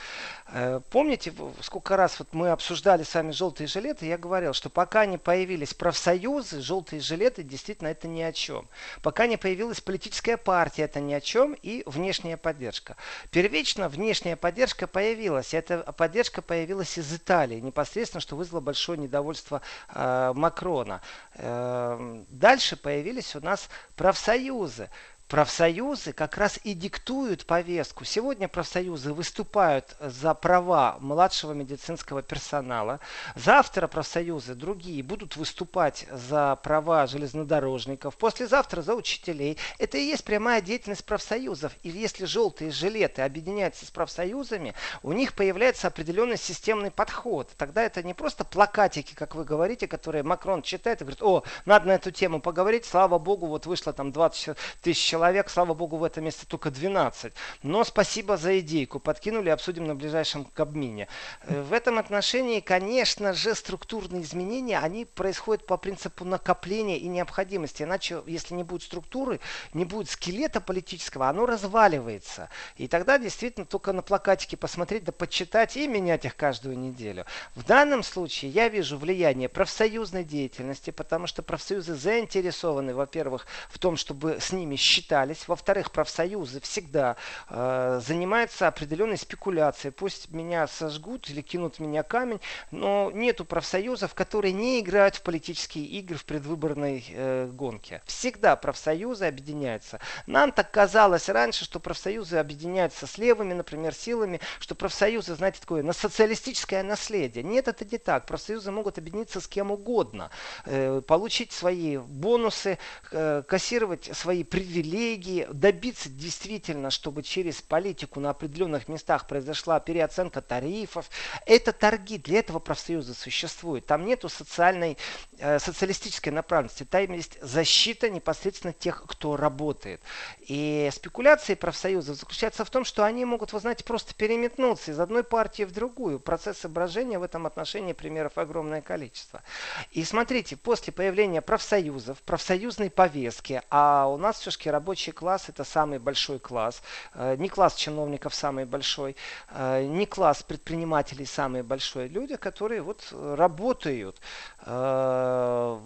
Э, 0.47 0.79
помните, 0.89 1.33
сколько 1.61 1.97
раз 1.97 2.19
вот 2.19 2.29
мы 2.33 2.49
обсуждали 2.49 3.03
с 3.03 3.13
вами 3.13 3.31
желтые 3.31 3.67
жилеты, 3.67 4.05
я 4.05 4.17
говорил, 4.17 4.53
что 4.53 4.69
пока 4.69 5.05
не 5.05 5.17
появились 5.17 5.73
профсоюзы, 5.73 6.61
желтые 6.61 7.01
жилеты 7.01 7.43
действительно 7.43 7.89
это 7.89 8.07
ни 8.07 8.21
о 8.21 8.31
чем. 8.31 8.69
Пока 9.01 9.27
не 9.27 9.37
появилась 9.37 9.81
политическая 9.81 10.37
партия, 10.37 10.83
это 10.83 10.99
ни 10.99 11.13
о 11.13 11.21
чем, 11.21 11.53
и 11.61 11.83
внешняя 11.85 12.37
поддержка. 12.37 12.95
Первично 13.31 13.89
внешняя 13.89 14.35
поддержка 14.35 14.87
появилась, 14.87 15.53
эта 15.53 15.79
поддержка 15.93 16.41
появилась 16.41 16.97
из 16.97 17.13
Италии, 17.13 17.59
непосредственно, 17.59 18.21
что 18.21 18.35
вызвало 18.35 18.61
большое 18.61 18.97
недовольство 18.97 19.61
э, 19.93 20.31
Макрона. 20.35 21.01
Э, 21.33 22.23
Дальше 22.45 22.75
появились 22.75 23.35
у 23.35 23.39
нас 23.41 23.69
профсоюзы. 23.95 24.91
Профсоюзы 25.27 26.13
как 26.13 26.37
раз 26.37 26.59
и 26.63 26.73
диктуют 26.73 27.45
повестку. 27.45 28.05
Сегодня 28.05 28.47
профсоюзы 28.47 29.13
выступают 29.13 29.95
за 29.99 30.33
права 30.33 30.97
младшего 30.99 31.53
медицинского 31.53 32.21
персонала. 32.21 32.99
Завтра 33.35 33.87
профсоюзы 33.87 34.53
другие 34.53 35.01
будут 35.01 35.35
выступать 35.35 36.05
за 36.11 36.55
права 36.57 37.07
железнодорожников. 37.07 38.17
Послезавтра 38.17 38.81
за 38.81 38.95
учителей. 38.95 39.57
Это 39.79 39.97
и 39.97 40.05
есть 40.05 40.23
прямая 40.23 40.61
деятельность 40.61 41.05
профсоюзов. 41.05 41.73
И 41.81 41.89
если 41.89 42.25
желтые 42.25 42.71
жилеты 42.71 43.23
объединяются 43.23 43.85
с 43.85 43.91
профсоюзами, 43.91 44.75
у 45.01 45.11
них 45.11 45.33
появляется 45.33 45.87
определенный 45.87 46.37
системный 46.37 46.91
подход. 46.91 47.49
Тогда 47.57 47.81
это 47.81 48.03
не 48.03 48.13
просто 48.13 48.45
плакатики, 48.45 49.15
как 49.15 49.33
вы 49.33 49.43
говорите, 49.43 49.87
которые 49.87 50.23
Макрон 50.23 50.61
читает 50.61 51.01
и 51.01 51.03
говорит, 51.03 51.23
о, 51.23 51.43
надо 51.65 51.87
на 51.87 51.91
эту 51.93 52.11
тему 52.11 52.41
поговорить, 52.41 52.85
слава 52.85 53.17
богу, 53.17 53.47
вот 53.47 53.65
вышло 53.65 53.91
там 53.91 54.11
20 54.11 54.55
тысяч 54.81 55.14
человек, 55.15 55.49
слава 55.49 55.73
богу, 55.73 55.95
в 55.95 56.03
этом 56.03 56.25
месте 56.25 56.45
только 56.45 56.69
12. 56.69 57.31
Но 57.63 57.85
спасибо 57.85 58.35
за 58.35 58.59
идейку, 58.59 58.99
подкинули, 58.99 59.49
обсудим 59.49 59.85
на 59.85 59.95
ближайшем 59.95 60.43
Кабмине. 60.43 61.07
Э, 61.43 61.61
в 61.61 61.71
этом 61.71 61.99
отношении, 61.99 62.59
конечно 62.59 63.31
же, 63.31 63.55
структурные 63.55 64.23
изменения, 64.23 64.77
они 64.77 65.05
происходят 65.05 65.65
по 65.65 65.77
принципу 65.77 66.25
накопления 66.25 66.97
и 66.97 67.07
необходимости. 67.07 67.83
Иначе, 67.83 68.23
если 68.25 68.55
не 68.55 68.63
будет 68.63 68.83
структуры, 68.83 69.39
не 69.73 69.85
будет 69.85 70.09
скелета 70.09 70.59
политического, 70.59 71.29
оно 71.29 71.45
разваливается. 71.45 72.49
И 72.75 72.89
тогда 72.89 73.17
действительно 73.17 73.65
только 73.65 73.93
на 73.93 74.01
плакатике 74.01 74.57
посмотреть, 74.57 75.05
да 75.05 75.13
почитать 75.13 75.77
и 75.77 75.87
менять 75.87 76.25
их 76.25 76.35
каждую 76.35 76.77
неделю. 76.77 77.25
В 77.55 77.63
данном 77.63 78.03
случае 78.03 78.51
я 78.51 78.67
вижу 78.67 78.97
влияние 78.97 79.47
профсоюзной 79.47 80.25
деятельности, 80.25 80.89
потому 80.89 81.25
что 81.25 81.41
профсоюзы 81.41 81.95
заинтересованы, 81.95 82.93
во-первых, 82.93 83.47
в 83.69 83.79
том, 83.79 83.95
чтобы 83.95 84.39
с 84.41 84.51
ними 84.51 84.75
считать 84.75 85.04
считались. 85.05 85.47
Во-вторых, 85.47 85.91
профсоюзы 85.91 86.59
всегда 86.61 87.15
э, 87.49 88.01
занимаются 88.03 88.67
определенной 88.67 89.17
спекуляцией. 89.17 89.91
Пусть 89.91 90.31
меня 90.31 90.67
сожгут 90.67 91.29
или 91.29 91.41
кинут 91.41 91.75
в 91.75 91.79
меня 91.79 92.01
камень, 92.01 92.39
но 92.71 93.11
нету 93.13 93.45
профсоюзов, 93.45 94.15
которые 94.15 94.51
не 94.51 94.79
играют 94.79 95.15
в 95.15 95.21
политические 95.21 95.85
игры 95.85 96.17
в 96.17 96.25
предвыборной 96.25 97.05
э, 97.07 97.47
гонке. 97.53 98.01
Всегда 98.05 98.55
профсоюзы 98.55 99.25
объединяются. 99.25 99.99
Нам 100.25 100.51
так 100.51 100.71
казалось 100.71 101.29
раньше, 101.29 101.65
что 101.65 101.79
профсоюзы 101.79 102.37
объединяются 102.37 103.05
с 103.05 103.17
левыми, 103.17 103.53
например, 103.53 103.93
силами, 103.93 104.39
что 104.59 104.73
профсоюзы, 104.73 105.35
знаете, 105.35 105.59
такое 105.61 105.83
на 105.83 105.93
социалистическое 105.93 106.81
наследие. 106.83 107.43
Нет, 107.43 107.67
это 107.67 107.85
не 107.85 107.97
так. 107.99 108.25
Профсоюзы 108.25 108.71
могут 108.71 108.97
объединиться 108.97 109.39
с 109.39 109.47
кем 109.47 109.71
угодно, 109.71 110.31
э, 110.65 111.01
получить 111.05 111.51
свои 111.51 111.97
бонусы, 111.97 112.79
э, 113.11 113.43
кассировать 113.47 114.09
свои 114.15 114.43
привилегии 114.43 114.94
привилегии, 114.95 115.47
добиться 115.51 116.09
действительно, 116.09 116.89
чтобы 116.89 117.21
через 117.21 117.61
политику 117.61 118.19
на 118.19 118.29
определенных 118.29 118.87
местах 118.87 119.27
произошла 119.27 119.79
переоценка 119.79 120.41
тарифов. 120.41 121.09
Это 121.45 121.73
торги, 121.73 122.17
для 122.17 122.39
этого 122.39 122.59
профсоюзы 122.59 123.13
существуют. 123.13 123.85
Там 123.85 124.05
нету 124.05 124.29
социальной, 124.29 124.97
э, 125.37 125.59
социалистической 125.59 126.31
направленности, 126.31 126.85
там 126.85 127.11
есть 127.13 127.37
защита 127.41 128.09
непосредственно 128.09 128.73
тех, 128.73 129.03
кто 129.05 129.35
работает. 129.35 130.01
И 130.39 130.89
спекуляции 130.93 131.55
профсоюзов 131.55 132.17
заключаются 132.17 132.63
в 132.63 132.69
том, 132.69 132.85
что 132.85 133.03
они 133.03 133.25
могут, 133.25 133.51
вы 133.51 133.59
знаете, 133.59 133.83
просто 133.83 134.13
переметнуться 134.13 134.91
из 134.91 134.99
одной 134.99 135.23
партии 135.23 135.63
в 135.63 135.71
другую. 135.71 136.19
Процесс 136.19 136.65
брожения 136.65 137.19
в 137.19 137.23
этом 137.23 137.45
отношении 137.45 137.93
примеров 137.93 138.37
огромное 138.37 138.81
количество. 138.81 139.43
И 139.91 140.03
смотрите, 140.05 140.55
после 140.55 140.93
появления 140.93 141.41
профсоюзов, 141.41 142.17
профсоюзной 142.19 142.89
повестки, 142.89 143.61
а 143.69 144.07
у 144.07 144.17
нас 144.17 144.39
все-таки 144.39 144.69
рабочий 144.85 145.13
класс 145.13 145.49
это 145.49 145.63
самый 145.63 145.97
большой 145.97 146.37
класс, 146.37 146.83
э, 147.15 147.35
не 147.37 147.49
класс 147.49 147.73
чиновников 147.73 148.35
самый 148.35 148.65
большой, 148.65 149.15
э, 149.49 149.83
не 149.83 150.05
класс 150.05 150.43
предпринимателей 150.43 151.25
самый 151.25 151.63
большой, 151.63 152.07
люди, 152.07 152.35
которые 152.35 152.83
вот 152.83 153.11
работают. 153.11 154.21
Э, 154.67 155.79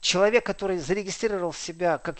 человек, 0.00 0.44
который 0.44 0.78
зарегистрировал 0.78 1.52
себя 1.52 1.98
как 1.98 2.18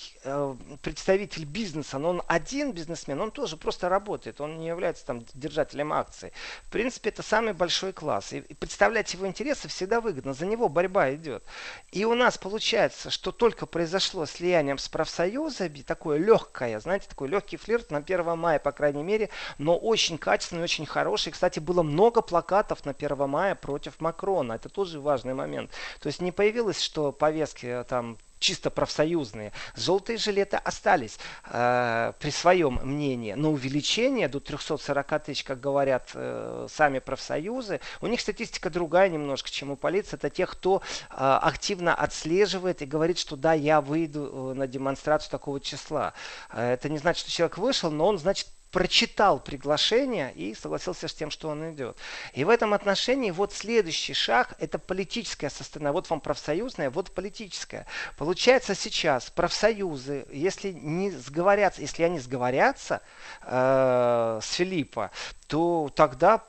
представитель 0.80 1.44
бизнеса, 1.44 1.98
но 1.98 2.10
он 2.10 2.22
один 2.28 2.72
бизнесмен, 2.72 3.20
он 3.20 3.32
тоже 3.32 3.56
просто 3.56 3.88
работает, 3.88 4.40
он 4.40 4.58
не 4.58 4.68
является 4.68 5.04
там 5.04 5.24
держателем 5.34 5.92
акций. 5.92 6.32
В 6.66 6.70
принципе, 6.70 7.10
это 7.10 7.22
самый 7.22 7.52
большой 7.52 7.92
класс. 7.92 8.32
И 8.32 8.42
представлять 8.54 9.12
его 9.12 9.26
интересы 9.26 9.66
всегда 9.66 10.00
выгодно, 10.00 10.34
за 10.34 10.46
него 10.46 10.68
борьба 10.68 11.12
идет. 11.14 11.42
И 11.90 12.04
у 12.04 12.14
нас 12.14 12.38
получается, 12.38 13.10
что 13.10 13.32
только 13.32 13.66
произошло 13.66 14.24
слиянием 14.26 14.78
с 14.78 14.88
профсоюзами, 14.88 15.82
такое 15.82 16.18
легкое, 16.18 16.78
знаете, 16.78 17.08
такой 17.08 17.28
легкий 17.28 17.56
флирт 17.56 17.90
на 17.90 17.98
1 17.98 18.38
мая, 18.38 18.60
по 18.60 18.70
крайней 18.70 19.02
мере, 19.02 19.30
но 19.58 19.76
очень 19.76 20.16
качественный, 20.18 20.62
очень 20.62 20.86
хороший. 20.86 21.32
Кстати, 21.32 21.58
было 21.58 21.82
много 21.82 22.22
плакатов 22.22 22.84
на 22.84 22.92
1 22.92 23.28
мая 23.28 23.56
против 23.56 24.00
Макрона. 24.00 24.52
Это 24.52 24.68
тоже 24.68 25.00
важный 25.00 25.34
момент. 25.34 25.72
То 26.00 26.06
есть 26.08 26.20
не 26.20 26.32
появилось, 26.32 26.80
что 26.80 27.12
повестки 27.12 27.66
э, 27.66 27.84
там 27.84 28.18
чисто 28.38 28.70
профсоюзные, 28.70 29.52
желтые 29.74 30.18
жилеты 30.18 30.56
остались 30.56 31.18
э, 31.44 32.12
при 32.18 32.30
своем 32.30 32.78
мнении. 32.82 33.34
Но 33.34 33.52
увеличение 33.52 34.28
до 34.28 34.40
340 34.40 35.22
тысяч, 35.24 35.44
как 35.44 35.60
говорят 35.60 36.10
э, 36.14 36.66
сами 36.70 36.98
профсоюзы, 36.98 37.80
у 38.00 38.06
них 38.06 38.20
статистика 38.20 38.70
другая 38.70 39.08
немножко, 39.08 39.50
чем 39.50 39.70
у 39.70 39.76
полиции. 39.76 40.16
Это 40.16 40.30
те, 40.30 40.46
кто 40.46 40.82
э, 41.10 41.14
активно 41.16 41.94
отслеживает 41.94 42.82
и 42.82 42.86
говорит, 42.86 43.18
что 43.18 43.36
да, 43.36 43.52
я 43.52 43.80
выйду 43.80 44.52
э, 44.52 44.54
на 44.54 44.66
демонстрацию 44.66 45.30
такого 45.30 45.60
числа. 45.60 46.14
Э, 46.50 46.72
это 46.72 46.88
не 46.88 46.98
значит, 46.98 47.22
что 47.22 47.30
человек 47.30 47.58
вышел, 47.58 47.90
но 47.90 48.06
он, 48.06 48.18
значит, 48.18 48.48
прочитал 48.70 49.40
приглашение 49.40 50.32
и 50.34 50.54
согласился 50.54 51.08
с 51.08 51.14
тем, 51.14 51.30
что 51.30 51.48
он 51.48 51.72
идет. 51.72 51.96
И 52.34 52.44
в 52.44 52.48
этом 52.48 52.74
отношении 52.74 53.30
вот 53.30 53.52
следующий 53.52 54.14
шаг– 54.14 54.54
это 54.58 54.78
политическое 54.78 55.50
состояние. 55.50 55.92
Вот 55.92 56.10
вам 56.10 56.20
профсоюзное, 56.20 56.90
вот 56.90 57.12
политическое. 57.12 57.86
Получается 58.16 58.74
сейчас 58.74 59.30
профсоюзы, 59.30 60.26
если 60.32 60.72
не 60.72 61.10
сговорятся, 61.10 61.80
если 61.80 62.02
они 62.02 62.18
сговорятся 62.18 63.00
э, 63.42 64.40
с 64.42 64.52
Филиппа, 64.54 65.10
то 65.48 65.90
тогда 65.94 66.42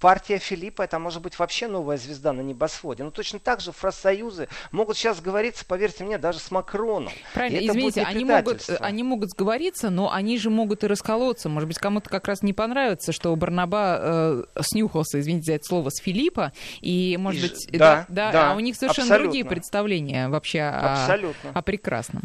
партия 0.00 0.38
Филиппа 0.38 0.82
это 0.82 0.98
может 0.98 1.20
быть 1.20 1.38
вообще 1.38 1.68
новая 1.68 1.98
звезда 1.98 2.32
на 2.32 2.40
небосводе. 2.40 3.04
Но 3.04 3.10
точно 3.10 3.38
так 3.38 3.60
же 3.60 3.70
профсоюзы 3.70 4.48
могут 4.72 4.96
сейчас 4.96 5.18
сговориться, 5.18 5.66
поверьте 5.66 6.04
мне, 6.04 6.16
даже 6.16 6.38
с 6.38 6.50
Макроном. 6.50 7.12
Правильно, 7.34 7.66
извините, 7.66 8.02
они 8.02 8.24
могут, 8.24 8.64
они 8.80 9.02
могут 9.02 9.30
сговориться, 9.30 9.90
но 9.90 10.10
они 10.10 10.38
же 10.38 10.48
могут 10.48 10.84
и 10.84 10.86
расколоться. 10.86 11.50
Может 11.50 11.68
быть, 11.68 11.78
кому-то 11.78 12.08
как 12.08 12.28
раз 12.28 12.42
не 12.42 12.54
понравится, 12.54 13.12
что 13.12 13.36
Барнаба 13.36 13.98
э, 14.00 14.44
снюхался, 14.62 15.20
извините 15.20 15.46
за 15.46 15.52
это 15.54 15.64
слово, 15.64 15.90
с 15.90 16.00
Филиппа. 16.00 16.52
И, 16.80 17.18
может 17.20 17.44
и, 17.44 17.48
быть, 17.48 17.78
да, 17.78 18.06
да, 18.08 18.32
да, 18.32 18.52
а 18.52 18.56
у 18.56 18.60
них 18.60 18.76
совершенно 18.76 19.06
абсолютно. 19.06 19.32
другие 19.32 19.44
представления 19.44 20.28
вообще 20.28 20.62
о, 20.62 21.18
о 21.52 21.62
прекрасном. 21.62 22.22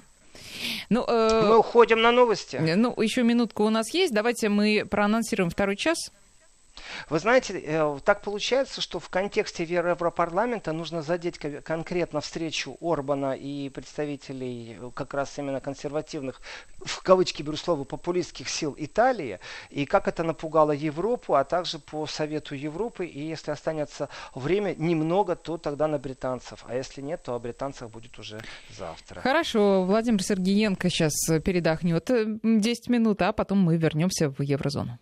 Ну, 0.90 1.04
э, 1.06 1.48
мы 1.50 1.58
уходим 1.58 2.02
на 2.02 2.12
новости. 2.12 2.56
Ну, 2.56 2.94
еще 3.02 3.24
минутка 3.24 3.62
у 3.62 3.70
нас 3.70 3.94
есть. 3.94 4.14
Давайте 4.14 4.48
мы 4.48 4.86
проанонсируем 4.90 5.50
второй 5.50 5.76
час. 5.76 5.98
Вы 7.10 7.20
знаете, 7.20 7.60
э, 7.60 8.00
так 8.04 8.22
получается, 8.22 8.82
что 8.82 9.00
в 9.00 9.10
контексте 9.10 9.64
Европарламента 9.64 10.72
нужно 10.74 11.02
задеть 11.02 11.38
конкретно 11.38 12.22
встречу 12.22 12.78
Орбана 12.82 13.34
и 13.34 13.70
представителей 13.70 14.78
э, 14.80 14.92
как 14.94 15.14
раз 15.14 15.38
именно 15.38 15.60
консервативных, 15.60 16.42
в 16.80 17.02
кавычки 17.04 17.44
беру 17.44 17.58
слово, 17.58 17.84
популистских 17.84 18.50
сил 18.50 18.76
Италии, 18.78 19.40
и 19.70 19.86
как 19.86 20.08
это 20.08 20.24
напугало 20.24 20.72
Европу, 20.72 21.36
а 21.36 21.44
также 21.44 21.80
по 21.80 22.08
Совету 22.08 22.56
Европы, 22.56 23.06
и 23.06 23.20
если 23.20 23.52
останется 23.52 24.10
время 24.34 24.76
немного, 24.78 25.36
то 25.36 25.58
тогда 25.58 25.88
на 25.88 25.98
британцев, 25.98 26.64
а 26.68 26.76
если 26.76 27.02
нет, 27.02 27.24
то 27.24 27.36
о 27.36 27.40
британцах 27.40 27.90
будет 27.90 28.18
уже 28.20 28.42
завтра. 28.78 29.22
Хорошо, 29.22 29.84
Владимир 29.84 30.24
Сергеенко 30.24 30.90
сейчас 30.90 31.14
передохнет 31.44 32.10
10 32.44 32.90
минут, 32.90 33.22
а 33.22 33.32
потом 33.34 33.60
мы 33.60 33.78
вернемся 33.78 34.30
в 34.30 34.42
еврозону. 34.42 34.98